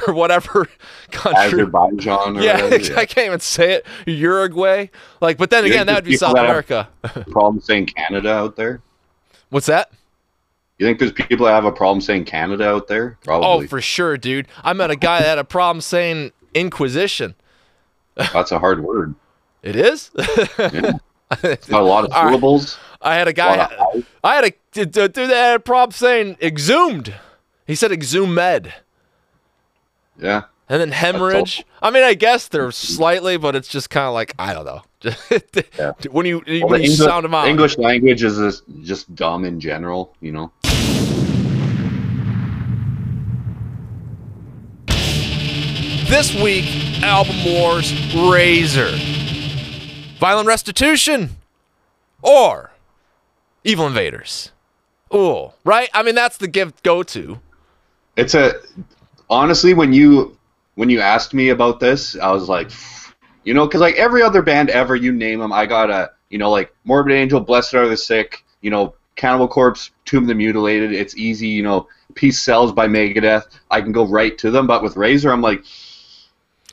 or 0.07 0.13
whatever 0.13 0.67
country. 1.11 1.43
Azerbaijan 1.43 2.37
or 2.37 2.41
Yeah, 2.41 2.63
whatever, 2.69 2.99
I 2.99 3.05
can't 3.05 3.27
even 3.27 3.39
say 3.39 3.73
it. 3.73 3.85
Uruguay. 4.05 4.87
Like, 5.21 5.37
but 5.37 5.49
then 5.49 5.65
You 5.65 5.71
again, 5.71 5.87
that 5.87 5.95
would 5.95 6.05
be 6.05 6.17
South 6.17 6.37
America. 6.37 6.89
Problem 7.31 7.61
saying 7.61 7.87
Canada 7.87 8.31
out 8.31 8.55
there. 8.55 8.81
What's 9.49 9.67
that? 9.67 9.91
You 10.77 10.85
think 10.85 10.99
there's 10.99 11.11
people 11.11 11.47
that 11.47 11.53
have 11.53 11.65
a 11.65 11.71
problem 11.71 12.01
saying 12.01 12.25
Canada 12.25 12.67
out 12.67 12.87
there? 12.87 13.17
Probably. 13.23 13.65
Oh, 13.65 13.67
for 13.67 13.81
sure, 13.81 14.15
dude. 14.15 14.47
I 14.63 14.73
met 14.73 14.91
a 14.91 14.95
guy 14.95 15.19
that 15.19 15.27
had 15.27 15.37
a 15.39 15.43
problem 15.43 15.81
saying 15.81 16.33
Inquisition. 16.53 17.33
That's 18.15 18.51
a 18.51 18.59
hard 18.59 18.83
word. 18.83 19.15
It 19.63 19.75
is. 19.75 20.11
Yeah. 20.57 20.93
A 21.69 21.81
lot 21.81 22.05
of 22.05 22.13
syllables. 22.29 22.77
I 23.01 23.15
had 23.15 23.27
a 23.27 23.31
A 23.31 23.33
guy. 23.33 23.57
hype. 23.57 24.05
I 24.23 24.35
had 24.35 24.45
a 24.45 24.85
dude 24.85 25.13
that 25.13 25.29
had 25.29 25.55
a 25.55 25.59
problem 25.59 25.91
saying 25.91 26.37
exhumed. 26.41 27.13
He 27.65 27.75
said 27.75 27.91
exhumed, 27.91 28.73
Yeah. 30.17 30.43
and 30.69 30.81
then 30.81 30.91
hemorrhage. 30.91 31.65
I 31.81 31.91
mean, 31.91 32.03
I 32.03 32.13
guess 32.13 32.47
they're 32.47 32.69
mm-hmm. 32.69 32.93
slightly, 32.95 33.37
but 33.37 33.55
it's 33.55 33.67
just 33.67 33.89
kind 33.89 34.07
of 34.07 34.13
like 34.13 34.33
I 34.39 34.53
don't 34.53 34.65
know. 34.65 34.81
Yeah. 35.77 35.91
When 36.11 36.25
you 36.25 36.39
when 36.45 36.55
you 36.55 36.61
English, 36.63 36.97
sound 36.97 37.25
them 37.25 37.35
out. 37.35 37.47
English 37.47 37.77
language 37.77 38.23
is 38.23 38.37
just, 38.37 38.63
just 38.81 39.13
dumb 39.15 39.45
in 39.45 39.59
general, 39.59 40.15
you 40.21 40.31
know. 40.31 40.51
This 46.09 46.33
week, 46.41 46.65
album 47.03 47.35
wars, 47.45 47.91
Razor, 48.15 48.91
Violent 50.19 50.47
Restitution, 50.47 51.37
or 52.23 52.71
Evil 53.63 53.85
Invaders. 53.85 54.51
Ooh, 55.13 55.51
right? 55.63 55.89
I 55.93 56.01
mean, 56.01 56.15
that's 56.15 56.37
the 56.37 56.47
gift 56.47 56.83
go 56.83 57.03
to. 57.03 57.39
It's 58.15 58.33
a 58.33 58.53
honestly 59.29 59.73
when 59.75 59.93
you 59.93 60.35
when 60.75 60.89
you 60.89 61.01
asked 61.01 61.33
me 61.33 61.49
about 61.49 61.79
this, 61.79 62.17
I 62.17 62.31
was 62.31 62.49
like, 62.49 62.71
you 63.43 63.53
know, 63.53 63.67
because 63.67 63.81
like 63.81 63.95
every 63.95 64.23
other 64.23 64.41
band 64.41 64.69
ever, 64.71 64.95
you 64.95 65.11
name 65.11 65.39
them, 65.39 65.53
I 65.53 65.67
got 65.67 65.91
a 65.91 66.11
you 66.29 66.39
know 66.39 66.49
like 66.49 66.73
Morbid 66.83 67.13
Angel, 67.13 67.39
Blessed 67.39 67.75
Are 67.75 67.87
the 67.87 67.95
Sick, 67.95 68.43
you 68.61 68.71
know, 68.71 68.95
Cannibal 69.17 69.47
Corpse, 69.47 69.91
Tomb 70.05 70.23
of 70.23 70.27
the 70.29 70.35
Mutilated. 70.35 70.93
It's 70.93 71.15
easy, 71.15 71.47
you 71.47 71.61
know, 71.61 71.87
Peace 72.15 72.41
Sells 72.41 72.73
by 72.73 72.87
Megadeth. 72.87 73.45
I 73.69 73.81
can 73.81 73.91
go 73.91 74.05
right 74.05 74.35
to 74.39 74.49
them, 74.49 74.65
but 74.65 74.81
with 74.81 74.97
Razor, 74.97 75.31
I'm 75.31 75.41
like. 75.41 75.63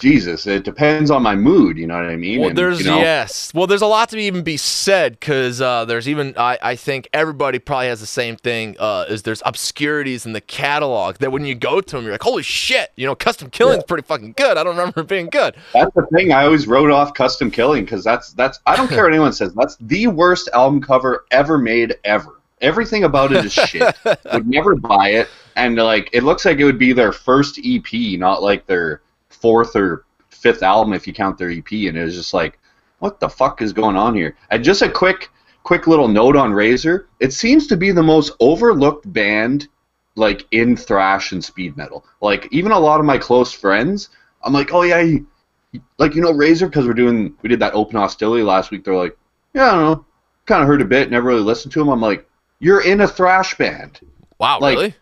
Jesus, 0.00 0.46
it 0.46 0.64
depends 0.64 1.10
on 1.10 1.22
my 1.22 1.36
mood. 1.36 1.78
You 1.78 1.86
know 1.86 1.94
what 1.94 2.06
I 2.06 2.16
mean? 2.16 2.40
Well, 2.40 2.48
And, 2.48 2.58
there's 2.58 2.80
you 2.80 2.86
know, 2.86 2.98
yes. 2.98 3.54
Well, 3.54 3.68
there's 3.68 3.82
a 3.82 3.86
lot 3.86 4.08
to 4.10 4.18
even 4.18 4.42
be 4.42 4.56
said 4.56 5.18
because 5.20 5.60
uh, 5.60 5.84
there's 5.84 6.08
even 6.08 6.34
I, 6.36 6.58
I 6.60 6.76
think 6.76 7.08
everybody 7.12 7.60
probably 7.60 7.86
has 7.86 8.00
the 8.00 8.06
same 8.06 8.36
thing. 8.36 8.76
Uh, 8.78 9.06
is 9.08 9.22
there's 9.22 9.42
obscurities 9.46 10.26
in 10.26 10.32
the 10.32 10.40
catalog 10.40 11.18
that 11.18 11.30
when 11.30 11.44
you 11.44 11.54
go 11.54 11.80
to 11.80 11.96
them, 11.96 12.04
you're 12.04 12.12
like, 12.12 12.22
holy 12.22 12.42
shit, 12.42 12.92
you 12.96 13.06
know, 13.06 13.14
Custom 13.14 13.50
Killing's 13.50 13.84
pretty 13.84 14.02
fucking 14.02 14.34
good. 14.36 14.58
I 14.58 14.64
don't 14.64 14.76
remember 14.76 15.00
it 15.00 15.08
being 15.08 15.26
good. 15.26 15.54
That's 15.72 15.94
the 15.94 16.06
thing. 16.06 16.32
I 16.32 16.44
always 16.44 16.66
wrote 16.66 16.90
off 16.90 17.14
Custom 17.14 17.50
Killing 17.50 17.84
because 17.84 18.02
that's 18.02 18.32
that's 18.32 18.58
I 18.66 18.74
don't 18.76 18.88
care 18.88 19.04
what 19.04 19.12
anyone 19.12 19.32
says. 19.32 19.54
That's 19.54 19.76
the 19.76 20.08
worst 20.08 20.48
album 20.52 20.80
cover 20.82 21.24
ever 21.30 21.56
made 21.56 21.96
ever. 22.04 22.40
Everything 22.60 23.04
about 23.04 23.32
it 23.32 23.44
is 23.44 23.52
shit. 23.52 23.96
Would 24.32 24.48
never 24.48 24.74
buy 24.74 25.10
it, 25.10 25.28
and 25.54 25.76
like 25.76 26.10
it 26.12 26.24
looks 26.24 26.44
like 26.44 26.58
it 26.58 26.64
would 26.64 26.78
be 26.78 26.92
their 26.92 27.12
first 27.12 27.60
EP, 27.64 28.18
not 28.18 28.42
like 28.42 28.66
their 28.66 29.02
fourth 29.44 29.76
or 29.76 30.06
fifth 30.30 30.62
album 30.62 30.94
if 30.94 31.06
you 31.06 31.12
count 31.12 31.36
their 31.36 31.50
EP, 31.50 31.70
and 31.70 31.98
it 31.98 32.02
was 32.02 32.14
just 32.14 32.32
like, 32.32 32.58
what 33.00 33.20
the 33.20 33.28
fuck 33.28 33.60
is 33.60 33.74
going 33.74 33.94
on 33.94 34.14
here? 34.14 34.38
And 34.50 34.64
just 34.64 34.80
a 34.80 34.88
quick, 34.88 35.30
quick 35.64 35.86
little 35.86 36.08
note 36.08 36.34
on 36.34 36.50
Razor. 36.50 37.08
It 37.20 37.34
seems 37.34 37.66
to 37.66 37.76
be 37.76 37.90
the 37.90 38.02
most 38.02 38.32
overlooked 38.40 39.12
band, 39.12 39.68
like 40.14 40.46
in 40.50 40.78
thrash 40.78 41.32
and 41.32 41.44
speed 41.44 41.76
metal. 41.76 42.06
Like 42.22 42.48
even 42.52 42.72
a 42.72 42.78
lot 42.78 43.00
of 43.00 43.04
my 43.04 43.18
close 43.18 43.52
friends, 43.52 44.08
I'm 44.42 44.54
like, 44.54 44.72
oh 44.72 44.80
yeah, 44.80 45.02
he, 45.02 45.82
like 45.98 46.14
you 46.14 46.22
know 46.22 46.32
Razor 46.32 46.68
because 46.68 46.86
we're 46.86 46.94
doing 46.94 47.34
we 47.42 47.50
did 47.50 47.60
that 47.60 47.74
open 47.74 47.96
hostility 47.96 48.42
last 48.42 48.70
week. 48.70 48.82
They're 48.82 48.96
like, 48.96 49.14
yeah, 49.52 49.66
I 49.66 49.72
don't 49.72 49.82
know, 49.82 50.06
kind 50.46 50.62
of 50.62 50.68
heard 50.68 50.80
a 50.80 50.86
bit, 50.86 51.10
never 51.10 51.28
really 51.28 51.42
listened 51.42 51.72
to 51.74 51.80
them. 51.80 51.90
I'm 51.90 52.00
like, 52.00 52.26
you're 52.60 52.80
in 52.80 53.02
a 53.02 53.08
thrash 53.08 53.58
band. 53.58 54.00
Wow, 54.38 54.60
Like, 54.60 54.78
really? 54.78 54.94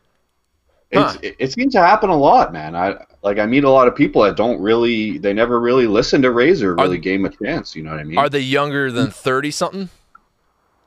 Huh. 0.92 1.16
it, 1.22 1.36
it 1.38 1.52
seems 1.52 1.74
to 1.74 1.80
happen 1.80 2.10
a 2.10 2.16
lot, 2.16 2.52
man. 2.52 2.74
I 2.74 2.96
like 3.22 3.38
I 3.38 3.46
meet 3.46 3.64
a 3.64 3.70
lot 3.70 3.88
of 3.88 3.94
people 3.94 4.22
that 4.22 4.36
don't 4.36 4.60
really, 4.60 5.18
they 5.18 5.32
never 5.32 5.60
really 5.60 5.86
listen 5.86 6.22
to 6.22 6.30
Razor, 6.30 6.72
Are- 6.72 6.84
really 6.84 6.98
gave 6.98 7.20
'em 7.20 7.26
a 7.26 7.30
chance. 7.30 7.74
You 7.76 7.82
know 7.82 7.90
what 7.90 8.00
I 8.00 8.04
mean? 8.04 8.18
Are 8.18 8.28
they 8.28 8.40
younger 8.40 8.90
than 8.90 9.06
hmm. 9.06 9.12
thirty 9.12 9.50
something? 9.50 9.88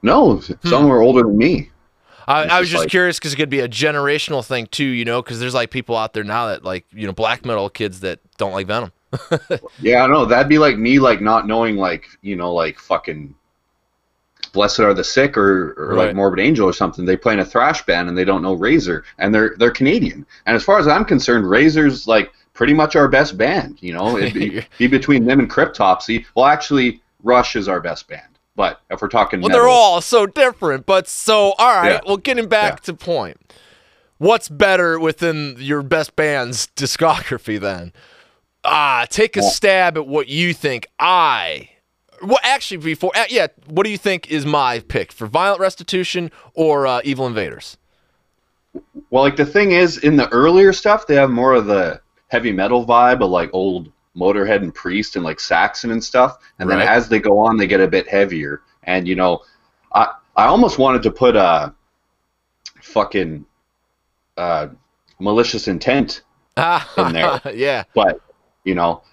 no, 0.02 0.38
hmm. 0.38 0.68
some 0.68 0.86
are 0.92 1.02
older 1.02 1.24
than 1.24 1.38
me. 1.38 1.72
I, 2.28 2.44
I 2.44 2.60
was 2.60 2.70
just 2.70 2.72
just 2.72 2.84
like- 2.84 2.90
curious 2.90 3.20
because 3.20 3.34
it 3.34 3.38
could 3.38 3.50
be 3.50 3.60
a 3.60 3.70
generational 3.70 4.46
thing 4.46 4.68
too, 4.68 4.84
you 4.84 5.06
know, 5.06 5.22
because 5.22 5.40
there's 5.40 5.54
like 5.54 5.70
people 5.72 5.96
out 5.96 6.14
there 6.14 6.24
now 6.24 6.48
that 6.48 6.64
like 6.64 6.86
you 6.92 7.08
know 7.08 7.14
black 7.14 7.46
metal 7.46 7.70
kids 7.70 8.02
that 8.02 8.20
don't 8.38 8.54
like 8.54 8.68
Venom. 8.68 8.92
Yeah, 9.80 10.04
I 10.04 10.08
know. 10.08 10.26
That'd 10.26 10.50
be 10.50 10.58
like 10.58 10.78
me, 10.78 11.00
like 11.00 11.22
not 11.22 11.48
knowing, 11.48 11.78
like 11.78 12.08
you 12.22 12.36
know, 12.36 12.54
like 12.54 12.80
fucking. 12.80 13.36
Blessed 14.56 14.80
are 14.80 14.94
the 14.96 15.04
sick, 15.04 15.38
or, 15.38 15.74
or 15.78 15.90
Right. 15.96 16.08
like 16.08 16.16
Morbid 16.16 16.40
Angel, 16.40 16.68
or 16.68 16.74
something. 16.74 17.06
They 17.06 17.16
play 17.16 17.34
in 17.34 17.40
a 17.40 17.46
thrash 17.46 17.86
band 17.86 18.10
and 18.10 18.18
they 18.18 18.26
don't 18.26 18.42
know 18.42 18.54
Razor, 18.54 19.04
and 19.20 19.34
they're 19.36 19.54
they're 19.60 19.70
Canadian. 19.70 20.26
And 20.48 20.56
as 20.56 20.64
far 20.64 20.80
as 20.80 20.88
I'm 20.88 21.06
concerned, 21.06 21.48
Razor's 21.48 22.08
like 22.08 22.32
pretty 22.54 22.74
much 22.74 22.96
our 22.96 23.08
best 23.08 23.38
band. 23.38 23.78
You 23.82 23.94
know, 23.94 24.18
it'd 24.18 24.34
be, 24.34 24.66
be 24.80 24.88
between 24.88 25.26
them 25.26 25.40
and 25.40 25.50
Cryptopsy. 25.50 26.26
Well, 26.34 26.46
actually, 26.46 27.02
Rush 27.24 27.56
is 27.56 27.68
our 27.70 27.80
best 27.82 28.08
band. 28.08 28.24
But 28.56 28.80
if 28.90 29.02
we're 29.02 29.10
talking, 29.10 29.42
Well, 29.42 29.50
metal, 29.50 29.64
they're 29.64 29.70
all 29.70 30.00
so 30.02 30.26
different, 30.26 30.86
but 30.86 31.08
so 31.08 31.52
all 31.58 31.76
right. 31.76 31.92
Yeah. 31.94 32.00
Well, 32.08 32.18
getting 32.18 32.48
back 32.48 32.80
to 32.84 32.94
point, 32.94 33.54
what's 34.18 34.48
better 34.48 34.98
within 34.98 35.58
your 35.60 35.84
best 35.84 36.16
band's 36.16 36.68
discography 36.78 37.60
then? 37.60 37.92
Ah, 38.64 39.06
take 39.10 39.36
a 39.38 39.44
stab 39.44 39.98
at 39.98 40.08
what 40.08 40.28
you 40.30 40.54
think 40.54 40.88
I. 40.98 41.70
Well, 42.22 42.40
actually, 42.44 42.78
before 42.78 43.12
uh, 43.16 43.26
yeah, 43.30 43.48
what 43.68 43.84
do 43.84 43.90
you 43.90 43.98
think 43.98 44.32
is 44.32 44.46
my 44.46 44.80
pick 44.80 45.12
for 45.12 45.28
Violent 45.28 45.60
Restitution 45.60 46.32
or 46.54 46.88
uh, 46.88 47.02
Evil 47.04 47.28
Invaders? 47.28 47.78
Well, 49.10 49.24
like 49.24 49.36
the 49.36 49.46
thing 49.46 49.72
is, 49.72 49.98
in 50.00 50.18
the 50.18 50.30
earlier 50.30 50.74
stuff, 50.74 51.08
they 51.08 51.16
have 51.16 51.30
more 51.30 51.54
of 51.54 51.66
the 51.66 52.02
heavy 52.28 52.52
metal 52.52 52.86
vibe 52.86 53.24
of 53.24 53.30
like 53.30 53.50
old 53.54 53.92
Motorhead 54.16 54.62
and 54.62 54.74
Priest 54.74 55.16
and 55.16 55.24
like 55.24 55.40
Saxon 55.40 55.92
and 55.92 56.04
stuff. 56.04 56.38
And 56.60 56.70
then 56.70 56.82
as 56.82 57.10
they 57.10 57.20
go 57.20 57.40
on, 57.40 57.58
they 57.58 57.68
get 57.68 57.82
a 57.82 57.88
bit 57.88 58.08
heavier. 58.08 58.62
And 58.84 59.08
you 59.08 59.16
know, 59.16 59.42
I 59.94 60.14
I 60.36 60.46
almost 60.46 60.78
wanted 60.78 61.04
to 61.04 61.12
put 61.12 61.36
a 61.36 61.74
fucking 62.82 63.46
uh, 64.38 64.68
malicious 65.20 65.68
intent, 65.68 66.24
In 66.98 67.14
there. 67.14 67.42
yeah. 67.54 67.84
but 67.94 68.22
you 68.64 68.76
know, 68.76 69.04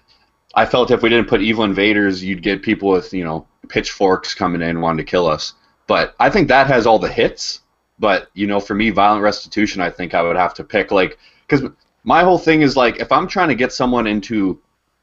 I 0.53 0.65
felt 0.65 0.91
if 0.91 1.01
we 1.01 1.09
didn't 1.09 1.27
put 1.29 1.41
Evil 1.41 1.63
Invaders, 1.63 2.23
you'd 2.23 2.43
get 2.43 2.61
people 2.61 2.89
with 2.89 3.13
you 3.13 3.23
know 3.23 3.47
pitchforks 3.69 4.33
coming 4.33 4.61
in 4.61 4.81
wanting 4.81 5.05
to 5.05 5.09
kill 5.09 5.27
us. 5.27 5.53
But 5.87 6.15
I 6.19 6.29
think 6.29 6.47
that 6.47 6.67
has 6.67 6.85
all 6.85 6.99
the 6.99 7.11
hits. 7.11 7.61
But 7.99 8.29
you 8.33 8.47
know, 8.47 8.59
for 8.59 8.73
me, 8.73 8.89
Violent 8.89 9.23
Restitution, 9.23 9.81
I 9.81 9.89
think 9.89 10.13
I 10.13 10.21
would 10.21 10.35
have 10.35 10.53
to 10.55 10.63
pick 10.63 10.91
like 10.91 11.17
because 11.47 11.69
my 12.03 12.23
whole 12.23 12.37
thing 12.37 12.61
is 12.61 12.75
like 12.75 12.99
if 12.99 13.11
I'm 13.11 13.27
trying 13.27 13.49
to 13.49 13.55
get 13.55 13.71
someone 13.71 14.07
into 14.07 14.59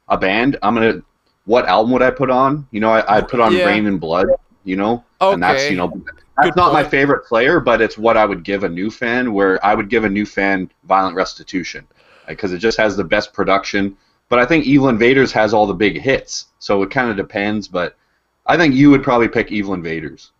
a 0.07 0.17
band, 0.17 0.57
I'm 0.61 0.75
gonna 0.75 1.01
what 1.45 1.65
album 1.65 1.91
would 1.93 2.01
I 2.01 2.11
put 2.11 2.29
on? 2.29 2.67
You 2.71 2.79
know, 2.79 2.91
I, 2.91 3.17
I'd 3.17 3.27
put 3.27 3.39
on 3.39 3.53
Yeah. 3.53 3.65
Reign 3.65 3.85
in 3.85 3.97
Blood. 3.97 4.27
You 4.63 4.75
know, 4.75 5.03
and 5.19 5.41
that's 5.41 5.69
you 5.71 5.77
know 5.77 5.91
that's 6.37 6.49
Good 6.49 6.55
not 6.55 6.71
my 6.71 6.83
favorite 6.83 7.25
player, 7.25 7.59
but 7.59 7.81
it's 7.81 7.97
what 7.97 8.15
I 8.15 8.25
would 8.25 8.43
give 8.43 8.63
a 8.63 8.69
new 8.69 8.91
fan. 8.91 9.33
Where 9.33 9.63
I 9.65 9.73
would 9.73 9.89
give 9.89 10.03
a 10.03 10.09
new 10.09 10.25
fan 10.25 10.69
Violent 10.83 11.15
Restitution 11.15 11.87
because 12.27 12.53
it 12.53 12.59
just 12.59 12.77
has 12.77 12.95
the 12.95 13.03
best 13.03 13.33
production. 13.33 13.97
But 14.31 14.39
I 14.39 14.45
think 14.45 14.65
Evil 14.65 14.87
Invaders 14.87 15.33
has 15.33 15.53
all 15.53 15.67
the 15.67 15.73
big 15.73 15.99
hits, 15.99 16.45
so 16.57 16.81
it 16.83 16.89
kind 16.89 17.11
of 17.11 17.17
depends. 17.17 17.67
But 17.67 17.97
I 18.47 18.55
think 18.55 18.73
you 18.73 18.89
would 18.89 19.03
probably 19.03 19.27
pick 19.27 19.51
Evil 19.51 19.73
Invaders. 19.73 20.31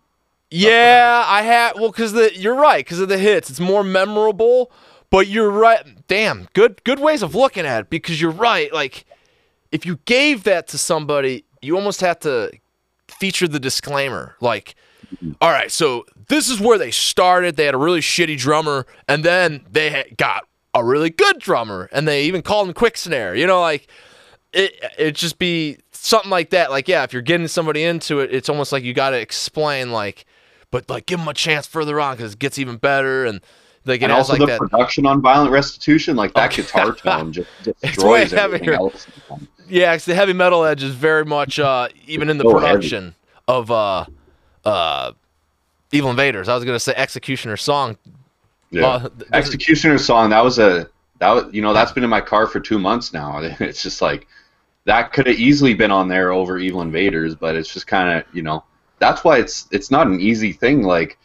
Yeah, 0.50 1.22
I 1.26 1.42
have. 1.42 1.74
Well, 1.76 1.90
because 1.90 2.14
the 2.14 2.34
you're 2.34 2.54
right 2.54 2.82
because 2.82 3.00
of 3.00 3.10
the 3.10 3.18
hits, 3.18 3.50
it's 3.50 3.60
more 3.60 3.84
memorable. 3.84 4.72
But 5.10 5.26
you're 5.26 5.50
right. 5.50 5.84
Damn, 6.08 6.48
good 6.54 6.82
good 6.84 7.00
ways 7.00 7.22
of 7.22 7.34
looking 7.34 7.66
at 7.66 7.80
it 7.80 7.90
because 7.90 8.18
you're 8.18 8.30
right. 8.30 8.72
Like, 8.72 9.04
if 9.72 9.84
you 9.84 9.98
gave 10.06 10.44
that 10.44 10.68
to 10.68 10.78
somebody, 10.78 11.44
you 11.60 11.76
almost 11.76 12.00
have 12.00 12.18
to 12.20 12.50
feature 13.08 13.46
the 13.46 13.60
disclaimer. 13.60 14.36
Like, 14.40 14.74
all 15.42 15.50
right, 15.50 15.70
so 15.70 16.06
this 16.28 16.48
is 16.48 16.60
where 16.60 16.78
they 16.78 16.92
started. 16.92 17.56
They 17.56 17.66
had 17.66 17.74
a 17.74 17.78
really 17.78 18.00
shitty 18.00 18.38
drummer, 18.38 18.86
and 19.06 19.22
then 19.22 19.66
they 19.70 20.14
got 20.16 20.48
a 20.74 20.84
really 20.84 21.10
good 21.10 21.38
drummer, 21.38 21.88
and 21.92 22.06
they 22.08 22.24
even 22.24 22.42
called 22.42 22.68
him 22.68 22.74
Quick 22.74 22.96
Snare. 22.96 23.34
You 23.34 23.46
know, 23.46 23.60
like 23.60 23.86
it 24.52 24.72
it 24.98 25.14
just 25.14 25.38
be 25.38 25.78
something 25.92 26.30
like 26.30 26.50
that. 26.50 26.70
Like, 26.70 26.88
yeah, 26.88 27.02
if 27.04 27.12
you're 27.12 27.22
getting 27.22 27.48
somebody 27.48 27.82
into 27.84 28.20
it, 28.20 28.32
it's 28.34 28.48
almost 28.48 28.72
like 28.72 28.82
you 28.84 28.94
got 28.94 29.10
to 29.10 29.20
explain, 29.20 29.92
like, 29.92 30.24
but 30.70 30.88
like 30.90 31.06
give 31.06 31.18
them 31.18 31.28
a 31.28 31.34
chance 31.34 31.66
further 31.66 32.00
on 32.00 32.16
because 32.16 32.32
it 32.34 32.38
gets 32.38 32.58
even 32.58 32.76
better, 32.76 33.24
and 33.24 33.40
like 33.84 34.02
it 34.02 34.10
and 34.10 34.12
also 34.12 34.34
like 34.34 34.38
the 34.38 34.46
that. 34.46 34.58
production 34.58 35.06
on 35.06 35.20
Violent 35.20 35.50
Restitution, 35.50 36.16
like 36.16 36.34
that 36.34 36.50
Oh, 36.50 36.56
guitar 36.56 36.92
tone 36.94 37.32
just 37.32 37.50
destroys 37.62 38.32
everything 38.32 38.70
heavier. 38.70 38.72
else. 38.72 39.08
Yeah, 39.68 39.96
the 39.96 40.14
heavy 40.14 40.32
metal 40.32 40.64
edge 40.64 40.82
is 40.82 40.94
very 40.94 41.24
much 41.24 41.58
uh, 41.58 41.88
even 42.06 42.28
in 42.30 42.38
the 42.38 42.44
So 42.44 42.58
heavy. 42.58 42.90
production 42.90 43.14
of 43.48 43.70
uh, 43.70 44.06
uh, 44.64 45.12
Evil 45.92 46.10
Invaders. 46.10 46.48
I 46.48 46.54
was 46.54 46.64
gonna 46.64 46.80
say 46.80 46.94
Executioner 46.96 47.56
song. 47.56 47.96
Yeah. 48.72 48.82
Well, 48.82 49.12
Executioner 49.34 49.98
song 49.98 50.30
that 50.30 50.42
was 50.42 50.58
a 50.58 50.88
that 51.18 51.30
was 51.30 51.54
you 51.54 51.60
know 51.60 51.74
that's 51.74 51.92
been 51.92 52.04
in 52.04 52.10
my 52.10 52.22
car 52.22 52.46
for 52.46 52.58
two 52.58 52.78
months 52.78 53.12
now. 53.12 53.38
It's 53.60 53.82
just 53.82 54.00
like 54.02 54.26
that 54.86 55.12
could 55.12 55.26
have 55.26 55.36
easily 55.36 55.74
been 55.74 55.92
on 55.92 56.08
there 56.08 56.32
over 56.32 56.58
Evil 56.58 56.80
Invaders, 56.80 57.34
but 57.34 57.54
it's 57.54 57.72
just 57.72 57.86
kind 57.86 58.18
of 58.18 58.34
you 58.34 58.42
know 58.42 58.64
that's 58.98 59.22
why 59.24 59.38
it's 59.38 59.68
it's 59.70 59.90
not 59.90 60.06
an 60.06 60.20
easy 60.20 60.52
thing. 60.52 60.82
Like 60.82 61.18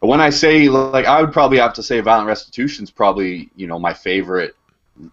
when 0.00 0.20
I 0.20 0.30
say 0.30 0.68
like 0.68 1.06
I 1.06 1.20
would 1.22 1.32
probably 1.32 1.58
have 1.58 1.74
to 1.74 1.82
say 1.82 2.00
Violent 2.00 2.26
Restitution's 2.26 2.90
probably 2.90 3.50
you 3.54 3.68
know 3.68 3.78
my 3.78 3.94
favorite 3.94 4.56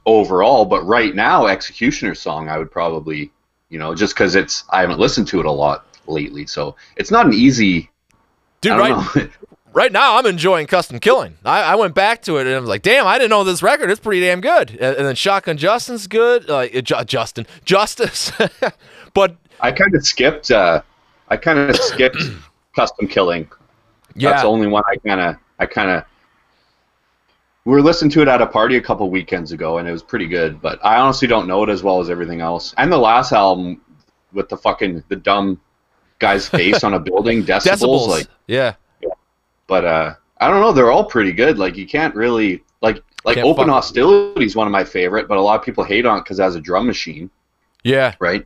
overall, 0.07 0.65
but 0.65 0.83
right 0.83 1.13
now 1.13 1.45
Executioner 1.45 2.15
song 2.15 2.49
I 2.49 2.57
would 2.57 2.71
probably 2.71 3.31
you 3.69 3.77
know 3.77 3.93
just 3.93 4.15
because 4.15 4.33
it's 4.33 4.63
I 4.71 4.81
haven't 4.81 4.99
listened 4.99 5.27
to 5.27 5.39
it 5.39 5.45
a 5.45 5.51
lot 5.51 5.85
lately, 6.07 6.47
so 6.47 6.75
it's 6.95 7.11
not 7.11 7.27
an 7.27 7.33
easy. 7.33 7.91
dude, 8.61 8.79
right. 8.79 9.29
right 9.75 9.91
now 9.91 10.17
I'm 10.17 10.25
enjoying 10.25 10.65
Custom 10.65 10.99
Killing. 10.99 11.37
I, 11.45 11.61
I 11.61 11.75
went 11.75 11.93
back 11.93 12.23
to 12.23 12.37
it 12.37 12.47
and 12.47 12.55
I 12.55 12.59
was 12.59 12.69
like, 12.69 12.81
damn, 12.81 13.05
I 13.05 13.19
didn't 13.19 13.29
know 13.29 13.43
this 13.43 13.61
record. 13.61 13.91
It's 13.91 13.99
pretty 13.99 14.21
damn 14.21 14.41
good. 14.41 14.71
And, 14.71 14.95
and 14.97 15.05
then 15.05 15.15
Shotgun 15.15 15.57
Justin's 15.57 16.07
good. 16.07 16.47
Like 16.49 16.75
uh, 16.75 16.81
Ju- 16.81 17.03
Justin, 17.05 17.45
Justice, 17.65 18.31
but 19.13 19.35
I 19.59 19.71
kind 19.71 19.93
of 19.93 20.05
skipped. 20.05 20.49
Uh, 20.49 20.81
I 21.29 21.37
kind 21.37 21.59
of 21.59 21.75
skipped 21.75 22.17
custom 22.75 23.07
killing. 23.07 23.47
yeah, 24.15 24.31
That's 24.31 24.41
the 24.43 24.47
only 24.47 24.67
one 24.67 24.83
I 24.91 24.95
kind 24.97 25.21
of. 25.21 25.35
I 25.59 25.65
kind 25.65 25.91
of. 25.91 26.03
We 27.65 27.71
were 27.73 27.81
listening 27.81 28.11
to 28.11 28.21
it 28.21 28.27
at 28.27 28.41
a 28.41 28.45
party 28.47 28.77
a 28.77 28.81
couple 28.81 29.09
weekends 29.09 29.51
ago, 29.51 29.79
and 29.79 29.87
it 29.87 29.91
was 29.91 30.03
pretty 30.03 30.27
good. 30.27 30.61
But 30.61 30.79
I 30.85 30.97
honestly 30.97 31.27
don't 31.27 31.47
know 31.47 31.63
it 31.63 31.69
as 31.69 31.81
well 31.83 31.99
as 31.99 32.09
everything 32.09 32.41
else. 32.41 32.73
And 32.77 32.91
the 32.91 32.97
last 32.97 33.31
album 33.31 33.81
with 34.33 34.49
the 34.49 34.57
fucking 34.57 35.03
the 35.07 35.15
dumb 35.15 35.59
guy's 36.19 36.47
face 36.47 36.83
on 36.83 36.93
a 36.93 36.99
building, 36.99 37.43
decibels, 37.45 37.77
decibels. 37.77 38.07
like. 38.07 38.27
yeah, 38.47 38.75
But 39.67 39.85
uh, 39.85 40.13
I 40.39 40.49
don't 40.49 40.61
know. 40.61 40.71
They're 40.71 40.91
all 40.91 41.05
pretty 41.05 41.31
good. 41.31 41.57
Like 41.57 41.75
you 41.75 41.87
can't 41.87 42.15
really 42.15 42.63
like 42.81 43.03
like 43.23 43.35
Can't 43.35 43.47
Open 43.47 43.69
Hostility 43.69 44.45
is 44.45 44.55
one 44.55 44.67
of 44.67 44.71
my 44.71 44.83
favorite, 44.83 45.27
but 45.27 45.37
a 45.37 45.41
lot 45.41 45.59
of 45.59 45.65
people 45.65 45.83
hate 45.83 46.05
on 46.05 46.17
it 46.17 46.21
because 46.21 46.39
it 46.39 46.43
has 46.43 46.55
a 46.55 46.61
drum 46.61 46.85
machine. 46.85 47.29
yeah. 47.83 48.15
right? 48.19 48.45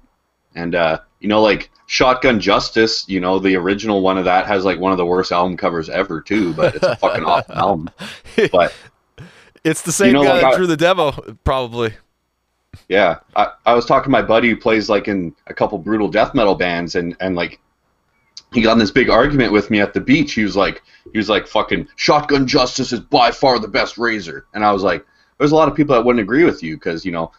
And 0.55 0.73
uh, 0.75 0.99
you 1.19 1.27
know, 1.27 1.41
like 1.41 1.69
Shotgun 1.87 2.39
Justice, 2.39 3.07
you 3.07 3.19
know, 3.19 3.39
the 3.39 3.55
original 3.55 4.01
one 4.01 4.17
of 4.17 4.25
that 4.25 4.47
has 4.47 4.65
like 4.65 4.79
one 4.79 4.91
of 4.91 4.97
the 4.97 5.05
worst 5.05 5.31
album 5.31 5.57
covers 5.57 5.89
ever 5.89 6.21
too, 6.21 6.53
but 6.53 6.75
it's 6.75 6.85
a 6.85 6.95
fucking 6.95 7.23
awesome 7.25 7.57
album. 7.57 7.89
But 8.51 8.73
It's 9.63 9.81
the 9.81 9.91
same 9.91 10.13
know, 10.13 10.23
guy 10.23 10.33
like 10.33 10.41
that 10.41 10.55
drew 10.55 10.67
the 10.67 10.77
demo, 10.77 11.11
probably. 11.43 11.93
yeah, 12.87 13.19
I, 13.35 13.49
I 13.65 13.73
was 13.73 13.85
talking 13.85 14.05
to 14.05 14.09
my 14.09 14.21
buddy 14.21 14.49
who 14.49 14.55
plays 14.57 14.89
like 14.89 15.07
in 15.07 15.35
a 15.47 15.53
couple 15.53 15.77
brutal 15.77 16.07
death 16.07 16.33
metal 16.33 16.55
bands, 16.55 16.95
and 16.95 17.15
and 17.19 17.35
like 17.35 17.59
he 18.53 18.61
got 18.61 18.73
in 18.73 18.79
this 18.79 18.91
big 18.91 19.09
argument 19.09 19.51
with 19.51 19.69
me 19.69 19.79
at 19.79 19.93
the 19.93 19.99
beach. 20.01 20.33
He 20.33 20.43
was 20.43 20.55
like, 20.55 20.81
he 21.11 21.17
was 21.17 21.29
like, 21.29 21.47
fucking 21.47 21.87
Shotgun 21.95 22.47
Justice 22.47 22.91
is 22.91 22.99
by 22.99 23.31
far 23.31 23.59
the 23.59 23.67
best 23.67 23.97
Razor, 23.97 24.45
and 24.53 24.65
I 24.65 24.71
was 24.71 24.83
like, 24.83 25.05
there's 25.37 25.51
a 25.51 25.55
lot 25.55 25.69
of 25.69 25.75
people 25.75 25.95
that 25.95 26.03
wouldn't 26.03 26.21
agree 26.23 26.43
with 26.43 26.63
you 26.63 26.75
because 26.75 27.05
you 27.05 27.11
know. 27.11 27.31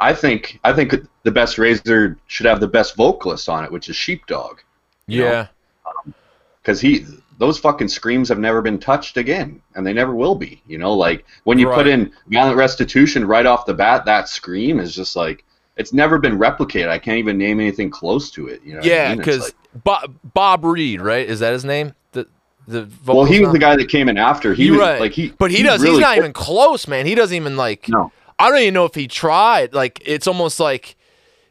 I 0.00 0.14
think 0.14 0.60
I 0.62 0.72
think 0.72 0.94
the 1.24 1.30
best 1.32 1.58
Razor 1.58 2.18
should 2.28 2.46
have 2.46 2.60
the 2.60 2.68
best 2.68 2.94
vocalist 2.94 3.48
on 3.48 3.64
it, 3.64 3.72
which 3.72 3.88
is 3.88 3.96
Sheepdog. 3.96 4.60
Yeah. 5.08 5.48
Um, 5.84 6.14
because 6.62 6.80
he 6.80 7.04
those 7.38 7.58
fucking 7.58 7.88
screams 7.88 8.28
have 8.28 8.38
never 8.38 8.60
been 8.60 8.78
touched 8.78 9.16
again 9.16 9.62
and 9.74 9.86
they 9.86 9.92
never 9.92 10.14
will 10.14 10.34
be 10.34 10.60
you 10.66 10.76
know 10.76 10.92
like 10.92 11.24
when 11.44 11.58
you 11.58 11.68
Right. 11.68 11.76
put 11.76 11.86
in 11.86 12.12
violent 12.26 12.56
restitution 12.56 13.26
right 13.26 13.46
off 13.46 13.64
the 13.64 13.74
bat 13.74 14.04
that 14.04 14.28
scream 14.28 14.78
is 14.78 14.94
just 14.94 15.16
like 15.16 15.44
it's 15.78 15.92
never 15.92 16.18
been 16.18 16.38
replicated. 16.38 16.88
I 16.88 16.98
can't 16.98 17.18
even 17.18 17.38
name 17.38 17.60
anything 17.60 17.88
close 17.90 18.30
to 18.32 18.48
it. 18.48 18.60
You 18.62 18.72
know? 18.74 18.78
what 18.80 18.86
I 18.86 18.90
Yeah, 18.90 19.08
mean? 19.10 19.18
Because 19.18 19.40
like- 19.42 19.84
Bob, 19.84 20.14
Bob 20.34 20.64
Reid, 20.64 21.00
right? 21.00 21.26
Is 21.28 21.40
that 21.40 21.52
his 21.52 21.64
name? 21.64 21.94
The 22.12 22.26
the 22.66 22.88
well, 23.06 23.24
he 23.24 23.40
was 23.40 23.52
the 23.52 23.58
guy 23.58 23.76
that 23.76 23.88
came 23.88 24.08
in 24.08 24.18
after. 24.18 24.52
He 24.54 24.70
was 24.70 24.80
right. 24.80 25.00
like 25.00 25.12
he, 25.12 25.30
but 25.38 25.50
he, 25.50 25.58
he 25.58 25.62
does. 25.62 25.80
Really 25.80 25.94
he's 25.94 26.00
not 26.00 26.18
even 26.18 26.32
close, 26.32 26.86
man. 26.88 27.06
He 27.06 27.14
doesn't 27.14 27.34
even 27.34 27.56
like. 27.56 27.88
No. 27.88 28.12
I 28.38 28.50
don't 28.50 28.60
even 28.60 28.74
know 28.74 28.84
if 28.84 28.94
he 28.94 29.08
tried. 29.08 29.72
Like 29.72 30.02
it's 30.04 30.26
almost 30.26 30.60
like. 30.60 30.96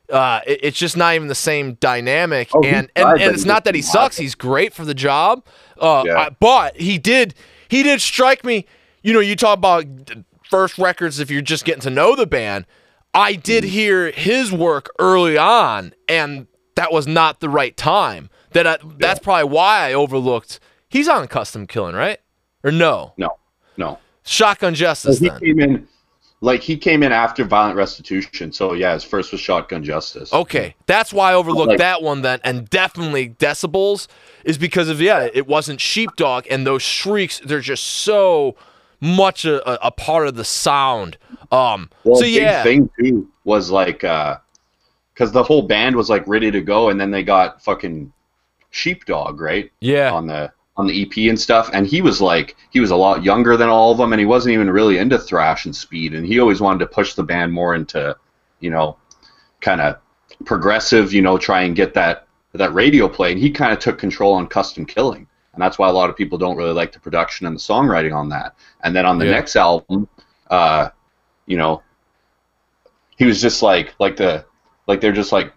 Uh, 0.10 0.40
it- 0.48 0.60
it's 0.64 0.80
just 0.80 0.96
not 0.96 1.16
even 1.16 1.28
the 1.28 1.36
same 1.36 1.74
dynamic, 1.76 2.50
Oh, 2.54 2.64
and 2.64 2.90
tried, 2.96 3.12
and, 3.14 3.22
and 3.22 3.34
it's 3.36 3.44
not 3.44 3.66
that 3.66 3.76
he 3.76 3.82
sucks. 3.82 4.16
He's 4.16 4.36
great 4.36 4.74
for 4.74 4.86
the 4.86 4.94
job, 4.94 5.44
uh, 5.82 6.04
Yeah. 6.06 6.18
I- 6.18 6.30
but 6.30 6.78
he 6.78 6.98
did 6.98 7.34
he 7.68 7.84
did 7.84 8.00
strike 8.00 8.46
me. 8.46 8.66
You 9.04 9.12
know, 9.14 9.20
you 9.20 9.36
talk 9.36 9.58
about 9.58 9.84
first 10.50 10.78
records 10.78 11.20
if 11.20 11.30
you're 11.30 11.42
just 11.42 11.66
getting 11.66 11.82
to 11.82 11.90
know 11.90 12.16
the 12.16 12.26
band. 12.26 12.66
I 13.18 13.34
did 13.34 13.64
Mm-hmm. 13.64 13.72
hear 13.74 14.12
his 14.12 14.52
work 14.52 14.90
early 15.00 15.38
on, 15.38 15.94
and 16.08 16.48
that 16.76 16.92
was 16.94 17.08
not 17.08 17.40
the 17.40 17.50
right 17.50 17.76
time. 17.76 18.30
That 18.52 18.68
I, 18.68 18.78
that's 19.00 19.20
probably 19.20 19.50
why 19.52 19.90
I 19.90 19.94
overlooked. 19.94 20.60
He's 20.90 21.10
on 21.10 21.28
Custom 21.28 21.68
Killing, 21.68 21.96
right? 21.96 22.20
Or 22.64 22.72
no? 22.72 23.14
No, 23.18 23.38
no. 23.76 24.00
Shotgun 24.24 24.74
Justice. 24.76 25.20
he 25.20 25.30
Then. 25.30 25.40
came 25.40 25.60
in, 25.60 25.88
like 26.42 26.62
he 26.62 26.78
came 26.78 27.02
in 27.04 27.12
after 27.12 27.44
Violent 27.44 27.76
Restitution. 27.76 28.52
So 28.52 28.74
yeah, 28.74 28.94
his 28.94 29.04
first 29.04 29.32
was 29.32 29.42
Shotgun 29.42 29.84
Justice. 29.84 30.32
Okay, 30.32 30.76
that's 30.86 31.12
why 31.12 31.32
I 31.32 31.34
overlooked 31.34 31.70
Like- 31.70 31.78
that 31.80 32.02
one 32.04 32.22
then, 32.22 32.40
and 32.44 32.70
definitely 32.70 33.30
decibels 33.30 34.08
is 34.46 34.58
because 34.58 34.90
of 34.90 35.02
yeah, 35.02 35.28
it 35.34 35.48
wasn't 35.48 35.82
sheepdog, 35.82 36.46
and 36.50 36.66
those 36.68 36.82
shrieks 36.84 37.42
they're 37.44 37.60
just 37.62 37.84
so 37.84 38.56
much 39.02 39.46
a, 39.46 39.86
a 39.86 39.92
part 39.92 40.28
of 40.28 40.36
the 40.36 40.44
sound. 40.46 41.18
Um, 41.52 41.90
Well, 42.04 42.16
so 42.18 42.26
big 42.26 42.34
yeah, 42.42 42.64
thing 42.64 42.90
too 43.00 43.30
was 43.44 43.70
like, 43.70 44.00
because 44.02 45.32
the 45.32 45.44
whole 45.44 45.64
band 45.64 45.96
was 45.96 46.10
like 46.10 46.28
ready 46.28 46.52
to 46.52 46.62
go, 46.62 46.90
and 46.90 47.00
then 47.00 47.12
they 47.12 47.24
got 47.24 47.62
fucking 47.64 48.12
Sheepdog 48.72 49.40
right 49.42 49.72
yeah, 49.82 50.12
on 50.12 50.28
the 50.28 50.52
on 50.78 50.88
the 50.88 51.02
EP 51.02 51.30
and 51.30 51.40
stuff, 51.40 51.70
and 51.74 51.88
he 51.88 52.02
was 52.02 52.22
like 52.22 52.56
he 52.70 52.80
was 52.80 52.92
a 52.92 52.96
lot 52.96 53.24
younger 53.24 53.58
than 53.58 53.70
all 53.70 53.92
of 53.92 53.98
them, 53.98 54.14
and 54.14 54.20
he 54.20 54.26
wasn't 54.26 54.54
even 54.54 54.70
really 54.70 54.98
into 55.00 55.18
thrash 55.18 55.66
and 55.66 55.76
speed, 55.76 56.14
and 56.14 56.26
he 56.26 56.40
always 56.40 56.62
wanted 56.62 56.80
to 56.80 56.88
push 56.88 57.14
the 57.16 57.24
band 57.24 57.52
more 57.52 57.76
into, 57.76 58.16
you 58.60 58.70
know, 58.70 58.98
kind 59.62 59.82
of 59.82 59.98
progressive, 60.46 61.14
you 61.14 61.22
know, 61.22 61.38
try 61.38 61.64
and 61.64 61.76
get 61.76 61.94
that 61.96 62.28
that 62.54 62.74
radio 62.74 63.08
play, 63.08 63.32
and 63.32 63.40
he 63.42 63.52
kind 63.52 63.74
of 63.74 63.80
took 63.80 63.98
control 64.00 64.34
on 64.34 64.48
Custom 64.48 64.86
Killing, 64.86 65.28
and 65.54 65.62
that's 65.62 65.78
why 65.80 65.90
a 65.90 65.92
lot 65.92 66.10
of 66.10 66.16
people 66.18 66.38
don't 66.38 66.58
really 66.58 66.74
like 66.74 66.92
the 66.92 67.00
production 67.00 67.48
and 67.48 67.56
the 67.56 67.60
songwriting 67.60 68.16
on 68.16 68.30
that. 68.30 68.56
And 68.84 68.96
then 68.96 69.06
on 69.06 69.18
the 69.20 69.26
Yeah. 69.26 69.32
next 69.32 69.56
album, 69.56 70.08
uh, 70.50 70.90
you 71.48 71.58
know, 71.58 71.82
he 73.18 73.26
was 73.26 73.42
just 73.42 73.64
like 73.64 73.96
like 74.00 74.16
the 74.18 74.46
like 74.86 75.02
they're 75.02 75.12
just 75.12 75.32
like 75.32 75.54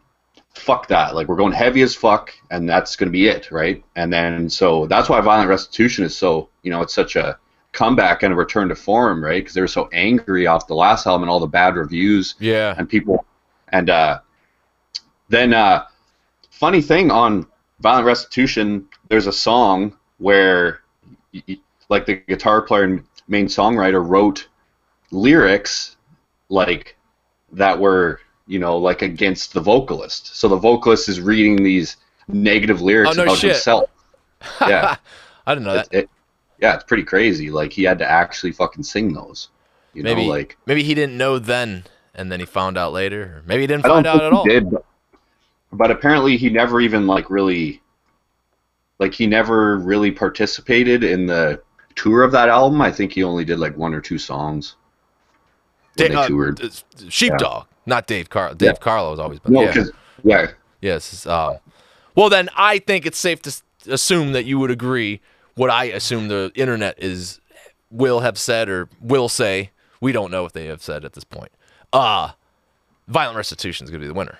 fuck 0.54 0.88
that. 0.88 1.14
Like 1.14 1.28
we're 1.28 1.36
going 1.36 1.52
heavy 1.52 1.82
as 1.82 1.94
fuck 1.94 2.32
and 2.50 2.68
that's 2.68 2.96
going 2.96 3.08
to 3.08 3.12
be 3.12 3.28
it 3.28 3.50
right? 3.50 3.84
And 3.96 4.12
then 4.12 4.48
so 4.48 4.86
that's 4.86 5.08
why 5.08 5.20
violent 5.20 5.50
restitution 5.50 6.04
is 6.04 6.16
so 6.16 6.48
you 6.62 6.70
know 6.70 6.80
it's 6.80 6.94
such 6.94 7.16
a 7.16 7.38
comeback 7.72 8.22
and 8.22 8.32
a 8.32 8.36
return 8.36 8.68
to 8.68 8.74
form 8.74 9.22
right? 9.22 9.42
Because 9.42 9.54
they 9.54 9.60
were 9.60 9.68
so 9.68 9.88
angry 9.92 10.46
off 10.46 10.66
the 10.66 10.74
last 10.74 11.06
album 11.06 11.24
and 11.24 11.30
all 11.30 11.40
the 11.40 11.46
bad 11.46 11.76
reviews 11.76 12.34
yeah, 12.38 12.74
and 12.78 12.88
people 12.88 13.24
and 13.68 13.90
uh 13.90 14.20
then 15.28 15.52
uh 15.52 15.84
funny 16.50 16.80
thing 16.82 17.10
on 17.10 17.46
violent 17.80 18.06
restitution 18.06 18.86
there's 19.08 19.26
a 19.26 19.32
song 19.32 19.96
where 20.18 20.80
like 21.88 22.06
the 22.06 22.14
guitar 22.14 22.62
player 22.62 22.84
and 22.84 23.04
main 23.28 23.46
songwriter 23.46 24.06
wrote 24.06 24.48
lyrics 25.10 25.96
like 26.48 26.96
that 27.52 27.78
were 27.78 28.20
you 28.46 28.58
know 28.58 28.76
like 28.76 29.02
against 29.02 29.52
the 29.52 29.60
vocalist 29.60 30.34
so 30.36 30.48
the 30.48 30.56
vocalist 30.56 31.08
is 31.08 31.20
reading 31.20 31.56
these 31.62 31.96
negative 32.28 32.80
lyrics 32.80 33.10
Oh, 33.12 33.14
no 33.16 33.22
about 33.24 33.38
shit. 33.38 33.52
himself 33.52 33.90
yeah 34.62 34.96
I 35.46 35.54
didn't 35.54 35.66
know 35.66 35.74
that. 35.74 35.88
It- 35.92 35.98
it- 36.04 36.10
yeah 36.60 36.74
it's 36.74 36.84
pretty 36.84 37.04
crazy 37.04 37.50
like 37.50 37.72
he 37.72 37.82
had 37.84 37.98
to 37.98 38.08
actually 38.10 38.52
fucking 38.52 38.82
sing 38.82 39.12
those 39.14 39.48
you 39.94 40.02
Maybe 40.02 40.26
know 40.26 40.30
like 40.32 40.56
maybe 40.66 40.82
he 40.82 40.94
didn't 40.94 41.16
know 41.18 41.38
then, 41.40 41.82
and 42.14 42.30
then 42.30 42.38
he 42.38 42.46
found 42.46 42.78
out 42.78 42.92
later, 42.92 43.22
or 43.22 43.42
maybe 43.46 43.62
he 43.62 43.66
didn't 43.66 43.82
find 43.82 44.04
don't 44.04 44.14
out 44.20 44.22
at 44.24 44.32
all. 44.32 44.44
did, 44.44 44.70
but, 44.70 44.84
but 45.72 45.90
apparently 45.90 46.36
he 46.36 46.48
never 46.48 46.80
even 46.80 47.08
like 47.08 47.28
really, 47.28 47.82
like 49.00 49.12
he 49.12 49.26
never 49.26 49.78
really 49.78 50.12
participated 50.12 51.02
in 51.02 51.26
the 51.26 51.60
tour 51.96 52.22
of 52.22 52.30
that 52.30 52.48
album. 52.48 52.80
I 52.80 52.92
think 52.92 53.12
he 53.12 53.24
only 53.24 53.44
did 53.44 53.58
like 53.58 53.76
one 53.76 53.92
or 53.94 54.00
two 54.00 54.16
songs 54.18 54.76
Da- 56.08 56.64
uh, 56.66 57.08
Sheepdog, 57.08 57.66
not 57.86 58.06
Dave 58.06 58.30
Car. 58.30 58.54
Dave 58.54 58.68
Yeah. 58.68 58.72
Carlo 58.80 59.10
has 59.10 59.18
always 59.18 59.38
been. 59.40 59.52
No, 59.52 59.62
yeah. 59.62 59.66
because 59.72 59.92
yeah, 60.24 60.50
Yes. 60.80 61.26
Um, 61.26 61.56
well, 62.14 62.28
then 62.28 62.48
I 62.56 62.78
think 62.78 63.06
it's 63.06 63.18
safe 63.18 63.40
to 63.42 63.62
assume 63.88 64.32
that 64.32 64.44
you 64.44 64.58
would 64.58 64.70
agree. 64.70 65.20
What 65.54 65.70
I 65.70 65.84
assume 65.86 66.28
the 66.28 66.50
internet 66.54 66.94
is 67.02 67.40
will 67.90 68.20
have 68.20 68.38
said 68.38 68.68
or 68.68 68.88
will 69.00 69.28
say. 69.28 69.70
We 70.00 70.12
don't 70.12 70.30
know 70.30 70.42
what 70.42 70.54
they 70.54 70.66
have 70.66 70.82
said 70.82 71.04
at 71.04 71.12
this 71.12 71.24
point. 71.24 71.50
Uh 71.92 72.30
violent 73.08 73.36
restitution 73.36 73.84
is 73.84 73.90
going 73.90 74.00
to 74.00 74.04
be 74.04 74.08
the 74.08 74.14
winner. 74.14 74.38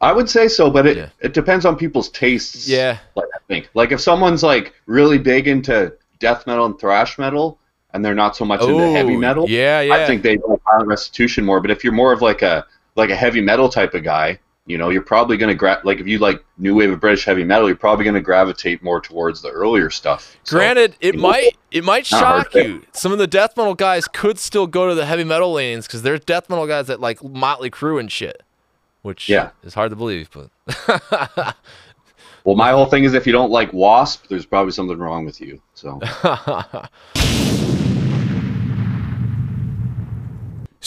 I 0.00 0.12
would 0.12 0.30
say 0.30 0.46
so, 0.46 0.70
but 0.70 0.86
it 0.86 0.96
Yeah. 0.96 1.08
it 1.20 1.32
depends 1.34 1.64
on 1.64 1.76
people's 1.76 2.08
tastes. 2.10 2.68
Yeah. 2.68 2.98
like 3.16 3.26
I 3.34 3.38
think 3.48 3.68
like 3.74 3.90
if 3.90 4.00
someone's 4.00 4.42
like 4.42 4.74
really 4.86 5.18
big 5.18 5.48
into 5.48 5.92
death 6.20 6.46
metal 6.46 6.66
and 6.66 6.78
thrash 6.78 7.18
metal, 7.18 7.58
and 7.94 8.04
they're 8.04 8.14
not 8.14 8.36
so 8.36 8.44
much 8.44 8.60
into 8.62 8.90
heavy 8.90 9.16
metal. 9.16 9.48
Yeah, 9.48 9.80
yeah. 9.80 9.94
I 9.94 10.06
think 10.06 10.22
they 10.22 10.36
like 10.38 10.60
violent 10.64 10.88
restitution 10.88 11.44
more. 11.44 11.60
But 11.60 11.70
if 11.70 11.82
you're 11.84 11.92
more 11.92 12.12
of 12.12 12.22
like 12.22 12.42
a 12.42 12.66
like 12.96 13.10
a 13.10 13.16
heavy 13.16 13.40
metal 13.40 13.68
type 13.68 13.94
of 13.94 14.02
guy, 14.04 14.38
you 14.66 14.76
know, 14.76 14.90
you're 14.90 15.00
probably 15.02 15.36
gonna 15.38 15.54
gra- 15.54 15.80
like 15.84 15.98
if 15.98 16.06
you 16.06 16.18
like 16.18 16.44
new 16.58 16.74
wave 16.74 16.90
of 16.90 17.00
British 17.00 17.24
heavy 17.24 17.44
metal, 17.44 17.66
you're 17.68 17.76
probably 17.76 18.04
gonna 18.04 18.20
gravitate 18.20 18.82
more 18.82 19.00
towards 19.00 19.40
the 19.40 19.48
earlier 19.48 19.88
stuff. 19.88 20.36
So, 20.44 20.58
Granted, 20.58 20.96
it 21.00 21.14
you 21.14 21.20
know, 21.22 21.28
might 21.28 21.56
it 21.70 21.84
might 21.84 22.04
shock 22.14 22.54
you. 22.54 22.82
Some 22.92 23.10
of 23.12 23.18
the 23.18 23.26
death 23.26 23.56
metal 23.56 23.74
guys 23.74 24.06
could 24.06 24.38
still 24.38 24.66
go 24.66 24.88
to 24.88 24.94
the 24.94 25.06
heavy 25.06 25.24
metal 25.24 25.52
lanes 25.52 25.86
because 25.86 26.02
there's 26.02 26.20
death 26.20 26.50
metal 26.50 26.66
guys 26.66 26.86
that 26.88 27.00
like 27.00 27.24
Motley 27.24 27.70
Crue 27.70 27.98
and 27.98 28.12
shit, 28.12 28.42
which 29.02 29.28
Yeah. 29.28 29.50
is 29.62 29.72
hard 29.74 29.90
to 29.90 29.96
believe. 29.96 30.28
But 30.30 30.50
well, 32.44 32.56
my 32.56 32.70
whole 32.72 32.86
thing 32.86 33.04
is 33.04 33.14
if 33.14 33.26
you 33.26 33.32
don't 33.32 33.50
like 33.50 33.72
Wasp, 33.72 34.26
there's 34.28 34.44
probably 34.46 34.72
something 34.72 34.98
wrong 34.98 35.24
with 35.24 35.40
you. 35.40 35.62
So 35.74 35.98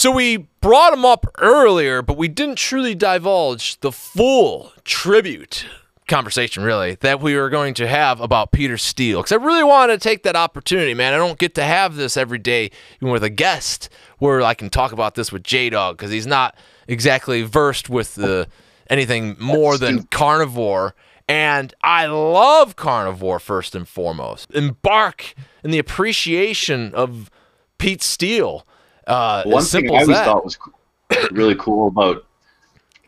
So 0.01 0.09
we 0.09 0.47
brought 0.61 0.93
him 0.93 1.05
up 1.05 1.27
earlier, 1.37 2.01
but 2.01 2.17
we 2.17 2.27
didn't 2.27 2.55
truly 2.55 2.95
divulge 2.95 3.79
the 3.81 3.91
full 3.91 4.71
tribute 4.83 5.63
conversation, 6.07 6.63
really, 6.63 6.95
that 7.01 7.21
we 7.21 7.35
were 7.35 7.51
going 7.51 7.75
to 7.75 7.87
have 7.87 8.19
about 8.19 8.51
Peter 8.51 8.79
Steele. 8.79 9.19
Because 9.19 9.31
I 9.31 9.35
really 9.35 9.63
wanted 9.63 10.01
to 10.01 10.09
take 10.09 10.23
that 10.23 10.35
opportunity, 10.35 10.95
man. 10.95 11.13
I 11.13 11.17
don't 11.17 11.37
get 11.37 11.53
to 11.53 11.63
have 11.63 11.97
this 11.97 12.17
every 12.17 12.39
day, 12.39 12.71
even 12.95 13.11
with 13.11 13.23
a 13.23 13.29
guest, 13.29 13.89
where 14.17 14.41
I 14.41 14.55
can 14.55 14.71
talk 14.71 14.91
about 14.91 15.13
this 15.13 15.31
with 15.31 15.43
J 15.43 15.69
Dog, 15.69 15.97
because 15.97 16.09
he's 16.09 16.25
not 16.25 16.55
exactly 16.87 17.43
versed 17.43 17.87
with 17.87 18.15
the 18.15 18.47
anything 18.89 19.35
more 19.39 19.77
than 19.77 20.05
carnivore. 20.05 20.95
And 21.27 21.75
I 21.83 22.07
love 22.07 22.75
carnivore 22.75 23.37
first 23.39 23.75
and 23.75 23.87
foremost. 23.87 24.49
Embark 24.49 25.35
in 25.63 25.69
the 25.69 25.77
appreciation 25.77 26.91
of 26.95 27.29
Pete 27.77 28.01
Steele. 28.01 28.65
Uh, 29.07 29.43
one 29.43 29.63
thing 29.63 29.89
I 29.89 30.01
always 30.01 30.07
that. 30.07 30.25
thought 30.25 30.43
was 30.43 30.57
really 31.31 31.55
cool 31.55 31.87
about 31.87 32.25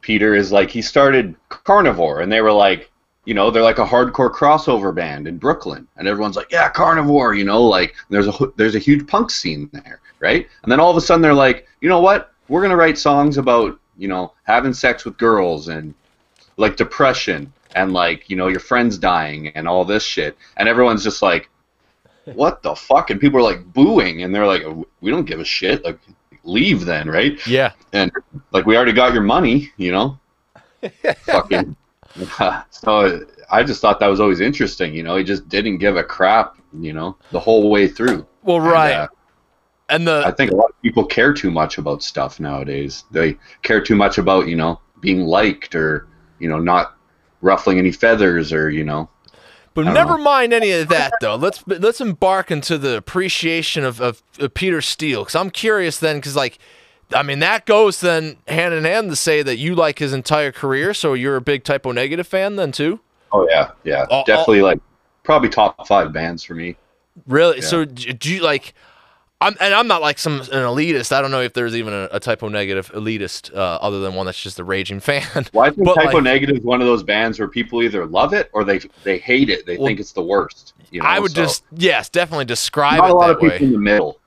Peter 0.02 0.36
is 0.36 0.52
like 0.52 0.70
he 0.70 0.82
started 0.82 1.36
Carnivore, 1.50 2.22
and 2.22 2.32
they 2.32 2.42
were 2.42 2.52
like, 2.52 2.92
you 3.26 3.34
know, 3.34 3.50
they're 3.50 3.64
like 3.64 3.80
a 3.80 3.86
hardcore 3.86 4.32
crossover 4.32 4.94
band 4.94 5.28
in 5.28 5.38
Brooklyn, 5.38 5.88
and 5.98 6.08
everyone's 6.08 6.36
like, 6.36 6.52
yeah, 6.52 6.70
Carnivore, 6.70 7.34
you 7.34 7.46
know, 7.46 7.64
like 7.64 7.96
there's 8.10 8.28
a 8.28 8.34
there's 8.58 8.76
a 8.76 8.80
huge 8.80 9.08
punk 9.08 9.32
scene 9.32 9.70
there, 9.72 10.02
right? 10.20 10.48
And 10.64 10.72
then 10.72 10.80
all 10.80 10.92
of 10.92 10.98
a 10.98 11.02
sudden 11.02 11.22
they're 11.22 11.34
like, 11.34 11.68
you 11.82 11.90
know 11.90 12.02
what? 12.02 12.34
We're 12.50 12.62
gonna 12.62 12.76
write 12.76 12.98
songs 12.98 13.38
about 13.38 13.80
you 13.98 14.08
know 14.08 14.34
having 14.44 14.74
sex 14.74 15.06
with 15.06 15.18
girls 15.18 15.70
and 15.70 15.94
like 16.58 16.76
depression 16.76 17.52
and 17.76 17.94
like 17.94 18.30
you 18.30 18.36
know 18.36 18.48
your 18.48 18.60
friends 18.60 18.98
dying 18.98 19.48
and 19.50 19.68
all 19.68 19.86
this 19.86 20.04
shit, 20.04 20.38
and 20.58 20.68
everyone's 20.70 21.04
just 21.04 21.22
like. 21.22 21.50
What 22.26 22.62
the 22.64 22.76
fuck? 22.76 23.10
And 23.10 23.20
people 23.20 23.40
are 23.40 23.44
like 23.44 23.66
booing, 23.74 24.24
and 24.24 24.34
they're 24.34 24.48
like, 24.48 24.64
"We 25.02 25.12
don't 25.12 25.26
give 25.26 25.40
a 25.40 25.46
shit. 25.46 25.84
Like, 25.84 26.00
leave 26.44 26.86
then, 26.86 27.10
right?" 27.10 27.38
Yeah. 27.48 27.72
and 27.92 28.12
like 28.52 28.66
we 28.66 28.76
already 28.76 28.94
got 28.94 29.14
your 29.14 29.24
money, 29.24 29.72
you 29.78 29.92
know. 29.92 30.20
Fucking. 31.26 31.76
so 32.70 33.26
I 33.52 33.64
just 33.64 33.82
thought 33.82 34.00
that 34.00 34.08
was 34.08 34.20
always 34.20 34.40
interesting, 34.42 34.94
you 34.94 35.04
know. 35.04 35.16
He 35.18 35.24
just 35.24 35.48
didn't 35.50 35.78
give 35.78 35.96
a 35.98 36.04
crap, 36.04 36.58
you 36.80 36.94
know, 36.94 37.18
the 37.32 37.40
whole 37.40 37.70
way 37.70 37.88
through. 37.88 38.26
Well, 38.44 38.58
And, 38.58 38.66
right. 38.68 38.94
uh, 38.94 39.08
And 39.90 40.10
I 40.10 40.32
think 40.32 40.52
a 40.52 40.56
lot 40.56 40.70
of 40.70 40.82
people 40.82 41.06
care 41.06 41.34
too 41.34 41.52
much 41.52 41.78
about 41.78 42.04
stuff 42.04 42.40
nowadays. 42.40 43.04
They 43.12 43.38
care 43.62 43.82
too 43.82 43.96
much 43.96 44.18
about, 44.18 44.48
you 44.48 44.56
know, 44.56 44.80
being 45.02 45.22
liked 45.26 45.76
or, 45.76 46.08
you 46.40 46.50
know, 46.50 46.60
not 46.60 46.96
ruffling 47.42 47.78
any 47.80 47.92
feathers 47.92 48.52
or, 48.54 48.70
you 48.70 48.84
know. 48.84 49.10
But 49.74 49.86
never 49.86 50.18
know. 50.18 50.24
mind 50.24 50.54
any 50.54 50.72
of 50.72 50.90
that 50.90 51.14
though. 51.22 51.36
Let's 51.36 51.64
let's 51.68 52.02
embark 52.02 52.52
into 52.52 52.78
the 52.78 52.98
appreciation 52.98 53.84
of, 53.84 54.02
of, 54.02 54.22
of 54.40 54.54
Peter 54.54 54.82
Steele 54.82 55.22
because 55.22 55.36
I'm 55.36 55.50
curious 55.50 56.00
then 56.00 56.18
because 56.18 56.36
like 56.36 56.60
I 57.14 57.24
mean, 57.24 57.40
that 57.40 57.66
goes 57.66 58.00
then 58.00 58.38
hand 58.48 58.74
in 58.74 58.86
hand 58.86 59.10
to 59.10 59.16
say 59.16 59.44
that 59.44 59.58
you 59.58 59.76
like 59.76 60.00
his 60.00 60.14
entire 60.14 60.52
career, 60.52 60.94
so 60.94 61.14
you're 61.14 61.36
a 61.36 61.42
big 61.42 61.64
Type 61.64 61.86
O 61.86 61.92
Negative 61.92 62.26
fan 62.26 62.56
then 62.56 62.72
too. 62.72 63.00
Oh 63.32 63.48
yeah, 63.50 63.72
yeah, 63.84 64.06
oh. 64.10 64.24
definitely 64.26 64.62
like 64.62 64.80
probably 65.24 65.50
top 65.50 65.88
five 65.88 66.14
bands 66.14 66.44
for 66.44 66.56
me. 66.56 66.78
Really? 67.28 67.62
So 67.62 67.86
do 67.86 68.34
you 68.34 68.42
like? 68.42 68.74
I'm 69.44 69.58
and 69.60 69.74
I'm 69.74 69.88
not 69.88 70.02
like 70.02 70.18
some 70.18 70.40
an 70.40 70.48
elitist. 70.48 71.12
I 71.12 71.22
don't 71.22 71.32
know 71.32 71.42
if 71.42 71.54
there's 71.54 71.76
even 71.76 71.94
a, 71.94 72.08
a 72.12 72.20
Type 72.20 72.42
O 72.44 72.48
Negative 72.48 72.90
elitist 72.94 73.54
uh, 73.54 73.58
other 73.82 74.00
than 74.00 74.14
one 74.16 74.26
that's 74.26 74.42
just 74.42 74.60
a 74.60 74.64
raging 74.64 75.00
fan. 75.02 75.46
Why 75.52 75.68
is 75.70 75.76
Type 75.76 76.14
O 76.14 76.20
like- 76.20 76.64
one 76.64 76.82
of 76.82 76.88
those 76.88 77.04
bands 77.04 77.40
where 77.40 77.48
people 77.48 77.84
either 77.84 78.06
love 78.06 78.34
it 78.34 78.50
or 78.54 78.64
they 78.64 78.80
they 79.04 79.18
hate 79.18 79.50
it. 79.50 79.66
They 79.66 79.78
Well, 79.78 79.88
think 79.88 80.00
it's 80.00 80.14
the 80.14 80.24
worst. 80.24 80.74
You 80.92 81.02
know, 81.02 81.08
I 81.08 81.20
would 81.20 81.32
so 81.32 81.44
just 81.44 81.64
yes, 81.72 82.10
definitely 82.10 82.46
describe 82.46 83.00
not 83.00 83.10
it 83.10 83.12
a 83.12 83.16
lot 83.16 83.28
that 83.28 83.34
of 83.36 83.40
people 83.42 83.58
way. 83.58 83.64
in 83.66 83.72
the 83.74 83.80
middle. 83.80 84.20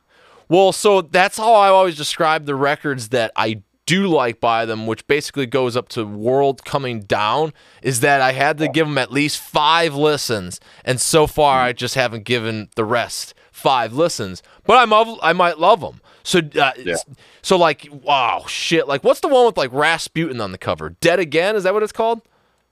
Well, 0.49 0.73
so 0.73 1.01
that's 1.03 1.39
how 1.39 1.55
I 1.55 1.69
always 1.69 1.97
describe 1.97 2.47
the 2.47 2.55
records 2.55 3.09
that 3.09 3.33
I 3.35 3.63
do 3.87 4.09
like 4.09 4.41
by 4.41 4.65
them, 4.65 4.87
which 4.87 5.07
basically 5.07 5.47
goes 5.47 5.77
up 5.77 5.89
to 5.91 6.05
World 6.05 6.65
Coming 6.65 7.01
Down, 7.03 7.53
is 7.83 8.01
that 8.01 8.21
I 8.21 8.33
had 8.33 8.59
to 8.59 8.69
give 8.69 8.87
them 8.89 8.99
at 8.99 9.13
least 9.13 9.39
five 9.41 9.95
listens, 9.95 10.61
and 10.85 11.01
so 11.01 11.27
far 11.27 11.61
I 11.61 11.73
just 11.73 11.95
haven't 11.95 12.25
given 12.25 12.69
the 12.75 12.85
rest 12.85 13.33
five 13.67 13.93
listens. 13.93 14.43
But 14.65 14.77
I'm 14.77 14.93
of- 14.93 15.19
I 15.23 15.33
might 15.33 15.59
love 15.59 15.81
them. 15.81 16.01
So, 16.23 16.39
uh, 16.39 16.73
Yeah. 16.79 16.95
so 17.43 17.57
like, 17.57 17.89
wow, 17.91 18.45
shit. 18.47 18.87
Like, 18.87 19.03
what's 19.03 19.21
the 19.21 19.29
one 19.29 19.45
with 19.47 19.57
like 19.57 19.71
Rasputin 19.73 20.41
on 20.41 20.53
the 20.53 20.59
cover? 20.59 20.91
Dead 21.01 21.19
Again? 21.19 21.57
Is 21.57 21.65
that 21.65 21.75
what 21.75 21.83
it's 21.83 21.93
called? 21.93 22.21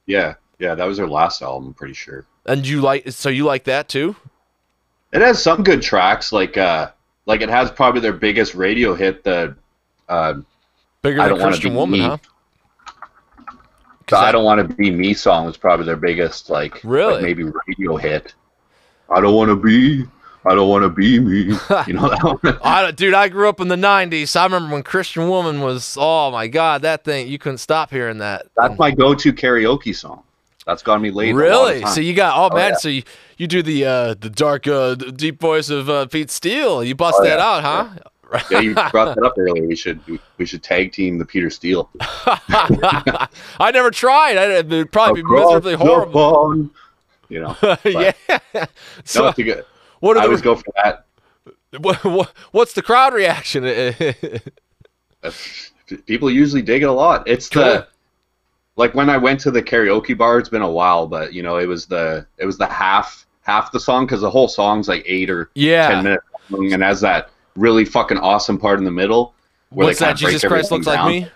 Yeah, 0.07 0.35
yeah, 0.61 0.75
that 0.77 0.85
was 0.85 0.97
their 0.99 1.09
last 1.09 1.43
album, 1.43 1.69
I'm 1.69 1.75
pretty 1.75 1.95
sure. 1.95 2.27
And 2.47 2.65
you 2.67 2.81
like, 2.81 3.11
so 3.11 3.29
you 3.29 3.45
like 3.45 3.65
that 3.65 3.89
too? 3.89 4.15
It 5.13 5.21
has 5.21 5.43
some 5.43 5.63
good 5.65 5.83
tracks, 5.83 6.33
like 6.33 6.57
uh, 6.57 6.91
like 7.27 7.41
it 7.41 7.49
has 7.49 7.71
probably 7.73 8.01
their 8.01 8.13
biggest 8.13 8.55
radio 8.55 8.95
hit, 8.95 9.25
the 9.25 9.57
uh, 10.09 10.35
Bigger 11.03 11.21
I 11.21 11.25
than 11.25 11.31
don't 11.31 11.39
wanna 11.41 11.51
Christian 11.53 11.75
Woman, 11.75 11.99
me. 12.01 12.05
huh? 12.07 12.17
the 14.09 14.17
"I 14.17 14.25
that- 14.27 14.33
Don't 14.33 14.45
Want 14.45 14.69
to 14.69 14.75
Be 14.75 14.91
Me" 14.91 15.15
song 15.15 15.47
was 15.47 15.57
probably 15.57 15.87
their 15.87 15.97
biggest, 15.97 16.51
like, 16.51 16.81
Really? 16.85 17.15
like 17.15 17.23
maybe 17.23 17.45
radio 17.69 17.97
hit. 17.97 18.35
I 19.15 19.21
don't 19.21 19.35
want 19.35 19.51
to 19.51 19.57
be, 19.57 20.05
I 20.47 20.55
don't 20.55 20.69
want 20.69 20.83
to 20.83 20.91
be 20.91 21.19
me. 21.21 21.39
You 21.87 21.95
know 21.95 22.09
that 22.11 22.39
one? 22.43 22.59
I, 22.63 22.91
dude, 22.91 23.15
I 23.15 23.29
grew 23.29 23.49
up 23.49 23.61
in 23.61 23.69
the 23.69 23.77
'90s. 23.77 24.37
I 24.39 24.45
remember 24.45 24.73
when 24.75 24.83
Christian 24.83 25.29
Woman 25.29 25.61
was. 25.61 25.97
Oh 25.99 26.31
my 26.31 26.49
God, 26.49 26.83
that 26.83 27.03
thing! 27.05 27.29
You 27.29 27.39
couldn't 27.39 27.59
stop 27.59 27.91
hearing 27.91 28.19
that. 28.19 28.47
That's 28.57 28.79
my 28.79 28.91
go-to 28.91 29.33
karaoke 29.33 29.95
song. 29.95 30.23
That's 30.67 30.83
got 30.83 31.01
me 31.01 31.11
laid. 31.11 31.35
a 31.35 31.37
lot 31.37 31.45
of 31.45 31.49
really. 31.81 31.87
So 31.87 32.01
you 32.01 32.15
got 32.15 32.39
oh, 32.39 32.49
Oh, 32.53 32.57
man. 32.57 32.71
yeah. 32.71 32.77
So 32.77 32.89
you, 32.89 33.03
you 33.37 33.47
do 33.47 33.63
the 33.63 33.85
uh, 33.85 34.15
the 34.15 34.31
dark, 34.31 34.67
uh, 34.67 34.95
deep 34.95 35.41
voice 35.41 35.69
of 35.71 35.89
uh, 35.91 36.07
Pete 36.07 36.31
Steele. 36.31 36.83
You 36.85 36.95
bust 36.95 37.17
Oh, 37.21 37.25
that 37.25 37.39
yeah. 37.39 37.45
out, 37.45 37.63
huh? 37.63 38.41
yeah, 38.51 38.61
you 38.61 38.75
brought 38.75 39.15
that 39.15 39.23
up 39.23 39.35
earlier. 39.39 39.67
We 39.67 39.77
should 39.77 40.01
we 40.39 40.45
should 40.47 40.63
tag 40.63 40.93
team 40.93 41.19
the 41.19 41.25
Peter 41.25 41.51
Steele. 41.51 41.89
I 42.01 43.71
never 43.73 43.91
tried. 43.91 44.37
I, 44.37 44.45
it'd 44.59 44.91
probably 44.93 45.23
be 45.23 45.29
miserably 45.31 45.75
horrible. 45.75 46.69
You 47.29 47.41
know, 47.41 47.57
yeah. 47.85 48.13
no, 48.55 48.65
So 49.05 49.29
it's 49.29 49.39
a 49.39 49.43
good. 49.43 49.65
What 50.05 50.19
I 50.19 50.25
always 50.25 50.43
go 50.43 50.55
for 50.55 50.73
that. 50.83 51.07
what, 51.81 52.05
what, 52.05 52.33
what's 52.53 52.73
the 52.75 52.83
crowd 52.83 53.15
reaction? 53.15 53.65
People 56.07 56.31
usually 56.31 56.63
dig 56.63 56.83
it 56.83 56.87
a 56.87 56.93
lot. 56.93 57.27
It's 57.27 57.49
Cool. 57.49 57.63
the 57.63 57.89
like 58.77 58.95
when 58.95 59.09
I 59.09 59.17
went 59.17 59.41
to 59.41 59.51
the 59.51 59.63
karaoke 59.63 60.17
bar. 60.17 60.39
It's 60.39 60.49
been 60.49 60.63
a 60.63 60.71
while, 60.71 61.07
but 61.07 61.33
you 61.33 61.43
know, 61.43 61.59
it 61.59 61.67
was 61.67 61.87
the 61.87 62.27
it 62.39 62.47
was 62.47 62.59
the 62.59 62.67
half 62.67 63.27
half 63.43 63.73
the 63.73 63.81
song 63.81 64.07
because 64.07 64.21
the 64.21 64.31
whole 64.31 64.49
song's 64.49 64.89
like 64.89 65.03
eight 65.07 65.31
or 65.31 65.51
yeah. 65.55 65.89
ten 65.89 66.05
minutes 66.05 66.25
long, 66.51 66.73
and 66.73 66.83
has 66.83 67.01
that 67.01 67.31
really 67.57 67.85
fucking 67.85 68.19
awesome 68.19 68.59
part 68.59 68.79
in 68.79 68.85
the 68.85 68.91
middle. 68.91 69.35
where 69.71 69.87
What's 69.87 70.01
they 70.01 70.07
that? 70.07 70.17
Jesus 70.17 70.45
Christ 70.45 70.71
looks 70.71 70.87
like 70.87 71.07
me. 71.07 71.29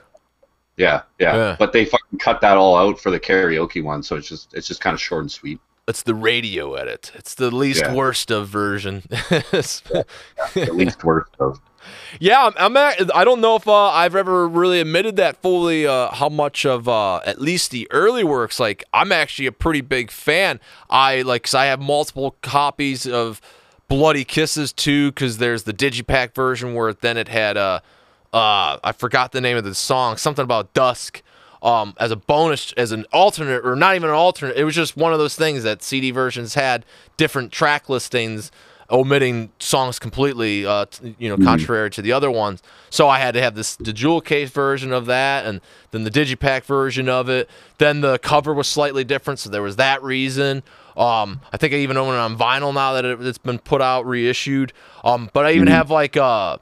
Yeah, 0.77 1.03
yeah, 1.19 1.35
Yeah. 1.35 1.57
But 1.59 1.73
they 1.73 1.85
fucking 1.85 2.19
cut 2.21 2.41
that 2.41 2.57
all 2.57 2.77
out 2.77 3.01
for 3.01 3.11
the 3.11 3.19
karaoke 3.19 3.83
one, 3.83 4.03
so 4.03 4.17
it's 4.17 4.29
just 4.29 4.55
it's 4.55 4.67
just 4.67 4.81
kind 4.81 4.95
of 4.95 5.01
short 5.01 5.23
and 5.23 5.31
sweet. 5.31 5.61
It's 5.89 6.03
the 6.03 6.15
radio 6.15 6.75
edit. 6.75 7.11
It's 7.15 7.35
the 7.35 7.51
least 7.51 7.81
Yeah. 7.83 7.95
worst 7.95 8.31
of 8.31 8.47
version. 8.49 9.03
At 9.31 10.75
least 10.75 11.03
worth 11.03 11.29
of. 11.41 11.61
Yeah, 12.21 12.47
I'm. 12.47 12.53
I'm 12.59 12.77
at, 12.77 13.17
I 13.17 13.25
don't 13.25 13.41
know 13.41 13.57
if 13.57 13.67
uh, 13.67 13.87
I've 13.89 14.15
ever 14.15 14.47
really 14.47 14.81
admitted 14.81 15.17
that 15.17 15.41
fully. 15.41 15.87
Uh, 15.87 16.11
how 16.11 16.29
much 16.29 16.67
of 16.67 16.87
uh, 16.89 17.21
at 17.25 17.41
least 17.41 17.71
the 17.71 17.89
early 17.91 18.25
works? 18.25 18.61
Like, 18.61 18.85
I'm 18.93 19.11
actually 19.11 19.47
a 19.47 19.53
pretty 19.53 19.81
big 19.81 20.11
fan. 20.11 20.61
I 20.91 21.23
like, 21.23 21.45
cause 21.45 21.55
I 21.55 21.67
have 21.67 21.81
multiple 21.81 22.37
copies 22.43 23.07
of 23.07 23.41
Bloody 23.89 24.25
Kisses 24.25 24.73
too. 24.73 25.13
Cause 25.13 25.39
there's 25.39 25.63
the 25.63 25.73
digipack 25.73 26.35
version 26.35 26.75
where 26.75 26.93
then 26.93 27.17
it 27.17 27.29
had 27.29 27.57
uh, 27.57 27.81
uh, 28.35 28.79
I 28.85 28.93
forgot 28.93 29.33
the 29.33 29.41
name 29.41 29.57
of 29.57 29.65
the 29.65 29.75
song. 29.75 30.19
Something 30.19 30.43
about 30.45 30.75
dusk. 30.75 31.23
Um, 31.61 31.95
as 31.99 32.13
a 32.13 32.17
bonus, 32.17 32.73
as 32.75 32.93
an 32.93 33.05
alternate, 33.13 33.67
or 33.67 33.75
not 33.75 33.97
even 33.97 34.09
an 34.11 34.15
alternate. 34.15 34.57
It 34.57 34.63
was 34.63 34.77
just 34.77 34.97
one 34.97 35.13
of 35.13 35.19
those 35.19 35.35
things 35.35 35.65
that 35.65 35.83
CD 35.83 36.13
versions 36.13 36.55
had 36.55 36.87
different 37.17 37.51
track 37.51 37.89
listings 37.89 38.53
omitting 38.91 39.51
songs 39.59 39.99
completely, 39.99 40.65
uh, 40.65 40.87
t- 40.87 41.15
you 41.19 41.29
know, 41.29 41.37
contrary 41.37 41.91
to 41.91 42.03
the 42.03 42.13
other 42.13 42.31
ones. 42.31 42.63
So 42.91 43.09
I 43.09 43.19
had 43.19 43.35
to 43.35 43.43
have 43.43 43.55
this 43.55 43.77
the 43.77 43.93
jewel 43.93 44.21
case 44.21 44.51
version 44.51 44.93
of 44.93 45.07
that, 45.07 45.47
and 45.47 45.61
then 45.91 46.05
the 46.05 46.11
digipack 46.11 46.65
version 46.65 47.09
of 47.09 47.29
it. 47.29 47.51
Then 47.79 48.01
the 48.01 48.19
cover 48.19 48.55
was 48.55 48.67
slightly 48.67 49.05
different, 49.05 49.41
so 49.41 49.51
there 49.51 49.63
was 49.63 49.77
that 49.77 50.03
reason. 50.03 50.63
Um, 50.97 51.43
I 51.53 51.59
think 51.59 51.75
I 51.75 51.77
even 51.77 51.97
own 51.97 52.15
it 52.15 52.19
on 52.19 52.37
vinyl 52.37 52.75
now 52.75 52.95
that 52.95 53.05
it, 53.05 53.21
it's 53.21 53.39
been 53.39 53.59
put 53.59 53.81
out 53.81 54.07
reissued. 54.07 54.73
Um, 55.05 55.31
but 55.33 55.45
I 55.45 55.53
even 55.53 55.69
have 55.69 55.91
like 55.91 56.17
uh, 56.17 56.57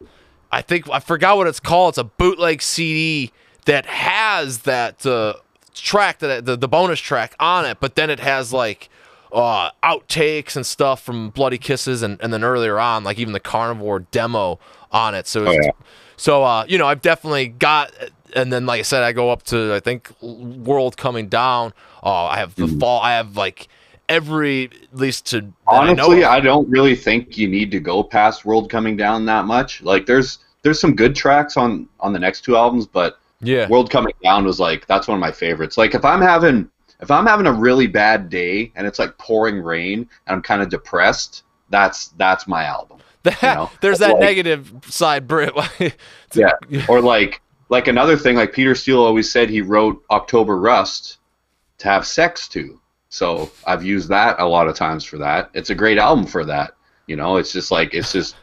I 0.51 0.63
think 0.63 0.91
I 0.91 0.99
forgot 0.99 1.37
what 1.37 1.47
it's 1.47 1.61
called. 1.61 1.93
It's 1.93 1.99
a 1.99 2.05
bootleg 2.05 2.61
CD 2.61 3.33
that 3.67 3.87
has 3.87 4.61
that 4.61 5.05
uh, 5.07 5.35
track 5.75 6.19
that 6.21 6.45
the 6.47 6.57
the 6.57 6.69
bonus 6.69 6.99
track 6.99 7.35
on 7.39 7.65
it, 7.65 7.79
but 7.79 7.95
then 7.95 8.11
it 8.11 8.21
has 8.21 8.53
like 8.53 8.89
uh, 9.33 9.71
outtakes 9.83 10.57
and 10.57 10.65
stuff 10.65 11.03
from 11.03 11.31
Bloody 11.31 11.59
Kisses 11.59 12.03
and, 12.03 12.21
and 12.21 12.33
then 12.33 12.43
earlier 12.43 12.79
on, 12.79 13.05
like 13.05 13.19
even 13.19 13.33
the 13.33 13.41
Carnivore 13.41 14.01
demo 14.01 14.59
on 14.91 15.15
it. 15.15 15.27
So, 15.27 15.45
it's, 15.45 15.67
yeah. 15.67 15.73
so 16.17 16.43
uh, 16.43 16.65
you 16.69 16.79
know, 16.79 16.87
I've 16.87 17.03
definitely 17.03 17.49
got, 17.49 17.93
and 18.35 18.53
then 18.53 18.67
like 18.67 18.79
I 18.81 18.83
said, 18.83 19.03
I 19.03 19.13
go 19.13 19.31
up 19.31 19.43
to 19.45 19.75
I 19.75 19.81
think 19.81 20.11
World 20.23 20.97
Coming 20.97 21.29
Down. 21.29 21.73
Oh, 22.03 22.11
I 22.11 22.39
have 22.39 22.55
the 22.55 22.69
fall. 22.69 23.03
I 23.03 23.13
have 23.15 23.37
like 23.37 23.69
every 24.09 24.67
at 24.67 24.97
least 24.97 25.27
to 25.27 25.41
that 25.41 25.53
I 25.69 25.89
Honestly. 25.89 26.25
I 26.25 26.41
don't 26.41 26.69
really 26.69 26.95
think 26.95 27.37
you 27.37 27.49
need 27.49 27.71
to 27.73 27.81
go 27.81 28.03
past 28.05 28.45
World 28.45 28.71
Coming 28.71 28.97
Down 28.97 29.27
that 29.27 29.45
much. 29.45 29.83
Like, 29.83 30.07
there's 30.07 30.39
there's 30.63 30.81
some 30.81 30.95
good 30.95 31.17
tracks 31.17 31.57
on 31.57 31.89
on 31.99 32.13
the 32.13 32.19
next 32.19 32.43
two 32.43 32.57
albums, 32.57 32.87
but 32.87 33.19
yeah, 33.41 33.69
World 33.69 33.91
Coming 33.91 34.15
Down 34.23 34.45
was 34.45 34.59
like 34.61 34.87
that's 34.87 35.09
one 35.09 35.17
of 35.17 35.21
my 35.21 35.33
favorites. 35.33 35.77
Like, 35.77 35.95
if 35.95 36.05
I'm 36.05 36.21
having 36.21 36.71
if 37.01 37.11
I'm 37.11 37.27
having 37.27 37.47
a 37.47 37.53
really 37.53 37.87
bad 37.87 38.31
day 38.31 38.73
and 38.77 38.87
it's 38.87 38.99
like 38.99 39.17
pouring 39.19 39.61
rain 39.61 40.01
and 40.01 40.37
I'm 40.37 40.43
kind 40.43 40.63
of 40.63 40.69
depressed, 40.71 41.43
that's 41.71 42.09
that's 42.17 42.47
my 42.49 42.65
album. 42.65 42.99
that, 43.25 43.43
know, 43.43 43.71
there's 43.81 43.99
that 43.99 44.13
like- 44.13 44.21
negative 44.21 44.73
side, 44.89 45.27
Brit. 45.27 45.53
Yeah. 46.35 46.53
Or 46.89 47.01
like 47.01 47.41
like 47.69 47.89
another 47.89 48.17
thing, 48.17 48.37
like 48.37 48.53
Peter 48.53 48.75
Steele 48.75 49.01
always 49.03 49.31
said 49.31 49.49
he 49.51 49.61
wrote 49.61 50.03
October 50.11 50.59
Rust 50.59 51.19
to 51.79 51.89
have 51.89 52.07
sex 52.07 52.47
to. 52.49 52.81
So 53.09 53.51
I've 53.67 53.85
used 53.85 54.09
that 54.09 54.39
a 54.41 54.45
lot 54.47 54.69
of 54.69 54.77
times 54.77 55.05
for 55.05 55.19
that. 55.19 55.51
It's 55.55 55.71
a 55.71 55.75
great 55.75 55.99
album 55.99 56.27
for 56.27 56.45
that. 56.45 56.73
You 57.07 57.17
know, 57.17 57.37
it's 57.37 57.53
just 57.53 57.71
like 57.71 57.95
it's 57.95 58.13
just 58.13 58.37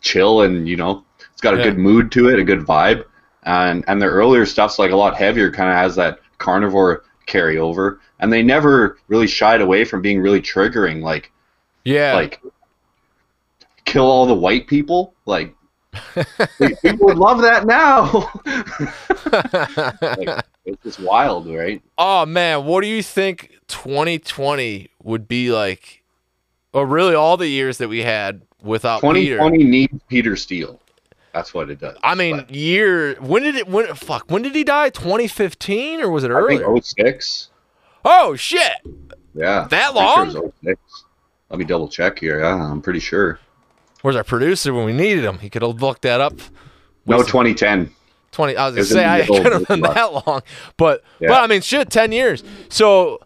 chill 0.00 0.42
and 0.42 0.68
you 0.68 0.76
know 0.76 1.04
it's 1.32 1.40
got 1.40 1.54
a 1.54 1.58
Yeah. 1.58 1.64
good 1.64 1.78
mood 1.78 2.10
to 2.12 2.28
it, 2.28 2.38
a 2.38 2.44
good 2.44 2.60
vibe, 2.60 3.04
and 3.44 3.84
and 3.88 4.00
the 4.00 4.06
earlier 4.06 4.46
stuff's 4.46 4.78
like 4.78 4.90
a 4.90 4.96
lot 4.96 5.16
heavier, 5.16 5.50
kind 5.50 5.70
of 5.70 5.76
has 5.76 5.96
that 5.96 6.20
carnivore 6.38 7.04
carryover, 7.26 7.98
and 8.20 8.32
they 8.32 8.42
never 8.42 8.98
really 9.08 9.26
shied 9.26 9.60
away 9.60 9.84
from 9.84 10.02
being 10.02 10.20
really 10.20 10.40
triggering, 10.40 11.02
like 11.02 11.32
yeah, 11.84 12.14
like 12.14 12.40
kill 13.84 14.04
all 14.04 14.26
the 14.26 14.34
white 14.34 14.66
people, 14.66 15.14
like. 15.26 15.54
people 16.82 17.06
would 17.06 17.18
love 17.18 17.42
that 17.42 17.66
now. 17.66 18.30
like, 20.16 20.44
it's 20.64 20.82
just 20.82 21.00
wild, 21.00 21.46
right? 21.46 21.82
Oh 21.98 22.24
man, 22.24 22.64
what 22.64 22.80
do 22.80 22.86
you 22.86 23.02
think 23.02 23.50
2020 23.68 24.88
would 25.02 25.28
be 25.28 25.52
like? 25.52 26.02
Or 26.72 26.86
really, 26.86 27.14
all 27.14 27.36
the 27.36 27.48
years 27.48 27.76
that 27.76 27.88
we 27.88 27.98
had 27.98 28.40
without 28.62 29.02
Peter. 29.02 29.36
2020 29.36 29.64
needs 29.64 30.02
Peter 30.08 30.34
Steele. 30.36 30.80
That's 31.32 31.54
what 31.54 31.70
it 31.70 31.80
does. 31.80 31.96
I 32.02 32.14
mean, 32.14 32.36
But 32.38 32.50
year. 32.54 33.14
When 33.20 33.42
did 33.42 33.54
it? 33.56 33.66
When 33.68 33.94
fuck? 33.94 34.30
When 34.30 34.42
did 34.42 34.54
he 34.54 34.64
die? 34.64 34.90
2015 34.90 36.00
or 36.00 36.10
was 36.10 36.24
it 36.24 36.30
I 36.30 36.34
earlier? 36.34 36.66
think 36.66 36.84
06. 36.84 37.48
oh 38.04 38.36
shit! 38.36 38.72
Yeah. 39.34 39.66
That 39.70 39.94
long? 39.94 40.30
sure 40.32 40.52
06. 40.64 40.80
Let 41.50 41.58
me 41.58 41.64
double 41.64 41.88
check 41.88 42.18
here. 42.18 42.40
Yeah, 42.40 42.70
I'm 42.70 42.82
pretty 42.82 43.00
sure. 43.00 43.38
Where's 44.02 44.16
our 44.16 44.24
producer 44.24 44.74
when 44.74 44.84
we 44.84 44.92
needed 44.92 45.24
him? 45.24 45.38
He 45.38 45.48
could 45.48 45.62
have 45.62 45.80
looked 45.80 46.02
that 46.02 46.20
up. 46.20 46.34
No, 47.06 47.16
Was 47.18 47.26
2010. 47.28 47.90
20. 48.32 48.56
I 48.56 48.66
was 48.66 48.74
gonna 48.74 48.84
say 48.86 49.04
I 49.06 49.26
could 49.26 49.52
have 49.52 49.66
been 49.68 49.80
that 49.82 50.12
long, 50.26 50.42
but 50.76 51.02
Yeah. 51.20 51.28
but 51.28 51.42
I 51.42 51.46
mean, 51.46 51.60
shit, 51.60 51.90
10 51.90 52.12
years. 52.12 52.42
So 52.68 53.20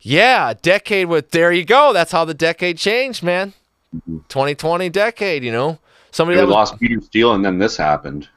yeah, 0.00 0.54
decade 0.60 1.06
with. 1.08 1.30
There 1.30 1.52
you 1.52 1.64
go. 1.64 1.92
That's 1.92 2.12
how 2.12 2.24
the 2.24 2.34
decade 2.34 2.78
changed, 2.78 3.22
man. 3.22 3.52
Mm-hmm. 3.94 4.18
2020 4.28 4.88
decade. 4.90 5.42
You 5.44 5.52
know, 5.52 5.78
somebody 6.14 6.38
that 6.38 6.46
was 6.46 6.54
lost 6.54 6.78
Peter 6.80 7.00
Steele, 7.00 7.34
and 7.34 7.44
then 7.44 7.58
this 7.58 7.76
happened. 7.76 8.28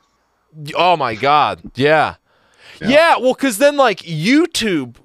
Oh 0.75 0.97
my 0.97 1.15
god. 1.15 1.61
Yeah. 1.75 2.15
Yeah, 2.82 2.89
Yeah. 2.89 3.17
well 3.17 3.36
cuz 3.36 3.57
then 3.59 3.78
like 3.78 3.99
YouTube 3.99 4.95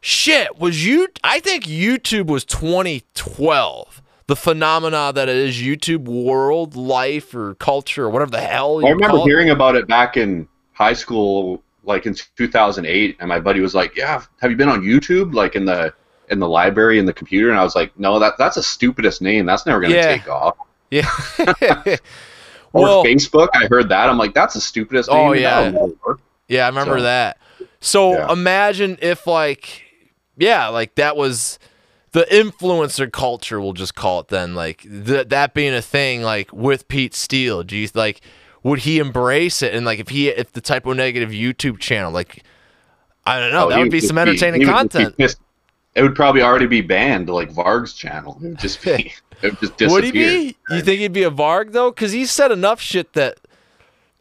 shit 0.00 0.58
was 0.58 0.86
you 0.86 1.08
I 1.24 1.40
think 1.40 1.64
YouTube 1.64 2.26
was 2.26 2.44
2012. 2.44 4.02
The 4.26 4.36
phenomena 4.36 5.10
that 5.14 5.28
it 5.28 5.36
is 5.36 5.56
YouTube 5.56 6.04
world, 6.04 6.76
life 6.76 7.34
or 7.34 7.54
culture 7.54 8.04
or 8.04 8.10
whatever 8.10 8.30
the 8.30 8.40
hell 8.40 8.78
I 8.84 8.90
remember 8.90 9.16
call 9.16 9.24
it. 9.26 9.28
hearing 9.28 9.50
about 9.50 9.74
it 9.74 9.88
back 9.88 10.16
in 10.18 10.46
high 10.74 10.92
school, 10.92 11.62
like 11.82 12.04
in 12.04 12.14
2008, 12.36 13.16
and 13.20 13.28
my 13.28 13.40
buddy 13.40 13.60
was 13.60 13.74
like, 13.74 13.96
"Yeah, 13.96 14.22
have 14.40 14.50
you 14.50 14.56
been 14.56 14.68
on 14.68 14.82
YouTube?" 14.82 15.32
Like 15.34 15.56
in 15.56 15.64
the 15.64 15.92
in 16.30 16.40
the 16.40 16.48
library 16.48 16.98
in 16.98 17.06
the 17.06 17.12
computer, 17.12 17.48
and 17.50 17.58
I 17.58 17.64
was 17.64 17.74
like, 17.74 17.98
"No, 17.98 18.18
that 18.18 18.34
that's 18.36 18.56
the 18.56 18.62
stupidest 18.62 19.22
name. 19.22 19.46
That's 19.46 19.64
never 19.64 19.80
gonna 19.80 19.94
Yeah. 19.94 20.06
take 20.18 20.28
off." 20.28 20.56
Yeah. 20.90 21.08
Or 22.74 22.82
well, 22.82 23.04
Facebook, 23.04 23.48
I 23.54 23.66
heard 23.66 23.88
that. 23.88 24.10
I'm 24.10 24.18
like, 24.18 24.34
"That's 24.34 24.52
the 24.52 24.60
stupidest 24.60 25.08
name." 25.10 25.18
Oh, 25.18 25.32
yeah. 25.32 25.72
Yeah, 26.48 26.64
I 26.66 26.68
remember 26.68 26.98
So- 26.98 27.02
that. 27.04 27.38
So 27.80 28.12
Yeah. 28.12 28.30
imagine 28.32 28.98
if 29.00 29.26
like 29.26 29.84
yeah, 30.36 30.68
like 30.68 30.94
that 30.96 31.16
was 31.16 31.58
the 32.12 32.26
influencer 32.30 33.10
culture, 33.10 33.58
we'll 33.60 33.72
just 33.72 33.94
call 33.94 34.20
it 34.20 34.28
then, 34.28 34.54
like 34.54 34.82
th- 34.82 35.28
that 35.28 35.54
being 35.54 35.72
a 35.72 35.80
thing 35.80 36.20
like 36.22 36.52
with 36.52 36.88
Pete 36.88 37.14
Steele. 37.14 37.62
Do 37.62 37.74
you 37.74 37.88
like 37.94 38.20
would 38.62 38.80
he 38.80 38.98
embrace 38.98 39.62
it 39.62 39.72
and 39.74 39.86
like 39.86 39.98
if 39.98 40.10
he 40.10 40.28
if 40.28 40.52
the 40.52 40.60
Type 40.60 40.86
O 40.86 40.92
Negative 40.92 41.30
YouTube 41.30 41.78
channel 41.78 42.12
like 42.12 42.42
I 43.24 43.40
don't 43.40 43.52
know, 43.52 43.66
Oh, 43.66 43.70
that 43.70 43.78
would 43.78 43.90
be 43.90 44.00
some 44.00 44.18
entertaining 44.18 44.60
he 44.60 44.66
would 44.66 44.72
be 44.72 44.76
content. 44.78 45.14
It 45.94 46.02
would 46.02 46.14
probably 46.14 46.42
already 46.42 46.66
be 46.66 46.80
banned, 46.82 47.28
like 47.30 47.50
Varg's 47.50 47.94
channel. 47.94 48.38
It 48.42 48.48
would 48.48 48.58
just 48.58 48.82
be, 48.84 49.12
would 49.42 49.60
just 49.60 49.76
disappear. 49.76 49.88
Would 49.90 50.04
he 50.04 50.12
be? 50.12 50.56
You 50.70 50.82
think 50.82 51.00
he'd 51.00 51.12
be 51.12 51.22
a 51.22 51.30
Varg 51.30 51.72
though? 51.72 51.90
Because 51.90 52.12
he 52.12 52.26
said 52.26 52.50
enough 52.50 52.80
shit 52.80 53.12
that, 53.14 53.38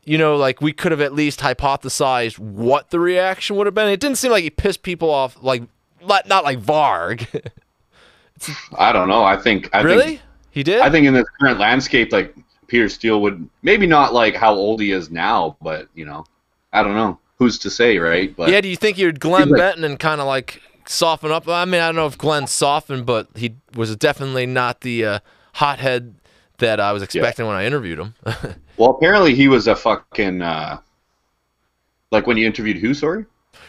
you 0.03 0.17
know, 0.17 0.35
like 0.35 0.61
we 0.61 0.73
could 0.73 0.91
have 0.91 1.01
at 1.01 1.13
least 1.13 1.39
hypothesized 1.39 2.39
what 2.39 2.89
the 2.89 2.99
reaction 2.99 3.55
would 3.55 3.67
have 3.67 3.73
been. 3.73 3.89
It 3.89 3.99
didn't 3.99 4.17
seem 4.17 4.31
like 4.31 4.43
he 4.43 4.49
pissed 4.49 4.83
people 4.83 5.09
off, 5.09 5.37
like 5.41 5.63
not 6.05 6.27
not 6.27 6.43
like 6.43 6.59
Varg. 6.59 7.27
I 8.77 8.91
don't 8.91 9.07
know. 9.07 9.23
I 9.23 9.37
think. 9.37 9.69
I 9.73 9.81
really? 9.81 10.03
Think, 10.03 10.21
he 10.51 10.63
did. 10.63 10.81
I 10.81 10.89
think 10.89 11.05
in 11.05 11.13
this 11.13 11.27
current 11.39 11.59
landscape, 11.59 12.11
like 12.11 12.35
Peter 12.67 12.89
Steele 12.89 13.21
would 13.21 13.49
maybe 13.61 13.87
not 13.87 14.13
like 14.13 14.35
how 14.35 14.53
old 14.53 14.81
he 14.81 14.91
is 14.91 15.09
now, 15.09 15.57
but 15.61 15.87
you 15.95 16.05
know, 16.05 16.25
I 16.73 16.83
don't 16.83 16.95
know. 16.95 17.19
Who's 17.37 17.59
to 17.59 17.69
say, 17.69 17.97
right? 17.99 18.35
But 18.35 18.49
yeah. 18.49 18.61
Do 18.61 18.67
you 18.67 18.75
think 18.75 18.97
you'd 18.97 19.19
Glenn 19.19 19.51
Benton 19.51 19.83
and 19.83 19.99
kind 19.99 20.19
of 20.19 20.27
like 20.27 20.61
soften 20.89 21.31
up? 21.31 21.47
I 21.47 21.65
mean, 21.65 21.81
I 21.81 21.87
don't 21.87 21.95
know 21.95 22.07
if 22.07 22.17
Glenn 22.17 22.47
softened, 22.47 23.05
but 23.05 23.27
he 23.35 23.55
was 23.75 23.95
definitely 23.95 24.45
not 24.45 24.81
the 24.81 25.05
uh, 25.05 25.19
hothead 25.53 26.15
that 26.59 26.79
I 26.79 26.91
was 26.91 27.03
expecting 27.03 27.45
when 27.45 27.55
I 27.55 27.65
interviewed 27.65 27.99
him. 27.99 28.13
well, 28.77 28.91
apparently 28.91 29.35
he 29.35 29.47
was 29.47 29.67
a 29.67 29.75
fucking 29.75 30.41
uh, 30.41 30.79
like 32.11 32.27
when 32.27 32.37
you 32.37 32.45
interviewed 32.45 32.77
who? 32.77 32.93
Sorry. 32.93 33.25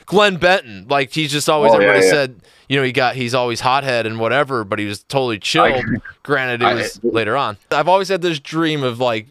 Glenn 0.06 0.36
Benton, 0.36 0.86
like 0.88 1.12
he's 1.12 1.30
just 1.30 1.48
always 1.50 1.72
Oh, 1.72 1.74
everybody 1.76 2.04
yeah. 2.04 2.10
said, 2.10 2.40
you 2.68 2.76
know, 2.78 2.82
he 2.82 2.92
got 2.92 3.14
he's 3.14 3.34
always 3.34 3.60
hothead 3.60 4.06
and 4.06 4.18
whatever, 4.18 4.64
but 4.64 4.78
he 4.78 4.86
was 4.86 5.02
totally 5.04 5.38
chilled. 5.38 5.84
Granted, 6.22 6.62
it 6.62 6.66
I- 6.66 6.74
was 6.74 7.02
later 7.04 7.36
on. 7.36 7.58
I've 7.70 7.88
always 7.88 8.08
had 8.08 8.22
this 8.22 8.40
dream 8.40 8.82
of 8.82 9.00
like 9.00 9.26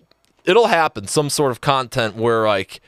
it'll 0.46 0.68
happen, 0.68 1.08
some 1.08 1.30
sort 1.30 1.52
of 1.52 1.62
content 1.62 2.16
where 2.16 2.46
like 2.48 2.80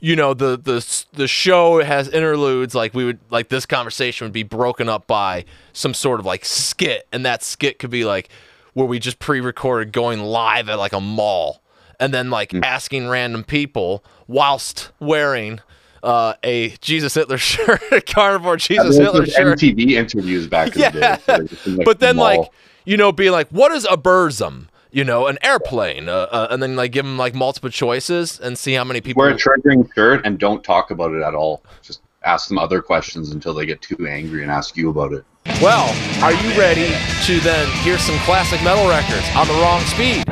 you 0.00 0.14
know 0.16 0.34
the 0.34 0.56
the 0.56 1.04
the 1.12 1.26
show 1.28 1.82
has 1.82 2.08
interludes 2.08 2.74
like 2.74 2.94
we 2.94 3.04
would 3.04 3.18
like 3.30 3.48
this 3.48 3.66
conversation 3.66 4.24
would 4.24 4.32
be 4.32 4.42
broken 4.42 4.88
up 4.88 5.06
by 5.06 5.44
some 5.72 5.92
sort 5.94 6.20
of 6.20 6.26
like 6.26 6.44
skit 6.44 7.06
and 7.12 7.24
that 7.26 7.42
skit 7.42 7.78
could 7.78 7.90
be 7.90 8.04
like 8.04 8.28
where 8.74 8.86
we 8.86 8.98
just 8.98 9.18
pre-recorded 9.18 9.92
going 9.92 10.20
live 10.20 10.68
at 10.68 10.78
like 10.78 10.92
a 10.92 11.00
mall 11.00 11.60
and 11.98 12.14
then 12.14 12.30
like 12.30 12.54
asking 12.62 13.08
random 13.08 13.42
people 13.42 14.04
whilst 14.28 14.92
wearing 15.00 15.58
uh, 16.04 16.34
a 16.44 16.68
Jesus 16.80 17.14
Hitler 17.14 17.38
shirt, 17.38 17.82
a 17.90 18.00
carnivore 18.00 18.56
Jesus 18.56 18.96
Hitler 18.96 19.26
shirt. 19.26 19.58
MTV 19.58 19.90
interviews 19.96 20.46
back 20.46 20.76
in 20.76 20.82
Yeah. 20.82 21.16
the 21.16 21.48
day. 21.48 21.56
like, 21.72 21.84
but 21.84 21.98
then 21.98 22.14
mall. 22.16 22.24
like 22.42 22.50
you 22.84 22.96
know 22.96 23.10
being 23.10 23.32
like 23.32 23.48
what 23.48 23.72
is 23.72 23.84
a 23.90 23.96
burzum 23.96 24.67
you 24.90 25.04
know 25.04 25.26
an 25.26 25.38
airplane 25.42 26.08
uh, 26.08 26.26
uh, 26.30 26.48
and 26.50 26.62
then 26.62 26.76
like 26.76 26.92
give 26.92 27.04
them 27.04 27.18
like 27.18 27.34
multiple 27.34 27.70
choices 27.70 28.40
and 28.40 28.58
see 28.58 28.72
how 28.72 28.84
many 28.84 29.00
people 29.00 29.20
wear 29.20 29.30
a 29.30 29.34
triggering 29.34 29.92
shirt 29.94 30.24
and 30.24 30.38
don't 30.38 30.64
talk 30.64 30.90
about 30.90 31.12
it 31.12 31.22
at 31.22 31.34
all. 31.34 31.62
Just 31.82 32.02
ask 32.24 32.48
them 32.48 32.58
other 32.58 32.82
questions 32.82 33.32
until 33.32 33.54
they 33.54 33.66
get 33.66 33.80
too 33.80 34.06
angry 34.06 34.42
and 34.42 34.50
ask 34.50 34.76
you 34.76 34.90
about 34.90 35.12
it. 35.12 35.24
Well 35.60 35.88
are 36.22 36.32
you 36.32 36.48
ready 36.58 36.94
to 37.24 37.40
then 37.40 37.68
hear 37.82 37.98
some 37.98 38.16
classic 38.20 38.62
metal 38.62 38.88
records 38.88 39.24
on 39.34 39.46
the 39.46 39.54
wrong 39.54 39.80
speed 39.82 40.24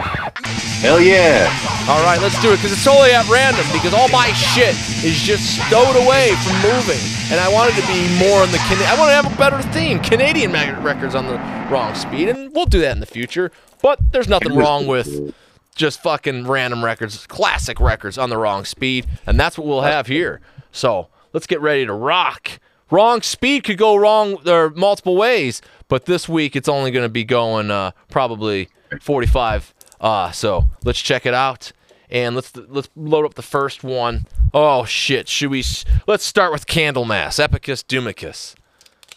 Hell 0.85 1.01
yeah! 1.01 1.49
all 1.89 2.03
right 2.05 2.21
let's 2.21 2.41
do 2.43 2.53
it 2.53 2.57
because 2.57 2.73
it's 2.73 2.85
totally 2.85 3.11
at 3.11 3.27
random 3.29 3.65
because 3.73 3.95
all 3.95 4.09
my 4.09 4.33
shit 4.33 4.75
is 5.05 5.19
just 5.23 5.57
stowed 5.67 5.97
away 5.97 6.35
from 6.45 6.55
moving 6.63 7.01
and 7.33 7.41
i 7.41 7.49
wanted 7.53 7.75
to 7.75 7.87
be 7.89 8.07
more 8.19 8.45
in 8.45 8.51
the 8.53 8.59
Can- 8.69 8.83
i 8.87 8.95
want 8.99 9.11
to 9.11 9.17
have 9.17 9.33
a 9.33 9.37
better 9.37 9.61
theme 9.73 9.99
canadian 10.01 10.53
records 10.83 11.15
on 11.15 11.27
the 11.27 11.39
wrong 11.71 11.95
speed 11.95 12.29
and 12.29 12.55
we'll 12.55 12.67
do 12.67 12.81
that 12.81 12.93
in 12.93 13.01
the 13.01 13.07
future 13.07 13.51
but 13.83 13.99
there's 14.13 14.29
nothing 14.29 14.55
wrong 14.55 14.87
with 14.87 15.35
just 15.77 16.03
fucking 16.03 16.47
random 16.47 16.85
records, 16.85 17.27
classic 17.27 17.79
records 17.79 18.19
on 18.19 18.31
the 18.31 18.37
wrong 18.37 18.65
speed, 18.65 19.07
and 19.27 19.39
that's 19.39 19.57
what 19.59 19.67
we'll 19.67 19.83
have 19.83 20.07
here. 20.07 20.41
So 20.73 21.09
let's 21.33 21.47
get 21.47 21.61
ready 21.61 21.87
to 21.87 21.93
rock. 21.93 22.59
Wrong 22.91 23.21
speed 23.23 23.65
could 23.65 23.79
go 23.79 23.97
wrong 23.97 24.39
there 24.45 24.71
multiple 24.71 25.17
ways, 25.17 25.61
but 25.89 26.05
this 26.07 26.29
week 26.29 26.55
it's 26.55 26.69
only 26.69 26.91
going 26.91 27.05
to 27.05 27.09
be 27.11 27.25
going 27.25 27.71
uh, 27.71 27.91
probably 28.11 28.69
45. 29.01 29.75
Uh, 30.01 30.31
so 30.31 30.69
let's 30.85 31.01
check 31.01 31.27
it 31.27 31.35
out, 31.35 31.73
and 32.11 32.35
let's 32.35 32.55
let's 32.55 32.89
load 32.95 33.25
up 33.25 33.35
the 33.35 33.43
first 33.43 33.83
one. 33.83 34.27
Oh 34.55 34.85
shit! 34.85 35.29
Should 35.29 35.51
we? 35.51 35.65
Let's 36.07 36.25
start 36.25 36.53
with 36.53 36.67
Candlemass, 36.67 37.41
Epicus 37.41 37.83
Doomicus. 37.83 38.55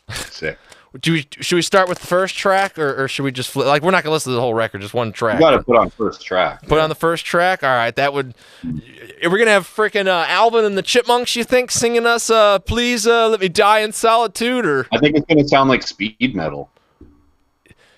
Sick. 0.10 0.58
Do 1.00 1.14
we? 1.14 1.28
Should 1.40 1.56
we 1.56 1.62
start 1.62 1.88
with 1.88 2.00
the 2.00 2.08
first 2.08 2.36
track, 2.36 2.80
or, 2.80 3.04
or 3.04 3.08
should 3.08 3.24
we 3.24 3.32
just 3.32 3.52
flip? 3.52 3.68
Like 3.68 3.84
we're 3.84 3.92
not 3.92 4.04
gonna 4.04 4.14
listen 4.14 4.32
to 4.32 4.36
the 4.36 4.42
whole 4.42 4.56
record, 4.56 4.82
just 4.82 4.94
one 4.94 5.12
track. 5.12 5.36
You 5.36 5.42
got 5.42 5.52
to 5.52 5.62
put 5.62 5.76
on 5.78 5.90
first 5.92 6.26
track. 6.26 6.68
Put 6.68 6.80
on 6.80 6.90
the 6.90 6.96
first 6.96 7.26
track. 7.26 7.64
All 7.64 7.70
right, 7.70 7.96
that 7.96 8.14
would. 8.14 8.34
We're 8.64 9.38
gonna 9.38 9.52
have 9.52 9.68
freaking 9.68 10.08
uh, 10.08 10.26
Alvin 10.28 10.66
and 10.66 10.78
the 10.78 10.82
Chipmunks. 10.82 11.36
You 11.36 11.44
think 11.44 11.70
singing 11.70 12.08
us? 12.08 12.30
Uh, 12.30 12.58
please 12.60 13.06
uh, 13.06 13.30
let 13.30 13.40
me 13.40 13.50
die 13.50 13.80
in 13.80 13.92
solitude, 13.92 14.66
or 14.66 14.88
I 14.92 14.98
think 14.98 15.16
it's 15.16 15.26
gonna 15.28 15.48
sound 15.48 15.70
like 15.70 15.84
speed 15.84 16.36
metal 16.36 16.72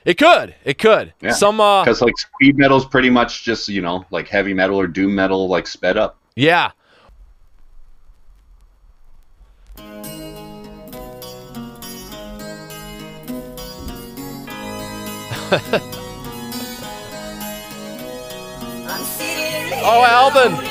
it 0.05 0.17
could. 0.17 0.55
It 0.63 0.77
could. 0.77 1.13
Yeah. 1.21 1.31
Some. 1.31 1.59
Uh, 1.59 1.83
because 1.83 2.01
like 2.01 2.17
speed 2.17 2.57
metal's 2.57 2.85
pretty 2.85 3.09
much 3.09 3.43
just 3.43 3.69
you 3.69 3.81
know 3.81 4.05
like 4.11 4.27
heavy 4.27 4.53
metal 4.53 4.79
or 4.79 4.87
doom 4.87 5.13
metal 5.15 5.47
like 5.47 5.67
sped 5.67 5.97
up. 5.97 6.17
yeah. 6.35 6.71
Oh, 19.83 20.05
Alvin. 20.05 20.51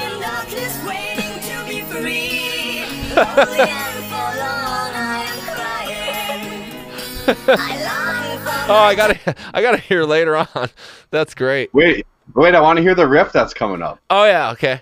Oh, 8.68 8.74
I 8.74 8.94
gotta. 8.94 9.34
I 9.52 9.62
gotta 9.62 9.78
hear 9.78 10.04
later 10.04 10.36
on. 10.36 10.46
That's 11.10 11.34
great. 11.34 11.74
Wait, 11.74 12.06
wait, 12.34 12.54
I 12.54 12.60
want 12.60 12.76
to 12.76 12.82
hear 12.82 12.94
the 12.94 13.06
riff 13.06 13.32
that's 13.32 13.52
coming 13.52 13.82
up. 13.82 13.98
Oh 14.10 14.24
yeah. 14.24 14.52
Okay. 14.52 14.80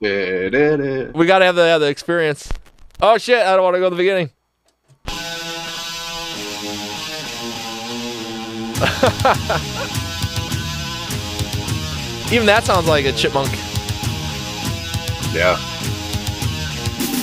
We 0.00 1.26
gotta 1.26 1.44
have 1.44 1.54
the 1.54 1.68
have 1.68 1.80
the 1.80 1.88
experience. 1.88 2.50
Oh 3.00 3.18
shit! 3.18 3.46
I 3.46 3.54
don't 3.54 3.62
want 3.62 3.76
to 3.76 3.80
go 3.80 3.88
to 3.88 3.94
the 3.94 4.00
beginning. 4.00 4.30
Even 12.32 12.46
that 12.46 12.64
sounds 12.64 12.88
like 12.88 13.04
a 13.04 13.12
chipmunk. 13.12 13.50
Yeah. 15.34 15.58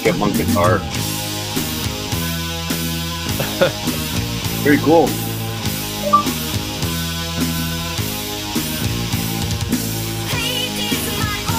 Chipmunk 0.04 0.38
guitar. 0.38 0.78
Very 4.64 4.78
cool. 4.80 5.08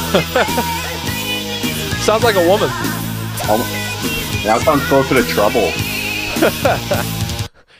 Sounds 1.99 2.22
like 2.22 2.36
a 2.36 2.49
woman. 2.49 2.68
That 4.44 4.61
sounds 4.64 4.82
closer 4.86 5.14
to 5.16 5.22
Trouble. 5.24 5.70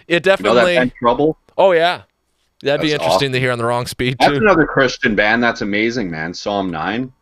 It 0.09 0.23
definitely. 0.23 0.51
You 0.51 0.55
know 0.55 0.55
that 0.55 0.65
band 0.81 0.93
Trouble? 0.99 1.39
oh 1.57 1.73
yeah, 1.73 2.03
that'd 2.63 2.81
be 2.81 2.91
That's 2.91 3.03
interesting 3.03 3.33
to 3.33 3.41
hear 3.41 3.53
on 3.53 3.59
the 3.59 3.65
wrong 3.65 3.87
speed 3.87 4.17
That's 4.19 4.33
too. 4.33 4.39
another 4.39 4.67
Christian 4.67 5.15
band. 5.15 5.43
That's 5.43 5.61
amazing, 5.61 6.11
man. 6.11 6.35
Psalm 6.35 6.71
9. 6.71 7.13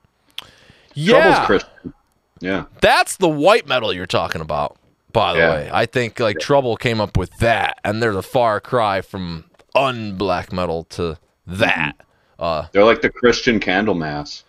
Yeah, 0.94 1.12
Trouble's 1.20 1.46
Christian. 1.46 1.94
Yeah. 2.40 2.64
that's 2.80 3.16
the 3.16 3.28
white 3.28 3.66
metal 3.66 3.92
you're 3.92 4.06
talking 4.06 4.40
about. 4.40 4.76
By 5.12 5.32
the 5.32 5.38
Yeah. 5.38 5.50
way, 5.50 5.70
I 5.72 5.86
think 5.86 6.20
like 6.20 6.38
Trouble 6.38 6.76
came 6.76 7.00
up 7.00 7.16
with 7.16 7.34
that, 7.38 7.78
and 7.84 8.02
there's 8.02 8.16
a 8.16 8.22
far 8.22 8.60
cry 8.60 9.00
from 9.00 9.44
un-black 9.74 10.52
metal 10.52 10.84
to 10.90 11.18
that. 11.46 11.94
Uh, 12.38 12.66
They're 12.72 12.84
like 12.84 13.00
the 13.00 13.08
Christian 13.10 13.58
Candlemass. 13.60 14.42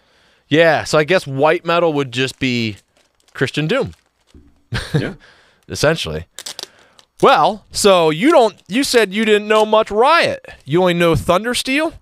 Yeah, 0.49 0.83
so 0.83 0.97
I 0.97 1.03
guess 1.05 1.25
white 1.27 1.65
metal 1.65 1.93
would 1.93 2.11
just 2.11 2.39
be 2.39 2.77
Christian 3.33 3.67
Doom, 3.67 3.93
Yeah. 4.93 5.13
essentially. 5.69 6.25
Well, 7.21 7.65
so 7.71 8.09
you 8.11 8.31
don't 8.31 8.61
you 8.67 8.83
said 8.83 9.13
you 9.13 9.25
didn't 9.25 9.47
know 9.47 9.65
much 9.65 9.89
Riot. 9.89 10.45
You 10.65 10.81
only 10.81 10.93
know 10.93 11.13
Thundersteel? 11.13 11.93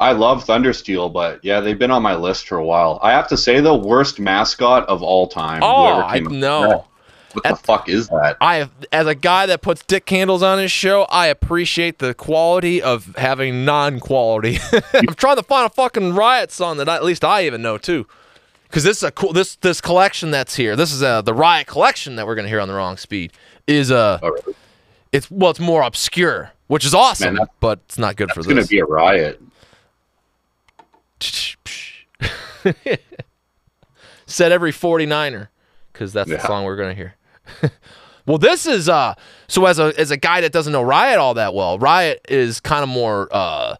I 0.00 0.12
love 0.12 0.44
Thundersteel, 0.44 1.12
but 1.12 1.44
yeah, 1.44 1.60
they've 1.60 1.78
been 1.78 1.90
on 1.90 2.02
my 2.02 2.16
list 2.16 2.48
for 2.48 2.58
a 2.58 2.64
while. 2.64 2.98
I 3.02 3.12
have 3.12 3.28
to 3.28 3.36
say, 3.36 3.60
the 3.60 3.74
worst 3.74 4.18
mascot 4.18 4.88
of 4.88 5.00
all 5.00 5.28
time. 5.28 5.62
Oh, 5.62 6.02
I 6.02 6.18
came 6.18 6.26
up 6.26 6.32
with 6.32 6.40
know. 6.40 6.84
What 7.34 7.44
the 7.44 7.56
fuck 7.56 7.88
is 7.88 8.08
that? 8.08 8.36
I 8.40 8.68
as 8.90 9.06
a 9.06 9.14
guy 9.14 9.46
that 9.46 9.62
puts 9.62 9.82
dick 9.84 10.06
candles 10.06 10.42
on 10.42 10.58
his 10.58 10.72
show, 10.72 11.02
I 11.04 11.28
appreciate 11.28 11.98
the 11.98 12.14
quality 12.14 12.82
of 12.82 13.14
having 13.16 13.64
non-quality. 13.64 14.58
I'm 14.94 15.14
trying 15.14 15.36
to 15.36 15.42
find 15.42 15.66
a 15.66 15.70
fucking 15.70 16.14
riot 16.14 16.50
song 16.50 16.76
that 16.78 16.88
I, 16.88 16.96
at 16.96 17.04
least 17.04 17.24
I 17.24 17.46
even 17.46 17.62
know 17.62 17.78
too. 17.78 18.06
Cuz 18.70 18.84
this 18.84 18.98
is 18.98 19.02
a 19.02 19.10
cool 19.10 19.32
this 19.32 19.56
this 19.56 19.80
collection 19.80 20.30
that's 20.30 20.56
here. 20.56 20.76
This 20.76 20.92
is 20.92 21.02
uh 21.02 21.22
the 21.22 21.34
riot 21.34 21.66
collection 21.66 22.16
that 22.16 22.26
we're 22.26 22.34
going 22.34 22.44
to 22.44 22.50
hear 22.50 22.60
on 22.60 22.68
the 22.68 22.74
wrong 22.74 22.96
speed 22.96 23.32
is 23.76 23.90
uh 23.90 24.18
Oh, 24.22 24.28
really? 24.30 24.54
it's 25.12 25.30
well 25.30 25.50
it's 25.50 25.60
more 25.60 25.82
obscure, 25.82 26.52
which 26.68 26.84
is 26.84 26.94
awesome, 26.94 27.34
Man, 27.36 27.46
but 27.60 27.80
it's 27.86 27.98
not 27.98 28.16
good 28.16 28.30
for 28.30 28.42
this. 28.42 28.46
It's 28.50 28.54
gonna 28.54 28.66
be 28.66 28.78
a 28.80 28.84
riot. 28.84 29.40
Said 34.26 34.52
every 34.52 34.72
49er 34.72 35.48
cuz 35.92 36.12
that's 36.12 36.30
the 36.30 36.38
song 36.40 36.64
we're 36.64 36.76
going 36.76 36.88
to 36.90 36.94
hear. 36.94 37.16
well, 38.26 38.38
this 38.38 38.66
is 38.66 38.88
uh 38.88 39.14
so 39.48 39.66
as 39.66 39.78
a 39.78 39.92
as 39.98 40.10
a 40.10 40.16
guy 40.16 40.40
that 40.40 40.52
doesn't 40.52 40.72
know 40.72 40.82
Riot 40.82 41.18
all 41.18 41.34
that 41.34 41.54
well, 41.54 41.78
Riot 41.78 42.24
is 42.28 42.60
kind 42.60 42.82
of 42.82 42.88
more 42.88 43.28
uh 43.32 43.76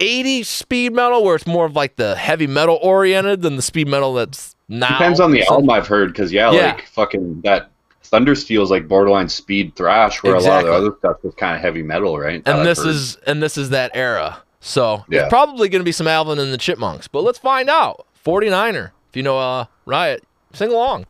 80s 0.00 0.46
speed 0.46 0.92
metal 0.92 1.22
where 1.22 1.36
it's 1.36 1.46
more 1.46 1.64
of 1.64 1.76
like 1.76 1.94
the 1.96 2.16
heavy 2.16 2.46
metal 2.48 2.78
oriented 2.82 3.42
than 3.42 3.54
the 3.56 3.62
speed 3.62 3.86
metal 3.86 4.14
that's 4.14 4.56
now. 4.68 4.88
Depends 4.88 5.20
on 5.20 5.30
the 5.30 5.44
album 5.46 5.70
I've 5.70 5.86
heard, 5.86 6.08
because 6.08 6.32
yeah, 6.32 6.50
Yeah. 6.50 6.66
like 6.72 6.86
fucking 6.88 7.42
that 7.42 7.70
Thundersteel 8.12 8.62
is 8.62 8.70
like 8.70 8.86
borderline 8.88 9.28
speed 9.28 9.74
thrash, 9.74 10.22
where 10.22 10.34
a 10.34 10.40
lot 10.40 10.60
of 10.60 10.66
the 10.66 10.72
other 10.74 10.94
stuff 10.98 11.16
is 11.24 11.34
kind 11.34 11.56
of 11.56 11.62
heavy 11.62 11.82
metal, 11.82 12.18
right? 12.18 12.44
That 12.44 12.50
And 12.52 12.60
I've 12.60 12.66
this 12.66 12.78
heard. 12.78 12.88
is 12.88 13.16
and 13.26 13.42
this 13.42 13.56
is 13.56 13.70
that 13.70 13.90
era. 13.94 14.42
So 14.60 15.04
Yeah. 15.08 15.22
it's 15.22 15.28
probably 15.30 15.68
going 15.70 15.80
to 15.80 15.84
be 15.84 15.92
some 15.92 16.06
Alvin 16.06 16.38
and 16.38 16.52
the 16.52 16.58
Chipmunks, 16.58 17.08
but 17.08 17.22
let's 17.24 17.38
find 17.38 17.70
out. 17.70 18.06
49er. 18.24 18.90
If 19.10 19.16
you 19.16 19.22
know 19.22 19.38
uh 19.38 19.64
Riot, 19.86 20.22
sing 20.52 20.70
along. 20.70 21.06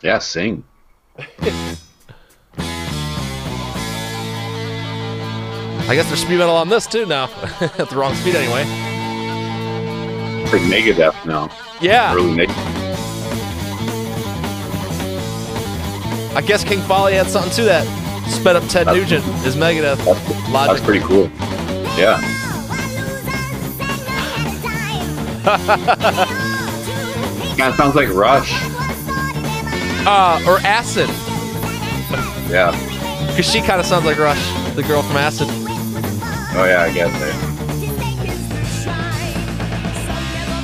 yeah, 0.00 0.18
sing. 0.18 0.62
I 5.88 5.94
guess 5.96 6.06
there's 6.06 6.20
speed 6.22 6.38
metal 6.38 6.54
on 6.54 6.68
this 6.68 6.86
too 6.86 7.04
now. 7.06 7.24
At 7.60 7.90
the 7.90 7.96
wrong 7.96 8.14
speed 8.14 8.34
anyway. 8.36 8.62
It's 10.42 10.52
like 10.52 10.62
Megadeth 10.62 11.26
now, 11.26 11.50
Yeah. 11.80 12.14
early 12.14 12.32
Megadeth. 12.46 12.61
I 16.34 16.40
guess 16.40 16.64
King 16.64 16.80
Fowley 16.82 17.14
had 17.14 17.26
something 17.28 17.52
to 17.52 17.62
that. 17.64 17.86
Sped 18.30 18.56
up 18.56 18.62
Ted 18.68 18.86
Nugent 18.86 19.24
is 19.46 19.56
Megadeth. 19.56 19.96
That's, 20.04 20.48
Logic. 20.50 20.72
that's 20.76 20.80
pretty 20.84 21.04
cool. 21.04 21.28
Yeah, 21.98 22.18
kind 27.56 27.68
of 27.70 27.74
sounds 27.76 27.94
like 27.94 28.08
Rush. 28.10 28.52
Uh, 30.06 30.42
or 30.48 30.58
Acid, 30.60 31.08
Yeah. 32.50 32.70
because 33.28 33.50
she 33.50 33.60
kind 33.60 33.78
of 33.80 33.86
sounds 33.86 34.04
like 34.04 34.18
Rush, 34.18 34.74
the 34.74 34.82
girl 34.82 35.02
from 35.02 35.16
Acid. 35.16 35.48
Oh 35.50 36.64
yeah, 36.66 36.82
I 36.82 36.92
guess 36.92 37.12
it. 37.22 37.34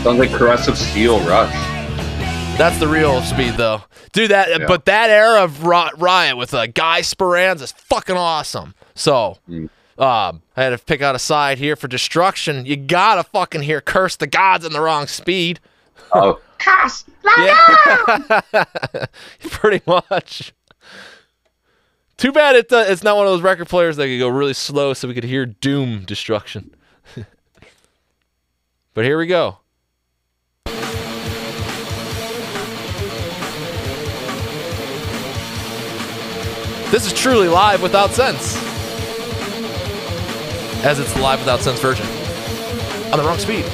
Sounds 0.02 0.18
like 0.18 0.30
Caress 0.30 0.68
of 0.68 0.76
Steel 0.78 1.18
Rush. 1.20 1.52
That's 2.58 2.78
the 2.78 2.88
real 2.88 3.20
speed, 3.22 3.54
though. 3.56 3.82
Dude, 4.18 4.30
that 4.32 4.48
Yeah. 4.48 4.66
but 4.66 4.84
that 4.86 5.10
era 5.10 5.44
of 5.44 5.64
Ri- 5.64 5.90
Riot 5.96 6.36
with 6.36 6.52
uh, 6.52 6.66
Guy 6.66 7.02
Speranza 7.02 7.62
is 7.64 7.72
fucking 7.72 8.16
awesome. 8.16 8.74
So, 8.96 9.38
Mm. 9.48 9.68
um, 9.98 10.42
I 10.56 10.62
had 10.64 10.70
to 10.70 10.78
pick 10.78 11.02
out 11.02 11.14
a 11.14 11.20
side 11.20 11.58
here 11.58 11.76
for 11.76 11.86
destruction. 11.86 12.66
You 12.66 12.74
gotta 12.76 13.22
fucking 13.22 13.62
hear 13.62 13.80
"Curse 13.80 14.16
the 14.16 14.26
Gods" 14.26 14.64
in 14.64 14.72
the 14.72 14.80
wrong 14.80 15.06
speed. 15.06 15.60
Oh, 16.12 16.40
Yeah, 17.38 19.06
pretty 19.50 19.82
much. 19.86 20.52
Too 22.16 22.32
bad 22.32 22.56
it 22.56 22.72
uh, 22.72 22.84
it's 22.88 23.04
not 23.04 23.16
one 23.16 23.26
of 23.26 23.32
those 23.32 23.42
record 23.42 23.68
players 23.68 23.96
that 23.98 24.06
could 24.08 24.18
go 24.18 24.26
really 24.28 24.54
slow, 24.54 24.94
so 24.94 25.06
we 25.06 25.14
could 25.14 25.22
hear 25.22 25.46
Doom 25.46 26.04
destruction. 26.04 26.74
but 28.94 29.04
here 29.04 29.16
we 29.18 29.28
go. 29.28 29.58
This 36.90 37.06
is 37.06 37.12
truly 37.12 37.48
live 37.48 37.82
without 37.82 38.12
sense. 38.12 38.56
As 40.82 40.98
it's 40.98 41.12
the 41.12 41.20
live 41.20 41.38
without 41.38 41.60
sense 41.60 41.78
version. 41.80 42.06
On 43.12 43.18
the 43.18 43.24
wrong 43.24 43.38
speed. 43.38 43.66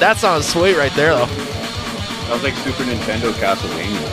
That 0.00 0.18
sounds 0.18 0.46
sweet 0.46 0.76
right 0.76 0.92
there, 0.94 1.14
though. 1.14 1.26
sounds 1.26 2.42
like 2.42 2.54
Super 2.56 2.84
Nintendo 2.84 3.32
Castlevania. 3.32 4.10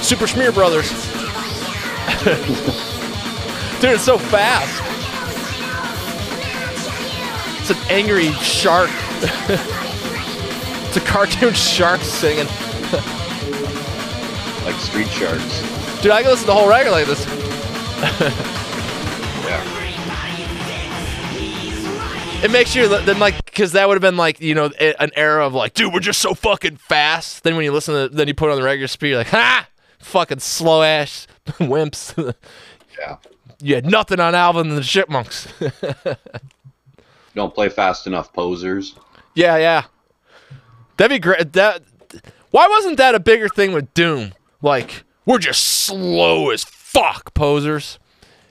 Super 0.02 0.24
Schmear 0.24 0.54
Brothers. 0.54 0.90
Dude, 3.82 3.92
it's 3.92 4.04
so 4.04 4.16
fast. 4.16 4.82
It's 7.60 7.70
an 7.70 7.90
angry 7.90 8.32
shark. 8.32 8.88
it's 10.96 11.04
a 11.04 11.08
cartoon 11.08 11.52
shark 11.54 12.00
singing. 12.00 12.46
like 14.64 14.74
Street 14.76 15.08
Sharks. 15.08 16.00
Dude, 16.02 16.12
I 16.12 16.22
can 16.22 16.30
listen 16.30 16.46
to 16.46 16.46
the 16.46 16.54
whole 16.54 16.68
record 16.68 16.90
like 16.92 17.06
this. 17.06 17.24
Yeah. 19.46 19.62
It 22.42 22.50
makes 22.50 22.74
you 22.74 22.88
then 22.88 23.20
like 23.20 23.44
because 23.44 23.70
that 23.72 23.86
would 23.86 23.94
have 23.94 24.02
been 24.02 24.16
like 24.16 24.40
you 24.40 24.56
know 24.56 24.70
an 24.80 25.10
era 25.14 25.46
of 25.46 25.54
like, 25.54 25.72
dude, 25.72 25.94
we're 25.94 26.00
just 26.00 26.20
so 26.20 26.34
fucking 26.34 26.78
fast. 26.78 27.44
Then 27.44 27.54
when 27.54 27.64
you 27.64 27.70
listen 27.70 27.94
to 27.94 28.08
then 28.14 28.26
you 28.26 28.34
put 28.34 28.48
it 28.48 28.52
on 28.52 28.58
the 28.58 28.64
regular 28.64 28.88
speed, 28.88 29.10
you're 29.10 29.18
like, 29.18 29.28
ha, 29.28 29.68
fucking 30.00 30.40
slow 30.40 30.82
ass 30.82 31.28
wimps. 31.60 32.34
Yeah. 32.98 33.18
you 33.60 33.76
had 33.76 33.86
nothing 33.86 34.18
on 34.18 34.34
Alvin 34.34 34.68
and 34.68 34.76
the 34.76 34.82
Chipmunks. 34.82 35.46
Don't 37.36 37.54
play 37.54 37.68
fast 37.68 38.08
enough, 38.08 38.32
posers. 38.32 38.96
Yeah, 39.34 39.58
yeah. 39.58 39.84
That'd 40.96 41.14
be 41.14 41.18
great. 41.18 41.52
That 41.52 41.82
why 42.50 42.66
wasn't 42.68 42.96
that 42.98 43.14
a 43.14 43.20
bigger 43.20 43.48
thing 43.48 43.72
with 43.72 43.92
Doom? 43.94 44.32
Like 44.62 45.04
we're 45.24 45.38
just 45.38 45.62
slow 45.64 46.50
as 46.50 46.64
fuck, 46.64 47.34
posers. 47.34 47.98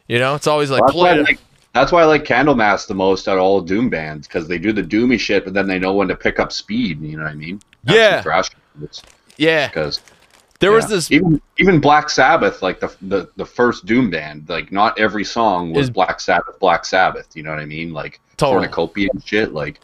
You 0.08 0.20
know, 0.20 0.36
it's 0.36 0.48
always 0.48 0.70
like 0.70 0.82
That's 0.82 0.94
why, 0.94 1.10
I 1.12 1.14
play. 1.16 1.24
like, 1.24 1.40
that's 1.74 1.92
why 1.92 2.02
I 2.04 2.06
like 2.06 2.24
Candlemass 2.26 2.88
the 2.88 2.94
most 2.94 3.28
out 3.28 3.38
of 3.38 3.44
all 3.44 3.62
Doom 3.62 3.90
bands 3.90 4.28
because 4.28 4.48
they 4.48 4.60
do 4.60 4.72
the 4.72 4.84
doomy 4.84 5.20
shit, 5.20 5.44
but 5.46 5.54
then 5.54 5.68
they 5.68 5.80
know 5.80 5.94
when 5.94 6.08
to 6.10 6.16
pick 6.16 6.40
up 6.40 6.52
speed. 6.52 7.02
You 7.02 7.18
know 7.18 7.24
what 7.24 7.32
I 7.32 7.36
mean? 7.36 7.60
Yeah. 7.86 8.22
Thrash 8.22 8.50
yeah, 9.38 9.68
because 9.68 10.02
there 10.60 10.72
was 10.72 10.88
this. 10.88 11.12
even 11.12 11.42
even 11.58 11.80
Black 11.80 12.10
Sabbath, 12.10 12.62
like 12.62 12.80
the, 12.80 12.96
the 13.02 13.30
the 13.36 13.46
first 13.46 13.86
Doom 13.86 14.10
band, 14.10 14.48
like 14.48 14.72
not 14.72 14.98
every 15.00 15.24
song 15.24 15.74
was 15.74 15.86
Is- 15.86 15.90
Black 15.90 16.20
Sabbath. 16.20 16.60
Black 16.60 16.86
Sabbath. 16.86 17.28
You 17.36 17.44
know 17.44 17.50
what 17.50 17.60
I 17.60 17.66
mean? 17.66 17.94
Like 17.94 18.20
Total. 18.38 18.56
cornucopia 18.56 19.10
and 19.12 19.26
shit. 19.26 19.54
Like 19.54 19.82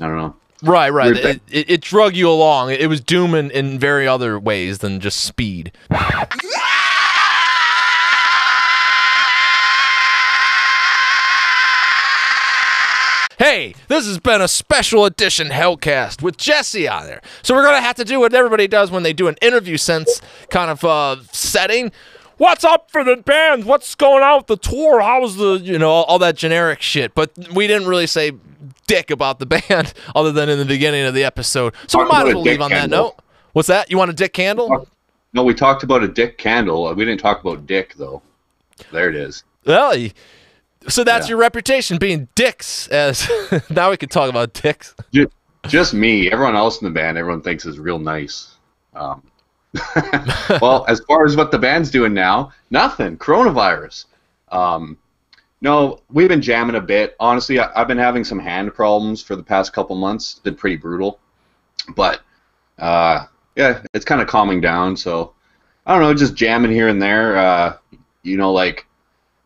I 0.00 0.06
don't 0.06 0.16
know. 0.16 0.36
Right, 0.62 0.92
right. 0.92 1.16
It, 1.16 1.40
it, 1.50 1.70
it 1.70 1.80
drug 1.80 2.16
you 2.16 2.28
along. 2.28 2.70
It, 2.72 2.88
was 2.88 3.00
Doom 3.00 3.34
in, 3.34 3.50
in 3.52 3.78
very 3.78 4.08
other 4.08 4.38
ways 4.38 4.78
than 4.78 4.98
just 5.00 5.20
speed. 5.20 5.72
Hey, 13.38 13.76
this 13.86 14.04
has 14.04 14.18
been 14.18 14.42
a 14.42 14.48
special 14.48 15.04
edition 15.04 15.48
Hellcast 15.50 16.22
with 16.22 16.36
Jesse 16.36 16.88
on 16.88 17.06
there. 17.06 17.22
So 17.42 17.54
we're 17.54 17.62
gonna 17.62 17.80
have 17.80 17.94
to 17.94 18.04
do 18.04 18.18
what 18.18 18.34
everybody 18.34 18.66
does 18.66 18.90
when 18.90 19.04
they 19.04 19.12
do 19.12 19.28
an 19.28 19.36
interview 19.40 19.76
sense 19.76 20.20
kind 20.50 20.72
of 20.72 20.84
uh, 20.84 21.22
setting. 21.30 21.92
What's 22.36 22.64
up 22.64 22.90
for 22.90 23.04
the 23.04 23.16
band? 23.16 23.64
What's 23.64 23.94
going 23.94 24.24
on 24.24 24.38
with 24.38 24.48
the 24.48 24.56
tour? 24.56 25.00
How's 25.00 25.36
the 25.36 25.60
you 25.62 25.78
know 25.78 25.90
all 25.90 26.18
that 26.18 26.36
generic 26.36 26.82
shit? 26.82 27.14
But 27.14 27.30
we 27.54 27.68
didn't 27.68 27.86
really 27.86 28.08
say 28.08 28.32
dick 28.88 29.12
about 29.12 29.38
the 29.38 29.46
band 29.46 29.94
other 30.16 30.32
than 30.32 30.48
in 30.48 30.58
the 30.58 30.64
beginning 30.64 31.04
of 31.04 31.14
the 31.14 31.22
episode. 31.22 31.74
So 31.86 32.00
we 32.00 32.06
might 32.06 32.26
as 32.26 32.34
well 32.34 32.42
leave 32.42 32.60
on 32.60 32.70
that 32.72 32.90
note. 32.90 33.14
What's 33.52 33.68
that? 33.68 33.88
You 33.90 33.96
want 33.98 34.10
a 34.10 34.14
dick 34.14 34.32
candle? 34.32 34.88
No, 35.32 35.44
we 35.44 35.54
talked 35.54 35.84
about 35.84 36.02
a 36.02 36.08
dick 36.08 36.38
candle. 36.38 36.92
We 36.94 37.04
didn't 37.04 37.20
talk 37.20 37.40
about 37.40 37.66
dick 37.66 37.94
though. 37.96 38.20
There 38.90 39.08
it 39.08 39.14
is. 39.14 39.44
Well, 39.64 39.94
so 40.88 41.04
that's 41.04 41.26
Yeah. 41.26 41.30
your 41.30 41.38
reputation 41.38 41.98
being 41.98 42.26
dicks. 42.34 42.88
As 42.88 43.28
now 43.70 43.90
we 43.90 43.96
can 43.96 44.08
talk 44.08 44.28
about 44.30 44.52
dicks. 44.54 44.94
Ju- 45.12 45.30
Just 45.66 45.94
me. 45.94 46.30
Everyone 46.30 46.56
else 46.56 46.80
in 46.80 46.86
the 46.86 46.92
band, 46.92 47.18
everyone 47.18 47.42
thinks 47.42 47.66
is 47.66 47.78
real 47.78 47.98
nice. 47.98 48.54
Um, 48.94 49.22
well, 50.62 50.84
as 50.88 51.00
far 51.06 51.26
as 51.26 51.36
what 51.36 51.50
the 51.50 51.58
band's 51.58 51.90
doing 51.90 52.14
now, 52.14 52.52
nothing. 52.70 53.18
Coronavirus. 53.18 54.06
Um, 54.50 54.96
no, 55.60 56.00
we've 56.10 56.28
been 56.28 56.42
jamming 56.42 56.76
a 56.76 56.80
bit. 56.80 57.16
Honestly, 57.18 57.58
I, 57.58 57.70
have 57.76 57.88
been 57.88 57.98
having 57.98 58.24
some 58.24 58.38
hand 58.38 58.72
problems 58.74 59.22
for 59.22 59.34
the 59.34 59.42
past 59.42 59.72
couple 59.72 59.96
months. 59.96 60.32
It's 60.32 60.40
been 60.40 60.54
pretty 60.54 60.76
brutal, 60.76 61.18
but 61.96 62.20
uh, 62.78 63.26
yeah, 63.56 63.82
it's 63.92 64.04
kind 64.04 64.22
of 64.22 64.28
calming 64.28 64.60
down. 64.60 64.96
So 64.96 65.32
I 65.84 65.92
don't 65.92 66.02
know, 66.02 66.14
just 66.14 66.36
jamming 66.36 66.70
here 66.70 66.88
and 66.88 67.02
there. 67.02 67.36
Uh, 67.36 67.76
you 68.22 68.36
know, 68.36 68.52
like 68.52 68.86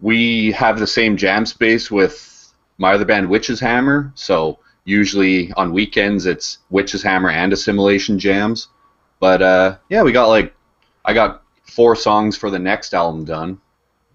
we 0.01 0.53
have 0.53 0.79
the 0.79 0.87
same 0.87 1.17
jam 1.17 1.47
space 1.47 1.91
with 1.91 2.53
my 2.77 2.93
other 2.93 3.07
band, 3.07 3.29
Witch's 3.31 3.61
Hammer. 3.61 4.13
So 4.15 4.59
usually 4.85 5.51
on 5.53 5.73
weekends, 5.73 6.27
it's 6.27 6.59
Witch's 6.69 7.03
Hammer 7.03 7.31
and 7.31 7.53
Assimilation 7.55 8.19
jams. 8.19 8.69
But 9.19 9.41
uh, 9.41 9.77
yeah, 9.89 10.03
we 10.03 10.13
got 10.13 10.29
like 10.29 10.55
I 11.07 11.15
got 11.15 11.43
four 11.65 11.97
songs 11.97 12.37
for 12.37 12.51
the 12.51 12.59
next 12.59 12.93
album 12.93 13.25
done 13.25 13.62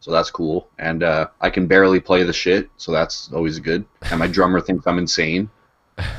so 0.07 0.13
that's 0.13 0.31
cool. 0.31 0.69
And 0.79 1.03
uh, 1.03 1.27
I 1.41 1.49
can 1.49 1.67
barely 1.67 1.99
play 1.99 2.23
the 2.23 2.31
shit, 2.31 2.69
so 2.77 2.93
that's 2.93 3.29
always 3.33 3.59
good. 3.59 3.83
And 4.09 4.19
my 4.19 4.27
drummer 4.27 4.61
thinks 4.61 4.87
I'm 4.87 4.99
insane, 4.99 5.49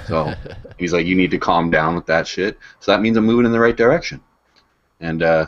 so 0.06 0.34
he's 0.78 0.92
like, 0.92 1.06
"You 1.06 1.16
need 1.16 1.30
to 1.30 1.38
calm 1.38 1.70
down 1.70 1.94
with 1.94 2.04
that 2.04 2.26
shit." 2.26 2.58
So 2.80 2.92
that 2.92 3.00
means 3.00 3.16
I'm 3.16 3.24
moving 3.24 3.46
in 3.46 3.52
the 3.52 3.58
right 3.58 3.76
direction. 3.76 4.20
And 5.00 5.22
uh, 5.22 5.46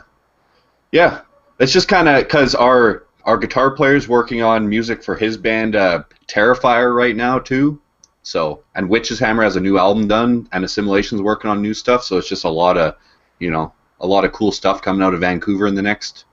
yeah, 0.91 1.21
it's 1.59 1.71
just 1.71 1.87
kind 1.87 2.09
of 2.09 2.23
because 2.23 2.55
our 2.55 3.03
our 3.25 3.37
guitar 3.37 3.69
player's 3.69 4.07
working 4.07 4.41
on 4.41 4.67
music 4.67 5.03
for 5.03 5.15
his 5.15 5.37
band 5.37 5.75
uh, 5.75 6.01
Terrifier 6.25 6.95
right 6.95 7.15
now 7.15 7.37
too. 7.37 7.79
So 8.23 8.63
and 8.73 8.89
Witch's 8.89 9.19
Hammer 9.19 9.43
has 9.43 9.55
a 9.55 9.61
new 9.61 9.77
album 9.77 10.07
done, 10.07 10.49
and 10.51 10.65
Assimilation's 10.65 11.21
working 11.21 11.51
on 11.51 11.61
new 11.61 11.75
stuff. 11.75 12.03
So 12.03 12.17
it's 12.17 12.27
just 12.27 12.45
a 12.45 12.49
lot 12.49 12.75
of, 12.75 12.95
you 13.37 13.51
know, 13.51 13.71
a 13.99 14.07
lot 14.07 14.25
of 14.25 14.31
cool 14.31 14.51
stuff 14.51 14.81
coming 14.81 15.03
out 15.03 15.13
of 15.13 15.19
Vancouver 15.19 15.67
in 15.67 15.75
the 15.75 15.83
next 15.83 16.25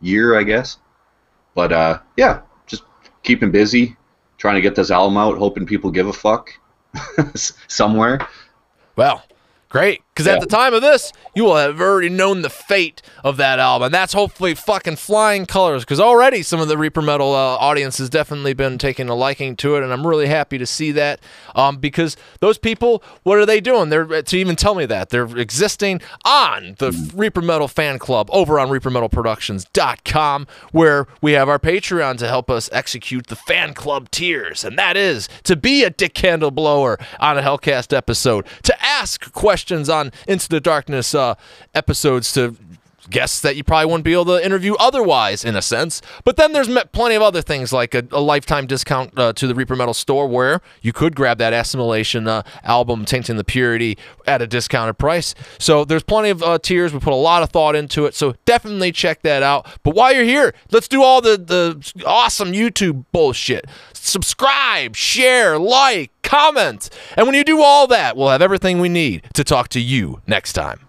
year, 0.00 0.38
I 0.38 0.42
guess. 0.42 0.78
But 1.54 1.72
uh, 1.72 2.00
yeah, 2.16 2.42
just 2.66 2.84
keeping 3.22 3.50
busy, 3.50 3.96
trying 4.38 4.56
to 4.56 4.60
get 4.60 4.74
this 4.74 4.90
album 4.90 5.16
out, 5.16 5.38
hoping 5.38 5.66
people 5.66 5.90
give 5.90 6.08
a 6.08 6.12
fuck 6.12 6.50
somewhere. 7.68 8.26
Well, 8.96 9.24
great. 9.68 10.02
Because 10.14 10.26
yeah. 10.26 10.34
at 10.34 10.40
the 10.40 10.46
time 10.46 10.74
of 10.74 10.80
this, 10.80 11.12
you 11.34 11.42
will 11.42 11.56
have 11.56 11.80
already 11.80 12.08
known 12.08 12.42
the 12.42 12.50
fate 12.50 13.02
of 13.24 13.36
that 13.38 13.58
album. 13.58 13.86
And 13.86 13.94
that's 13.94 14.12
hopefully 14.12 14.54
fucking 14.54 14.94
flying 14.94 15.44
colors. 15.44 15.82
Because 15.82 15.98
already 15.98 16.42
some 16.42 16.60
of 16.60 16.68
the 16.68 16.78
Reaper 16.78 17.02
Metal 17.02 17.34
uh, 17.34 17.56
audience 17.56 17.98
has 17.98 18.10
definitely 18.10 18.54
been 18.54 18.78
taking 18.78 19.08
a 19.08 19.14
liking 19.16 19.56
to 19.56 19.74
it. 19.74 19.82
And 19.82 19.92
I'm 19.92 20.06
really 20.06 20.28
happy 20.28 20.56
to 20.58 20.66
see 20.66 20.92
that. 20.92 21.18
Um, 21.56 21.78
because 21.78 22.16
those 22.38 22.58
people, 22.58 23.02
what 23.24 23.38
are 23.38 23.46
they 23.46 23.60
doing? 23.60 23.88
They're 23.88 24.22
to 24.22 24.36
even 24.36 24.54
tell 24.54 24.76
me 24.76 24.86
that 24.86 25.10
they're 25.10 25.36
existing 25.36 26.00
on 26.24 26.76
the 26.78 26.92
Reaper 27.12 27.42
Metal 27.42 27.66
fan 27.66 27.98
club 27.98 28.28
over 28.32 28.60
on 28.60 28.68
ReaperMetalProductions.com, 28.68 30.46
where 30.70 31.08
we 31.22 31.32
have 31.32 31.48
our 31.48 31.58
Patreon 31.58 32.18
to 32.18 32.28
help 32.28 32.50
us 32.52 32.70
execute 32.70 33.26
the 33.26 33.36
fan 33.36 33.74
club 33.74 34.12
tiers. 34.12 34.62
And 34.62 34.78
that 34.78 34.96
is 34.96 35.28
to 35.42 35.56
be 35.56 35.82
a 35.82 35.90
dick 35.90 36.14
candle 36.14 36.52
blower 36.52 36.98
on 37.18 37.36
a 37.36 37.42
Hellcast 37.42 37.96
episode, 37.96 38.46
to 38.62 38.84
ask 38.84 39.32
questions 39.32 39.88
on 39.88 40.03
on 40.04 40.12
Into 40.26 40.48
the 40.48 40.60
Darkness 40.60 41.14
uh, 41.14 41.34
episodes 41.74 42.32
to 42.32 42.56
guests 43.10 43.40
that 43.40 43.56
you 43.56 43.64
probably 43.64 43.86
wouldn't 43.86 44.04
be 44.04 44.12
able 44.12 44.26
to 44.26 44.44
interview 44.44 44.74
otherwise, 44.74 45.44
in 45.44 45.56
a 45.56 45.62
sense. 45.62 46.02
But 46.24 46.36
then 46.36 46.52
there's 46.52 46.68
plenty 46.92 47.14
of 47.14 47.22
other 47.22 47.42
things 47.42 47.72
like 47.72 47.94
a, 47.94 48.06
a 48.10 48.20
lifetime 48.20 48.66
discount 48.66 49.18
uh, 49.18 49.32
to 49.34 49.46
the 49.46 49.54
Reaper 49.54 49.76
Metal 49.76 49.94
store 49.94 50.26
where 50.26 50.60
you 50.82 50.92
could 50.92 51.14
grab 51.14 51.38
that 51.38 51.52
Assimilation 51.52 52.26
uh, 52.28 52.42
album, 52.62 53.04
Tainting 53.04 53.36
the 53.36 53.44
Purity, 53.44 53.98
at 54.26 54.42
a 54.42 54.46
discounted 54.46 54.98
price. 54.98 55.34
So 55.58 55.84
there's 55.84 56.02
plenty 56.02 56.30
of 56.30 56.42
uh, 56.42 56.58
tiers. 56.58 56.92
We 56.92 57.00
put 57.00 57.12
a 57.12 57.16
lot 57.16 57.42
of 57.42 57.50
thought 57.50 57.76
into 57.76 58.06
it. 58.06 58.14
So 58.14 58.34
definitely 58.44 58.92
check 58.92 59.22
that 59.22 59.42
out. 59.42 59.66
But 59.82 59.94
while 59.94 60.12
you're 60.14 60.24
here, 60.24 60.54
let's 60.70 60.88
do 60.88 61.02
all 61.02 61.20
the, 61.20 61.36
the 61.36 62.04
awesome 62.06 62.52
YouTube 62.52 63.04
bullshit. 63.12 63.66
Subscribe, 63.92 64.96
share, 64.96 65.58
like, 65.58 66.10
comment. 66.22 66.90
And 67.16 67.26
when 67.26 67.34
you 67.34 67.44
do 67.44 67.62
all 67.62 67.86
that, 67.86 68.16
we'll 68.16 68.28
have 68.28 68.42
everything 68.42 68.80
we 68.80 68.88
need 68.88 69.24
to 69.34 69.44
talk 69.44 69.68
to 69.70 69.80
you 69.80 70.20
next 70.26 70.52
time. 70.52 70.83